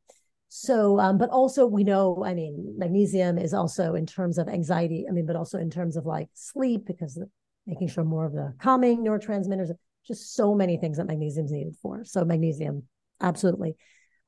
[0.48, 5.06] So, um, but also we know, I mean, magnesium is also in terms of anxiety.
[5.08, 7.20] I mean, but also in terms of like sleep because
[7.66, 9.70] making sure more of the calming neurotransmitters,
[10.06, 12.04] just so many things that magnesium is needed for.
[12.04, 12.84] So magnesium,
[13.20, 13.74] absolutely.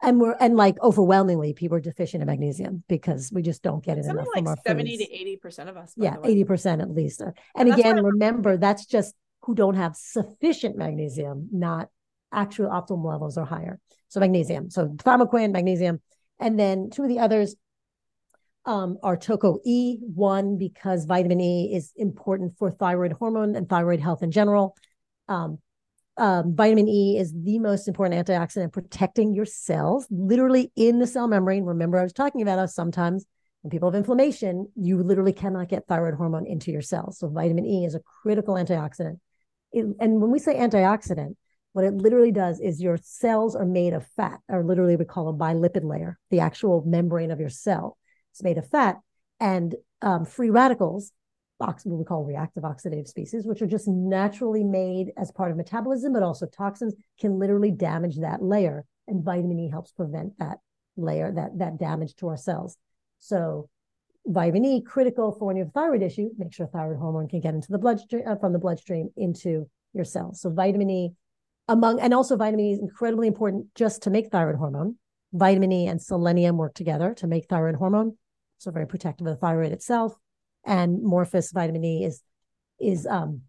[0.02, 3.96] And we're and like overwhelmingly people are deficient in magnesium because we just don't get
[3.96, 5.08] it Something enough like from our 70 foods.
[5.08, 5.94] to 80 percent of us.
[5.96, 7.20] Yeah, eighty percent at least.
[7.22, 11.88] And, And again, remember that's just who don't have sufficient magnesium, not
[12.32, 13.78] actual optimal levels are higher.
[14.08, 16.00] So magnesium, so thymoquin, magnesium,
[16.38, 17.56] and then two of the others
[18.66, 24.00] um, are Toco E one because vitamin E is important for thyroid hormone and thyroid
[24.00, 24.76] health in general.
[25.28, 25.58] Um,
[26.18, 31.28] um, vitamin E is the most important antioxidant protecting your cells, literally in the cell
[31.28, 31.64] membrane.
[31.64, 33.26] Remember, I was talking about how sometimes
[33.62, 37.18] when people have inflammation, you literally cannot get thyroid hormone into your cells.
[37.18, 39.18] So vitamin E is a critical antioxidant.
[39.72, 41.34] It, and when we say antioxidant,
[41.72, 45.28] what it literally does is your cells are made of fat, or literally we call
[45.28, 47.98] a bilipid layer, the actual membrane of your cell.
[48.32, 48.96] It's made of fat
[49.40, 51.12] and um, free radicals,
[51.58, 56.12] what we call reactive oxidative species, which are just naturally made as part of metabolism,
[56.12, 58.84] but also toxins can literally damage that layer.
[59.08, 60.58] And vitamin E helps prevent that
[60.96, 62.76] layer, that, that damage to our cells.
[63.18, 63.68] So
[64.26, 67.54] vitamin E critical for when you have thyroid issue, make sure thyroid hormone can get
[67.54, 70.40] into the bloodstream uh, from the bloodstream into your cells.
[70.40, 71.12] So vitamin E
[71.68, 74.96] among and also vitamin E is incredibly important just to make thyroid hormone.
[75.32, 78.16] Vitamin E and selenium work together to make thyroid hormone.
[78.58, 80.16] So very protective of the thyroid itself.
[80.66, 82.22] And Morphus vitamin E is
[82.78, 83.42] is um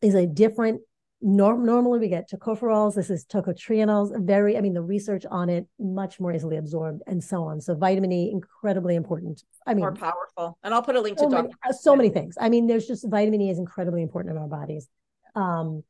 [0.00, 0.80] is a different
[1.20, 5.66] norm normally we get tocopherols this is tocotrienols very i mean the research on it
[5.78, 9.94] much more easily absorbed and so on so vitamin e incredibly important i mean more
[9.94, 10.58] powerful.
[10.62, 12.36] And I'll put a link to so many, uh, so many things.
[12.40, 14.88] I mean, there's just vitamin E is incredibly important in our bodies.
[15.34, 15.82] Um,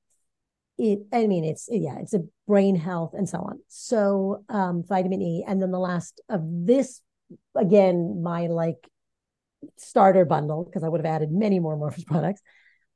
[0.79, 3.61] it, I mean, it's yeah, it's a brain health and so on.
[3.69, 7.01] So, um, vitamin E, and then the last of this,
[7.55, 8.89] again, my like
[9.77, 12.41] starter bundle because I would have added many more Morphus products,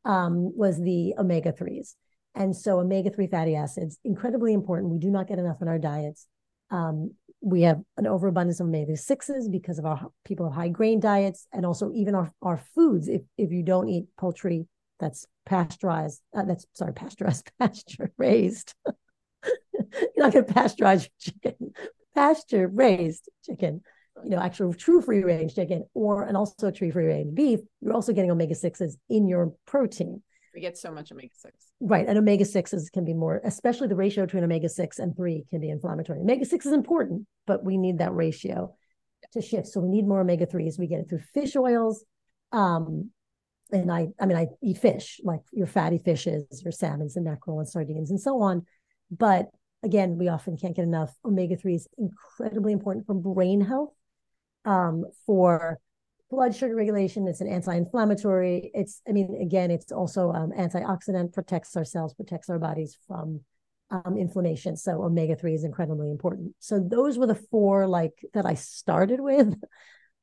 [0.04, 1.96] um, was the omega threes.
[2.34, 4.92] And so, omega three fatty acids incredibly important.
[4.92, 6.26] We do not get enough in our diets.
[6.70, 11.00] Um, we have an overabundance of omega sixes because of our people have high grain
[11.00, 13.08] diets, and also even our our foods.
[13.08, 14.66] If if you don't eat poultry
[15.00, 18.74] that's pasteurized, uh, that's sorry, pasteurized, pasture raised.
[19.82, 21.72] You're not going to pasteurize your chicken.
[22.14, 23.82] Pasture raised chicken,
[24.24, 27.60] you know, actual true free range chicken, or and also true free range beef.
[27.80, 30.22] You're also getting omega sixes in your protein.
[30.54, 31.54] We get so much omega 6.
[31.80, 32.06] Right.
[32.08, 35.60] And omega 6s can be more, especially the ratio between omega 6 and 3 can
[35.60, 36.20] be inflammatory.
[36.20, 38.74] Omega 6 is important, but we need that ratio
[39.32, 39.68] to shift.
[39.68, 40.78] So we need more omega 3s.
[40.78, 42.04] We get it through fish oils.
[42.52, 43.10] Um,
[43.70, 47.60] and I, I mean, I eat fish, like your fatty fishes, your salmons and mackerel
[47.60, 48.66] and sardines and so on.
[49.10, 49.50] But
[49.84, 53.92] again, we often can't get enough omega 3s, incredibly important for brain health,
[54.64, 55.78] um, for
[56.30, 57.26] blood sugar regulation.
[57.26, 58.70] It's an anti-inflammatory.
[58.72, 63.40] It's, I mean, again, it's also um, antioxidant, protects our cells, protects our bodies from
[63.90, 64.76] um, inflammation.
[64.76, 66.54] So omega three is incredibly important.
[66.60, 69.54] So those were the four like that I started with.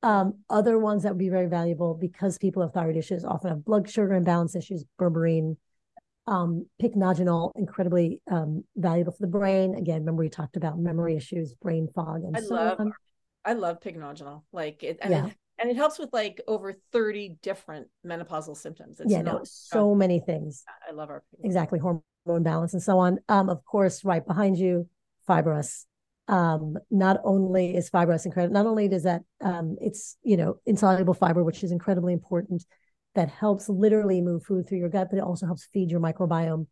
[0.04, 3.66] Um, other ones that would be very valuable because people have thyroid issues often have
[3.66, 5.58] blood sugar imbalance issues, berberine,
[6.28, 9.76] um, pycnogenol, incredibly um, valuable for the brain.
[9.76, 12.94] Again, remember we talked about memory issues, brain fog, and I so on.
[13.48, 14.44] I love pycnogenol.
[14.52, 15.26] Like it and, Yeah.
[15.28, 19.00] it and it helps with like over 30 different menopausal symptoms.
[19.00, 20.64] It's yeah, not no, so many things.
[20.88, 21.46] I love our Pycnogenol.
[21.46, 24.88] exactly hormone balance and so on um of course right behind you
[25.28, 25.86] Fiberus
[26.28, 31.14] um not only is Fiberus incredible not only does that um it's you know insoluble
[31.14, 32.66] fiber which is incredibly important
[33.16, 36.68] that helps literally move food through your gut but it also helps feed your microbiome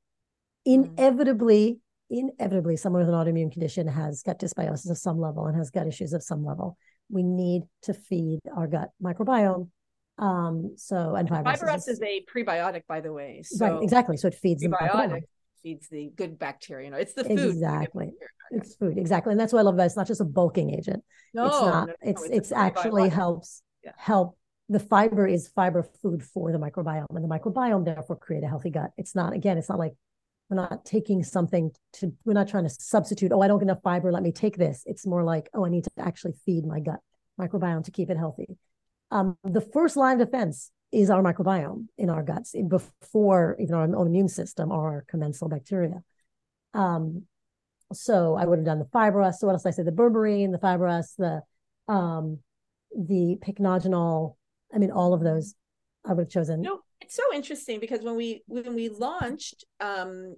[0.65, 1.80] inevitably
[2.10, 5.88] inevitably someone with an autoimmune condition has gut dysbiosis of some level and has gut
[5.88, 6.77] issues of some level
[7.10, 9.69] we need to feed our gut microbiome
[10.18, 13.44] um so and Fiberus is a prebiotic, by the way.
[13.44, 15.23] So right exactly so it feeds prebiotic
[15.65, 16.86] feeds the good bacteria.
[16.86, 17.40] You know, it's the food.
[17.40, 18.11] Exactly.
[18.52, 19.88] It's food, exactly, and that's what I love about it.
[19.88, 21.03] It's not just a bulking agent.
[21.34, 21.88] No, it's not.
[21.88, 23.91] no, no, it's a it's actually helps Yeah.
[23.98, 24.38] help.
[24.69, 28.69] The fiber is fiber food for the microbiome, and the microbiome therefore create a healthy
[28.69, 28.91] gut.
[28.98, 29.57] It's not again.
[29.57, 29.94] It's not like
[30.49, 32.13] we're not taking something to.
[32.23, 33.31] We're not trying to substitute.
[33.31, 34.11] Oh, I don't get enough fiber.
[34.11, 34.84] Let me take this.
[34.85, 36.99] It's more like oh, I need to actually feed my gut
[37.39, 38.57] microbiome to keep it healthy.
[39.11, 43.84] Um, the first line of defense is our microbiome in our guts before even our
[43.84, 46.03] own immune system or our commensal bacteria.
[46.73, 47.23] Um,
[47.91, 49.35] so I would have done the Fiberus.
[49.35, 49.84] So what else I say?
[49.84, 51.41] The berberine, the Fiberus, the
[51.91, 52.39] um,
[52.95, 54.35] the pycnogenol.
[54.73, 55.55] I mean, all of those
[56.05, 56.61] I would have chosen.
[56.61, 60.36] No, it's so interesting because when we when we launched um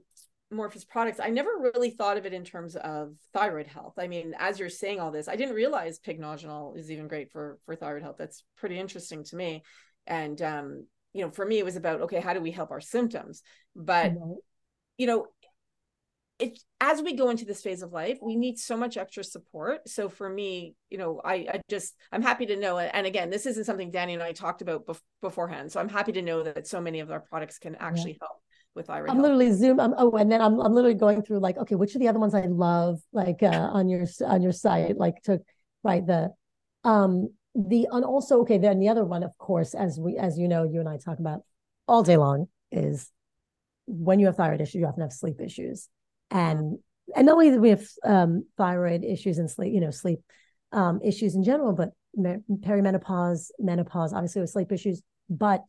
[0.52, 3.95] Morphus products, I never really thought of it in terms of thyroid health.
[3.98, 7.60] I mean, as you're saying all this, I didn't realize pycnogenol is even great for
[7.65, 8.18] for thyroid health.
[8.18, 9.64] That's pretty interesting to me.
[10.06, 12.81] And um, you know, for me, it was about okay, how do we help our
[12.81, 13.44] symptoms?
[13.76, 14.34] But mm-hmm.
[14.98, 15.27] you know,
[16.39, 19.88] it as we go into this phase of life we need so much extra support
[19.88, 23.45] so for me you know i i just i'm happy to know and again this
[23.45, 26.68] isn't something danny and i talked about bef- beforehand so i'm happy to know that
[26.68, 28.27] so many of our products can actually yeah.
[28.27, 28.41] help
[28.76, 29.23] with thyroid i'm health.
[29.23, 31.99] literally zoom I'm, oh and then I'm, I'm literally going through like okay which are
[31.99, 35.39] the other ones i love like uh, on your on your site like to
[35.84, 36.30] right the
[36.84, 40.47] um the and also okay then the other one of course as we as you
[40.47, 41.41] know you and i talk about
[41.88, 43.11] all day long is
[43.88, 45.89] when you have thyroid issues you often have sleep issues
[46.31, 46.77] and
[47.15, 50.19] and not only that we have um, thyroid issues and sleep, you know, sleep
[50.73, 55.63] um, issues in general, but perimenopause, menopause, obviously with sleep issues, but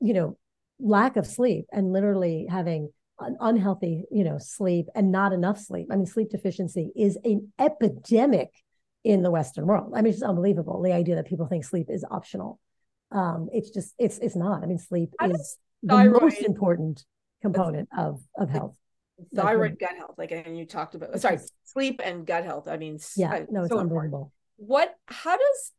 [0.00, 0.36] you know,
[0.78, 2.90] lack of sleep and literally having
[3.20, 5.88] an unhealthy, you know, sleep and not enough sleep.
[5.90, 8.50] I mean, sleep deficiency is an epidemic
[9.04, 9.92] in the Western world.
[9.96, 12.58] I mean, it's unbelievable the idea that people think sleep is optional.
[13.12, 14.62] Um, it's just it's it's not.
[14.62, 17.04] I mean, sleep is the most important
[17.40, 18.76] component of of health
[19.34, 22.98] thyroid gut health like and you talked about sorry sleep and gut health i mean
[23.16, 24.32] yeah no it's so unbelievable.
[24.58, 24.68] Important.
[24.68, 25.72] what how does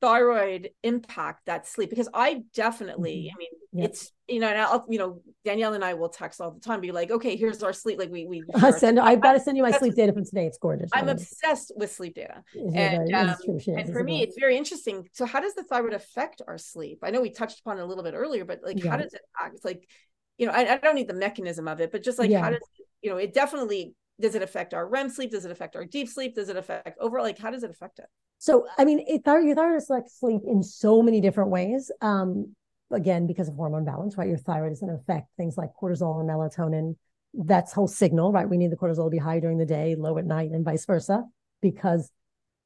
[0.00, 1.90] thyroid impact that sleep?
[1.90, 3.36] Because i definitely mm-hmm.
[3.36, 3.90] i mean yep.
[3.90, 6.80] it's you know and I'll, you know danielle and i will text all the time
[6.80, 9.56] be like okay here's our sleep like we we I send i've got to send
[9.56, 12.42] you my sleep data from today it's gorgeous i'm obsessed with sleep data.
[12.54, 13.36] And, um,
[13.68, 15.08] and for me it's very interesting.
[15.12, 16.98] So how does the thyroid affect our sleep?
[17.02, 18.90] I know we touched upon it a little bit earlier but like yeah.
[18.90, 19.54] how does it act?
[19.54, 19.88] It's like
[20.38, 22.42] you know, I, I, don't need the mechanism of it, but just like yeah.
[22.42, 22.60] how does
[23.02, 25.30] you know, it definitely does it affect our REM sleep?
[25.30, 26.34] Does it affect our deep sleep?
[26.34, 27.24] Does it affect overall?
[27.24, 28.06] Like, how does it affect it?
[28.38, 31.90] So, I mean, it, your thyroid affects sleep in so many different ways.
[32.00, 32.54] Um,
[32.90, 34.28] again, because of hormone balance, right?
[34.28, 36.96] Your thyroid is going to affect things like cortisol and melatonin.
[37.34, 38.48] That's whole signal, right?
[38.48, 40.86] We need the cortisol to be high during the day, low at night, and vice
[40.86, 41.24] versa,
[41.60, 42.10] because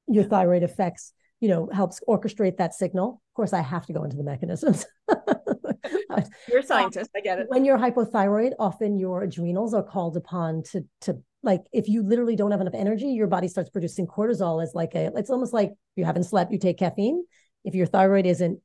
[0.06, 3.22] your thyroid affects, you know, helps orchestrate that signal.
[3.30, 4.86] Of course, I have to go into the mechanisms.
[6.48, 7.10] You're a scientist.
[7.16, 7.46] I get it.
[7.48, 12.36] When you're hypothyroid, often your adrenals are called upon to to like if you literally
[12.36, 15.10] don't have enough energy, your body starts producing cortisol as like a.
[15.16, 17.24] It's almost like you haven't slept, you take caffeine.
[17.64, 18.60] If your thyroid isn't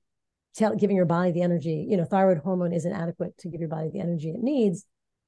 [0.56, 3.70] tell, giving your body the energy, you know, thyroid hormone isn't adequate to give your
[3.70, 4.86] body the energy it needs,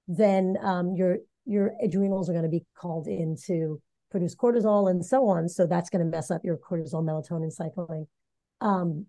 [0.08, 3.82] then um, your your adrenals are going to be called in to
[4.12, 5.50] produce cortisol and so on.
[5.50, 8.08] So that's going to mess up your cortisol melatonin cycling.
[8.62, 9.06] Um,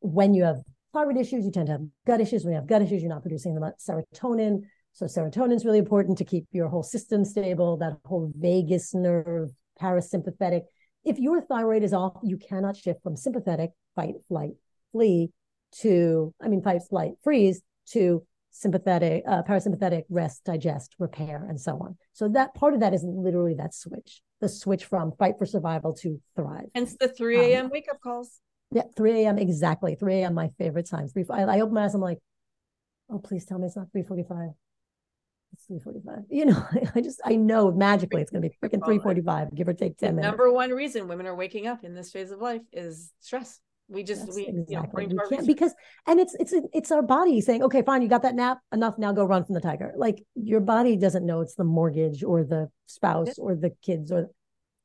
[0.00, 0.60] when you have
[0.94, 2.44] thyroid issues, you tend to have gut issues.
[2.44, 4.62] When you have gut issues, you're not producing the serotonin.
[4.92, 9.50] So serotonin is really important to keep your whole system stable, that whole vagus nerve,
[9.80, 10.62] parasympathetic.
[11.04, 14.52] If your thyroid is off, you cannot shift from sympathetic, fight, flight,
[14.92, 15.30] flee,
[15.80, 17.60] to, I mean, fight, flight, freeze,
[17.90, 21.96] to sympathetic, uh, parasympathetic, rest, digest, repair, and so on.
[22.12, 25.92] So that part of that is literally that switch, the switch from fight for survival
[25.94, 26.66] to thrive.
[26.74, 27.64] Hence the 3 a.m.
[27.66, 28.40] Um, wake up calls.
[28.74, 29.38] Yeah, 3 a.m.
[29.38, 29.94] exactly.
[29.94, 30.34] 3 a.m.
[30.34, 31.06] my favorite time.
[31.08, 31.24] Three.
[31.30, 31.94] I, I open my eyes.
[31.94, 32.18] I'm like,
[33.08, 34.52] oh, please tell me it's not 3:45.
[35.52, 36.24] It's 3:45.
[36.30, 39.74] You know, I just I know magically it's going to be freaking 3:45, give or
[39.74, 40.28] take 10 minutes.
[40.28, 43.60] Number one reason women are waking up in this phase of life is stress.
[43.86, 45.04] We just we exactly.
[45.04, 45.74] you know, we can't because
[46.06, 48.98] and it's it's it's our body saying, okay, fine, you got that nap, enough.
[48.98, 49.92] Now go run from the tiger.
[49.94, 53.44] Like your body doesn't know it's the mortgage or the spouse yeah.
[53.44, 54.30] or the kids or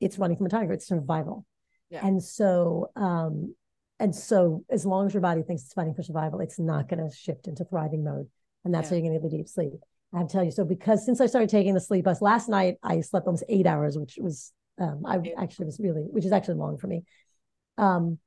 [0.01, 0.73] it's running from a tiger.
[0.73, 1.45] It's survival.
[1.89, 2.05] Yeah.
[2.05, 3.55] And so um
[3.99, 7.07] and so, as long as your body thinks it's fighting for survival, it's not going
[7.07, 8.27] to shift into thriving mode.
[8.63, 8.89] And that's yeah.
[8.89, 9.73] how you're going to get the deep sleep.
[10.13, 10.51] I have to tell you.
[10.51, 13.97] So, because since I started taking the Sleepus last night, I slept almost eight hours,
[13.97, 17.03] which was, um, I actually was really, which is actually long for me.
[17.77, 18.19] Um,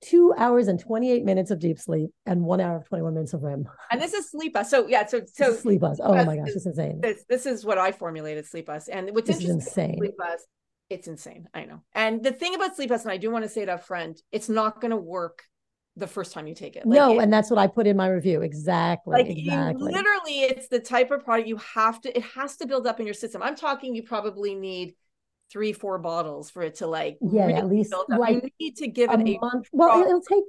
[0.00, 3.42] two hours and 28 minutes of deep sleep and one hour of 21 minutes of
[3.42, 3.68] REM.
[3.90, 4.66] And this is Sleepus.
[4.66, 5.98] So yeah, so so Sleepus.
[6.02, 7.00] Oh my gosh, it's insane.
[7.00, 8.88] This, this is what I formulated Sleepus.
[8.90, 9.98] And what's this interesting insane.
[9.98, 10.46] sleep bus
[10.90, 11.48] it's insane.
[11.54, 11.82] I know.
[11.94, 14.48] And the thing about sleep and I do want to say it up front, it's
[14.48, 15.42] not going to work
[15.96, 16.86] the first time you take it.
[16.86, 18.42] Like no, it, and that's what I put in my review.
[18.42, 19.12] Exactly.
[19.12, 19.92] Like exactly.
[19.92, 22.16] literally, it's the type of product you have to.
[22.16, 23.42] It has to build up in your system.
[23.42, 23.94] I'm talking.
[23.94, 24.94] You probably need
[25.50, 27.18] three, four bottles for it to like.
[27.20, 29.68] Yeah, really at least like you need to give it a month.
[29.72, 30.44] Well, it'll take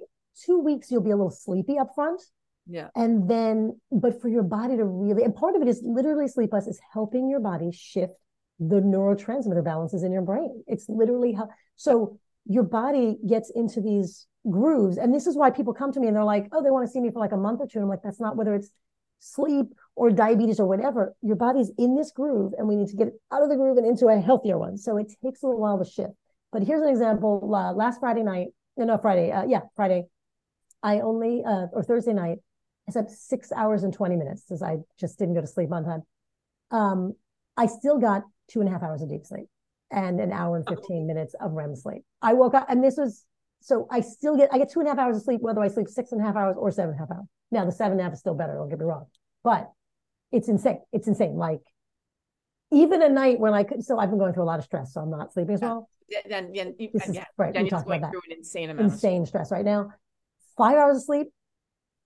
[0.46, 0.92] two weeks.
[0.92, 2.22] You'll be a little sleepy up front.
[2.68, 2.90] Yeah.
[2.96, 6.68] And then, but for your body to really, and part of it is literally Sleepus
[6.68, 8.14] is helping your body shift
[8.60, 10.64] the neurotransmitter balances in your brain.
[10.68, 14.98] It's literally how, so your body gets into these grooves.
[14.98, 16.92] And this is why people come to me and they're like, oh, they want to
[16.92, 17.80] see me for like a month or two.
[17.80, 18.70] And I'm like, that's not whether it's
[19.20, 21.14] sleep or diabetes or whatever.
[21.22, 23.86] Your body's in this groove and we need to get out of the groove and
[23.86, 24.78] into a healthier one.
[24.78, 26.14] So it takes a little while to shift.
[26.52, 27.54] But here's an example.
[27.54, 30.06] Uh, last Friday night, no, Friday, uh, yeah, Friday,
[30.82, 32.38] I only, uh, or Thursday night,
[32.88, 35.84] I slept six hours and 20 minutes because I just didn't go to sleep on
[35.84, 36.04] time.
[36.72, 37.14] um,
[37.58, 39.48] I still got two and a half hours of deep sleep
[39.92, 42.04] and an hour and 15 minutes of REM sleep.
[42.22, 43.26] I woke up and this was
[43.62, 45.68] so I still get I get two and a half hours of sleep, whether I
[45.68, 47.28] sleep six and a half hours or seven and a half hours.
[47.52, 49.08] Now the seven and a half is still better, don't get me wrong.
[49.44, 49.72] But
[50.32, 50.80] it's insane.
[50.94, 51.36] It's insane.
[51.36, 51.62] Like
[52.72, 54.94] even a night when I could so I've been going through a lot of stress,
[54.94, 55.90] so I'm not sleeping as well.
[56.28, 58.94] Then, then, you, is- yeah, right, we Daniel's talked going about through an insane amount.
[58.94, 59.92] Insane stress right now.
[60.58, 61.28] Five hours of sleep,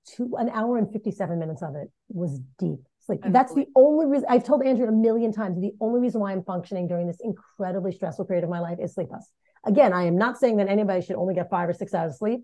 [0.06, 3.22] two an hour and 57 minutes of it was deep sleep.
[3.28, 5.60] That's the only reason I've told Andrea a million times.
[5.60, 8.96] The only reason why I'm functioning during this incredibly stressful period of my life is
[8.96, 9.24] Sleepus.
[9.66, 12.18] Again, I am not saying that anybody should only get five or six hours of
[12.18, 12.42] sleep,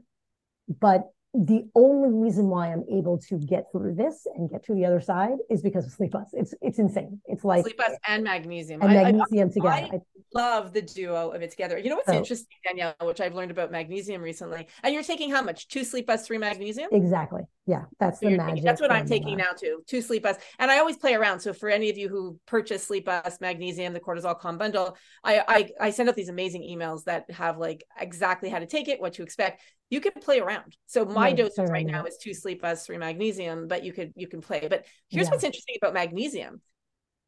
[0.79, 4.83] but the only reason why I'm able to get through this and get to the
[4.85, 6.25] other side is because of Sleepus.
[6.33, 7.21] It's it's insane.
[7.25, 8.81] It's like Sleepus and magnesium.
[8.81, 9.69] and I- I- magnesium together.
[9.69, 10.01] I- I-
[10.33, 11.77] love the duo of it together.
[11.77, 15.29] You know what's So- interesting, Danielle, which I've learned about magnesium recently, and you're taking
[15.31, 15.67] how much?
[15.67, 16.89] Two Sleepus, three magnesium.
[16.91, 17.43] exactly.
[17.69, 18.63] Yeah, that's So the magic.
[18.65, 19.83] that's what I'm taking now too.
[19.85, 21.39] Two Sleepus, and I always play around.
[21.39, 25.69] So for any of you who purchase Sleepus, magnesium, the cortisol calm bundle, I, I
[25.87, 29.13] I send out these amazing emails that have like exactly how to take it, what
[29.13, 29.61] to expect.
[29.91, 30.75] You can play around.
[30.87, 34.41] So my Yeah, right now is two Sleepus, three magnesium, but you could you can
[34.41, 34.67] play.
[34.67, 35.31] But here's Yeah.
[35.31, 36.61] what's interesting about magnesium.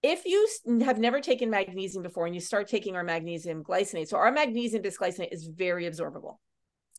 [0.02, 0.48] If you
[0.84, 4.82] have never taken magnesium before and you start taking our magnesium glycinate, so our magnesium
[4.82, 6.38] bisglycinate is very absorbable.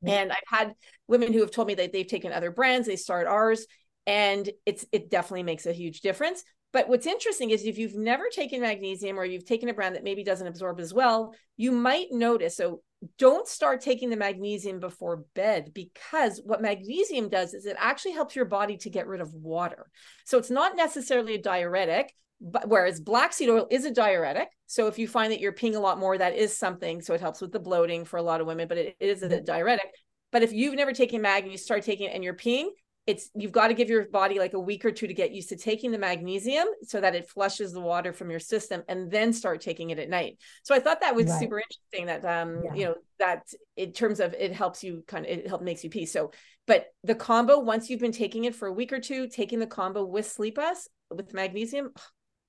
[0.05, 0.11] Mhm.
[0.11, 0.75] And I've had
[1.07, 3.67] women who have told me that they've taken other brands, they start ours,
[4.07, 6.43] and it's it definitely makes a huge difference.
[6.73, 10.05] But what's interesting is if you've never taken magnesium or you've taken a brand that
[10.05, 12.57] maybe doesn't absorb as well, you might notice.
[12.57, 12.83] So
[13.19, 18.35] don't start taking the magnesium before bed because what magnesium does is it actually helps
[18.35, 19.91] your body to get rid of water.
[20.25, 24.49] So it's not necessarily a diuretic, but whereas black seed oil is a diuretic.
[24.67, 27.01] So if you find that you're peeing a lot more, that is something.
[27.01, 29.23] So it helps with the bloating for a lot of women, but it, it is
[29.23, 29.45] a Mhm.
[29.45, 29.91] diuretic.
[30.33, 32.69] But if you've never taken mag and you start taking it and you're peeing,
[33.07, 35.49] it's you've got to give your body like a week or two to get used
[35.49, 39.33] to taking the magnesium so that it flushes the water from your system and then
[39.33, 40.39] start taking it at night.
[40.63, 41.41] So I thought that was Right.
[41.41, 42.75] super interesting that um Yeah.
[42.75, 43.43] you know that
[43.77, 46.07] in terms of it helps you kind of it helps makes you pee.
[46.07, 46.31] So
[46.67, 49.67] but the combo once you've been taking it for a week or two, taking the
[49.67, 51.91] combo with Sleepus with magnesium,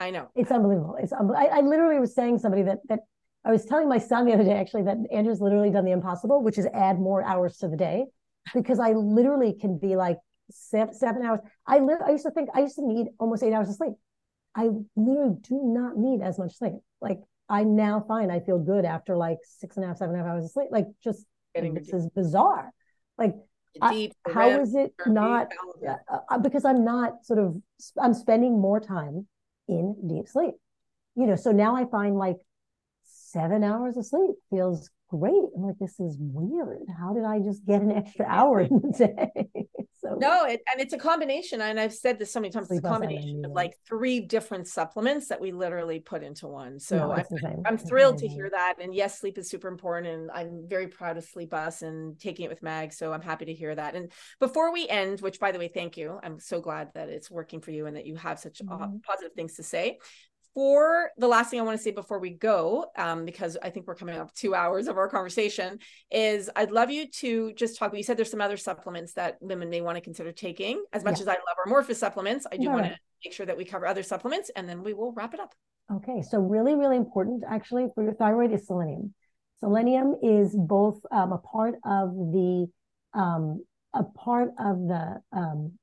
[0.04, 0.28] I know.
[0.36, 0.98] It's unbelievable.
[1.02, 3.00] It's I, I literally was saying somebody that that
[3.46, 6.44] I was telling my son the other day actually that Andrea's literally done the impossible,
[6.44, 8.06] which is add more hours to the day,
[8.54, 10.18] because I literally can be like
[10.52, 11.40] seven, seven hours.
[11.66, 12.00] I live.
[12.06, 13.94] I used to think I used to need almost eight hours of sleep.
[14.56, 16.74] I literally do not need as much sleep.
[17.00, 20.22] Like I now find I feel good after like six and a half, seven and
[20.22, 20.68] a half hours of sleep.
[20.70, 21.26] Like just
[21.56, 22.72] Getting this is bizarre.
[23.18, 23.36] Like
[23.82, 25.98] I- deep how red, it not all of it.
[26.12, 27.56] uh, uh, because I'm not sort of
[28.02, 29.28] I'm spending more time
[29.68, 30.56] in deep sleep.
[31.16, 32.38] You know, so now I find like
[33.04, 35.34] seven hours of sleep feels great.
[35.56, 36.88] I'm like, this is weird.
[37.00, 39.48] How did I just get an extra hour in the day?
[40.02, 41.62] so No, it, and it's a combination.
[41.62, 42.70] And I've said this so many times.
[42.72, 46.48] It's a Sleepus and combination of like three different supplements that we literally put into
[46.48, 46.80] one.
[46.80, 47.26] So no, I'm.
[47.66, 48.76] I'm thrilled to hear that.
[48.82, 50.08] And yes, sleep is super important.
[50.08, 52.92] And I'm very proud of Sleepus and taking it with Mag.
[52.92, 53.96] So I'm happy to hear that.
[53.96, 56.20] And before we end, which by the way, thank you.
[56.24, 59.04] I'm so glad that it's working for you and that you have such Mhm.
[59.04, 60.00] positive things to say.
[60.54, 63.88] For the last thing I want to say before we go, um, because I think
[63.88, 65.80] we're coming up two hours of our conversation,
[66.12, 67.96] is I'd love you to just talk.
[67.96, 70.84] You said there's some other supplements that women may want to consider taking.
[70.94, 71.24] As much Yeah.
[71.24, 72.74] as I love our Morphus supplements, I do Right.
[72.76, 75.40] want to make sure that we cover other supplements, and then we will wrap it
[75.40, 75.56] up.
[75.92, 79.14] Okay, so really, really important actually for your thyroid is selenium.
[79.60, 82.68] Selenium is both um, a part of the
[83.14, 83.64] um,
[83.94, 85.78] a part of the um,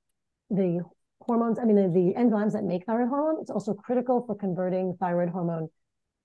[0.51, 0.85] the
[1.21, 1.59] hormones.
[1.59, 3.41] I mean, the, enzymes that make thyroid hormone.
[3.41, 5.69] It's also critical for converting thyroid hormone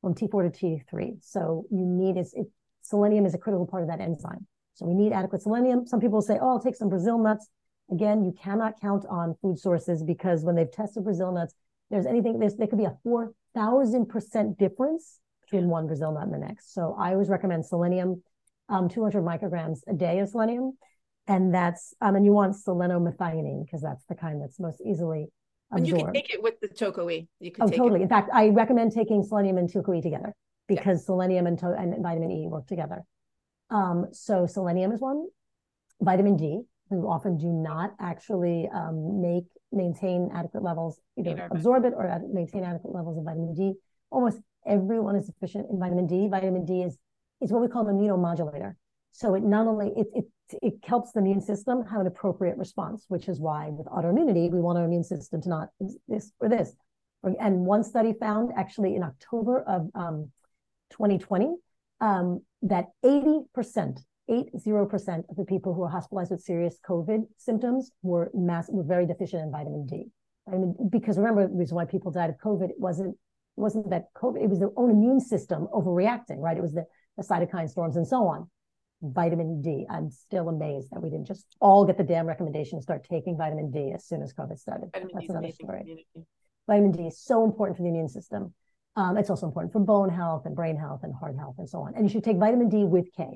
[0.02, 1.18] from T4 to T3.
[1.22, 2.48] So you need is it
[2.82, 4.46] selenium is a critical part of that enzyme.
[4.76, 5.88] So we need adequate selenium.
[5.88, 7.48] Some people say, "Oh, I'll take some Brazil nuts."
[7.92, 11.54] Again, you cannot count on food sources because when they've tested Brazil nuts,
[11.90, 16.24] there's anything there's there could be a four thousand percent difference between one Brazil nut
[16.24, 16.74] and the next.
[16.74, 18.24] So I always recommend selenium,
[18.70, 20.78] um, 200 micrograms a day of selenium,
[21.28, 25.28] and that's um, and you want selenomethionine because that's the kind that's most easily
[25.72, 25.72] absorbed.
[25.72, 27.28] And you can take it with the Tokoe.
[27.40, 28.02] You can Oh, totally.
[28.02, 28.04] it.
[28.04, 30.34] In fact, I recommend taking selenium and Tucoe together
[30.68, 33.04] because selenium and, to- and vitamin E work together.
[33.70, 35.26] Um, so selenium is one.
[36.02, 41.94] Vitamin D, we often do not actually um, make maintain adequate levels, either absorb it
[41.96, 43.74] or ad- maintain adequate levels of vitamin D.
[44.12, 46.28] Almost everyone is deficient in vitamin D.
[46.30, 46.98] Vitamin D is
[47.42, 48.76] is what we call an immunomodulator.
[49.16, 50.26] So it not only it it
[50.62, 54.60] it helps the immune system have an appropriate response, which is why with autoimmunity we
[54.60, 55.70] want our immune system to not
[56.10, 56.74] this or this.
[57.40, 60.32] And one study found actually in October of um,
[60.92, 61.56] 2020
[62.02, 63.46] um, that 80%,
[64.30, 69.06] 80% of the people who were hospitalized with serious COVID symptoms were mass were very
[69.06, 70.10] deficient in vitamin D.
[70.46, 73.16] I mean, because remember the reason why people died of COVID it wasn't
[73.58, 76.58] it wasn't that COVID, it was their own immune system overreacting, right?
[76.58, 76.86] It was the,
[77.16, 78.50] the cytokine storms and so on.
[79.02, 79.86] Vitamin D.
[79.90, 83.38] I'm still amazed that we didn't just all get the damn recommendation to start taking
[83.38, 84.90] vitamin D as soon as COVID started.
[84.94, 86.06] Vitamin That's another story.
[86.68, 88.54] Vitamin D is so important for the immune system.
[88.96, 91.82] Um, it's also important for bone health and brain health and heart health and so
[91.82, 91.94] on.
[91.96, 93.34] And you should take vitamin D with K.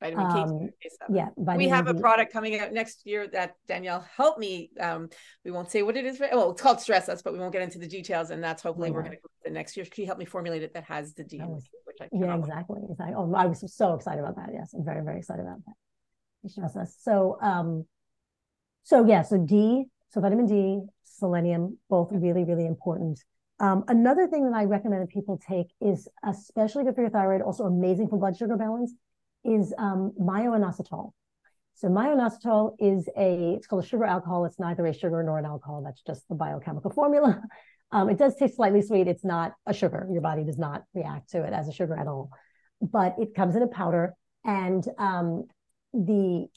[0.00, 0.90] Vitamin um, K.
[1.10, 1.28] Yeah.
[1.36, 4.70] we have a product coming out next year that Danielle helped me.
[4.78, 5.08] Um,
[5.44, 6.20] we won't say what it is.
[6.20, 8.30] Well, it's called Stress Us, but we won't get into the details.
[8.30, 9.86] And that's hopefully we're going to the next year.
[9.90, 11.38] She helped me formulate it that has the D.
[11.38, 12.80] Which I yeah, exactly.
[12.90, 13.14] exactly.
[13.16, 14.50] Oh, I was so excited about that.
[14.52, 16.50] Yes, I'm very, very excited about that.
[16.50, 16.96] Stress Us.
[17.00, 17.86] So, um,
[18.82, 23.20] so yeah, so D, so vitamin D, selenium, both really, really important.
[23.60, 27.40] Um, another thing that I recommend that people take is especially good for your thyroid,
[27.40, 28.92] also amazing for blood sugar balance,
[29.44, 31.12] is um, myo-inositol.
[31.74, 34.44] So myo-inositol is a, it's called a sugar alcohol.
[34.44, 35.82] It's neither a sugar nor an alcohol.
[35.84, 37.42] That's just the biochemical formula.
[37.92, 39.06] Um, it does taste slightly sweet.
[39.06, 40.08] It's not a sugar.
[40.10, 42.30] Your body does not react to it as a sugar at all.
[42.80, 44.14] But it comes in a powder.
[44.44, 45.44] And um,
[45.92, 46.48] the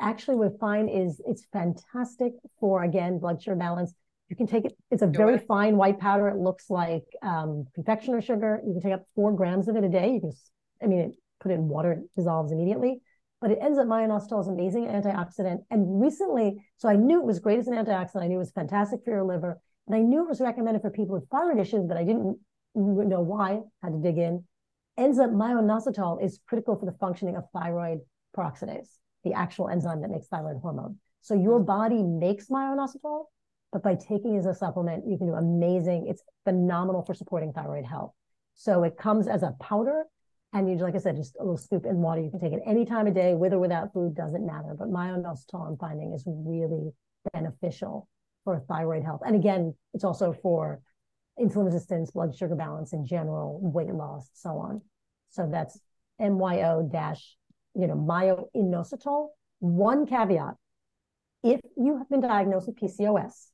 [0.00, 3.92] actually what we find is it's fantastic for, again, blood sugar balance
[4.28, 4.76] you can take it.
[4.90, 6.28] It's a very fine white powder.
[6.28, 8.60] It looks like um, confectioner sugar.
[8.66, 10.14] You can take up four grams of it a day.
[10.14, 10.32] You can,
[10.82, 13.00] I mean, it, put it in water, it dissolves immediately.
[13.40, 15.58] But it ends up myo-inositol is amazing antioxidant.
[15.70, 18.22] And recently, so I knew it was great as an antioxidant.
[18.22, 19.60] I knew it was fantastic for your liver.
[19.86, 22.38] And I knew it was recommended for people with thyroid issues, but I didn't
[22.74, 23.60] know why.
[23.82, 24.44] Had to dig in.
[24.96, 27.98] Ends up myo-inositol is critical for the functioning of thyroid
[28.34, 28.88] peroxidase,
[29.24, 30.96] the actual enzyme that makes thyroid hormone.
[31.20, 33.26] So your body makes myo-inositol,
[33.72, 36.06] but by taking it as a supplement, you can do amazing.
[36.08, 38.12] It's phenomenal for supporting thyroid health.
[38.54, 40.04] So it comes as a powder.
[40.56, 42.22] And you, like I said, just a little scoop in water.
[42.22, 44.74] You can take it any time of day, with or without food, doesn't matter.
[44.78, 46.92] But myo-inositol, I'm finding, is really
[47.34, 48.08] beneficial
[48.42, 49.20] for thyroid health.
[49.26, 50.80] And again, it's also for
[51.38, 54.80] insulin resistance, blood sugar balance in general, weight loss, so on.
[55.28, 55.78] So that's
[56.18, 57.36] MYO dash,
[57.74, 59.28] you know, myo-inositol.
[59.58, 60.54] One caveat.
[61.42, 63.48] If you have been diagnosed with PCOS,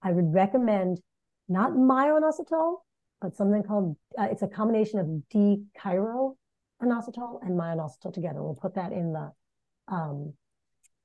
[0.00, 1.00] I would recommend
[1.48, 2.76] not myo-inositol,
[3.20, 6.34] but something called, uh, it's a combination of D-chiro
[6.82, 8.42] inositol and myo-inositol together.
[8.42, 9.32] We'll put that in the,
[9.88, 10.34] um,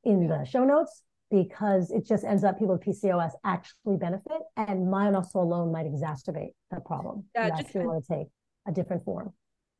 [0.03, 4.89] in the show notes because it just ends up people with PCOS actually benefit and
[4.89, 7.25] myo-inositol alone might exacerbate the problem.
[7.35, 8.27] Yeah, you actually want to take
[8.67, 9.33] a different form.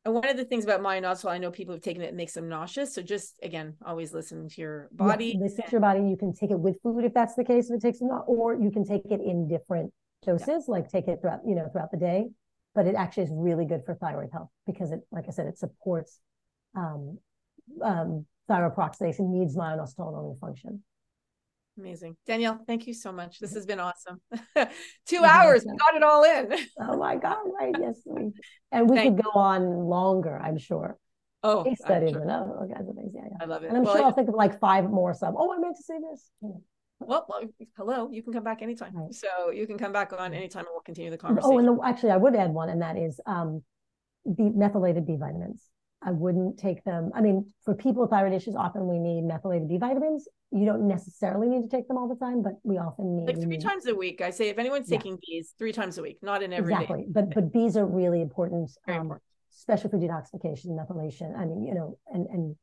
[0.06, 2.34] And one of the things about myo-inositol, I know people have taken it, it makes
[2.34, 2.94] them nauseous.
[2.94, 5.34] So just again, always listen to your body.
[5.36, 6.02] Yeah, listen to your body.
[6.02, 8.54] You can take it with food if that's the case, if it takes them, or
[8.54, 9.94] you can take it in different
[10.26, 10.58] doses, yeah.
[10.68, 12.26] like take it throughout, you know, throughout the day.
[12.76, 15.58] But it actually is really good for thyroid health because it, like I said, it
[15.58, 16.20] supports
[16.76, 17.20] um,
[17.82, 20.84] um, thyroid peroxidase and needs myo-inositol in function.
[21.78, 22.16] Amazing.
[22.28, 23.40] Danielle, thank you so much.
[23.40, 24.22] This has been awesome.
[25.08, 26.54] Two hours, we got it all in.
[26.80, 27.74] oh my God, right.
[27.80, 28.00] Yes.
[28.72, 30.98] And we Thank could go on longer, I'm sure.
[31.42, 32.22] Oh, case studies sure.
[32.22, 33.12] and other kinds of things.
[33.14, 33.38] Yeah, yeah.
[33.42, 33.68] I love it.
[33.68, 35.34] And I'm well, sure I'll think of like five more sub.
[35.38, 36.30] Oh, I meant to say this.
[36.42, 36.50] Yeah.
[37.08, 37.42] Well, well,
[37.78, 38.96] hello, you can come back anytime.
[38.96, 39.14] Right.
[39.14, 41.52] So you can come back on anytime and we'll continue the conversation.
[41.54, 43.64] Oh, and the, actually, I would add one, and that is um,
[44.26, 45.70] B, methylated B vitamins.
[46.06, 47.12] I wouldn't take them.
[47.16, 50.28] I mean, for people with thyroid issues, often we need methylated B vitamins.
[50.52, 53.42] You don't necessarily need to take them all the time, but we often need like
[53.42, 54.22] three times a week.
[54.22, 54.98] I say if anyone's yeah.
[54.98, 57.02] taking Bs, three times a week, not in every exactly.
[57.04, 57.08] Day.
[57.10, 59.24] But but Bs are really important, um, important,
[59.58, 61.38] especially for detoxification, methylation.
[61.38, 62.56] I mean, you know, and and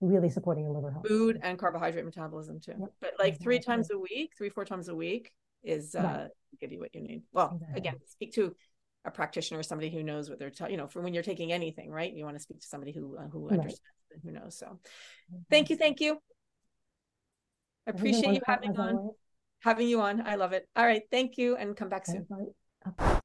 [0.00, 1.06] really supporting your liver health.
[1.06, 2.74] Food and carbohydrate metabolism too.
[2.78, 2.92] Yep.
[3.00, 5.32] But like three times a week, three four times a week
[5.62, 6.28] is uh right.
[6.60, 7.22] give you what you need.
[7.32, 8.54] Well, again, speak to
[9.04, 10.72] a practitioner, somebody who knows what they're, telling.
[10.72, 12.12] you know, for when you're taking anything, right?
[12.12, 14.14] You want to speak to somebody who uh, who understands right.
[14.14, 14.58] and who knows.
[14.58, 15.42] So, mm-hmm.
[15.50, 16.18] thank you, thank you.
[17.86, 19.10] I appreciate you having on,
[19.60, 20.26] having you on.
[20.26, 20.68] I love it.
[20.74, 22.26] All right, thank you, and come back soon.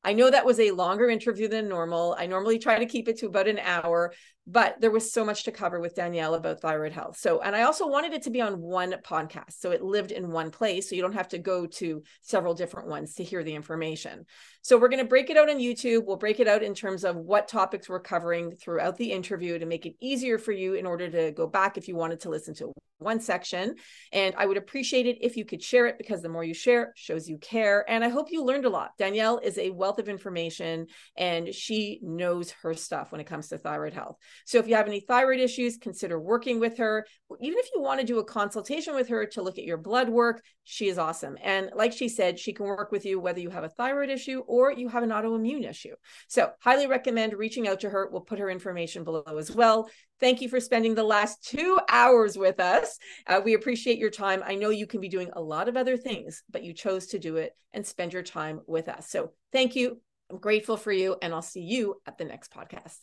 [0.03, 2.15] I know that was a longer interview than normal.
[2.17, 4.13] I normally try to keep it to about an hour,
[4.47, 7.17] but there was so much to cover with Danielle about thyroid health.
[7.17, 9.59] So, and I also wanted it to be on one podcast.
[9.59, 10.89] So it lived in one place.
[10.89, 14.25] So you don't have to go to several different ones to hear the information.
[14.63, 16.05] So we're going to break it out on YouTube.
[16.05, 19.65] We'll break it out in terms of what topics we're covering throughout the interview to
[19.65, 22.53] make it easier for you in order to go back if you wanted to listen
[22.55, 23.75] to one section.
[24.11, 26.93] And I would appreciate it if you could share it because the more you share
[26.95, 27.83] shows you care.
[27.89, 28.91] And I hope you learned a lot.
[28.97, 30.87] Danielle is a wealth of information
[31.17, 34.17] and she knows her stuff when it comes to thyroid health.
[34.45, 37.05] So if you have any thyroid issues, consider working with her.
[37.39, 40.09] Even if you want to do a consultation with her to look at your blood
[40.09, 41.37] work, she is awesome.
[41.41, 44.39] And like she said, she can work with you whether you have a thyroid issue
[44.47, 45.95] or you have an autoimmune issue.
[46.27, 48.09] So highly recommend reaching out to her.
[48.11, 49.89] We'll put her information below as well.
[50.19, 52.99] Thank you for spending the last two hours with us.
[53.25, 54.43] Uh, we appreciate your time.
[54.45, 57.19] I know you can be doing a lot of other things, but you chose to
[57.19, 59.09] do it and spend your time with us.
[59.09, 59.99] So thank you.
[60.29, 62.99] I'm grateful for you, and I'll see you at the next podcast.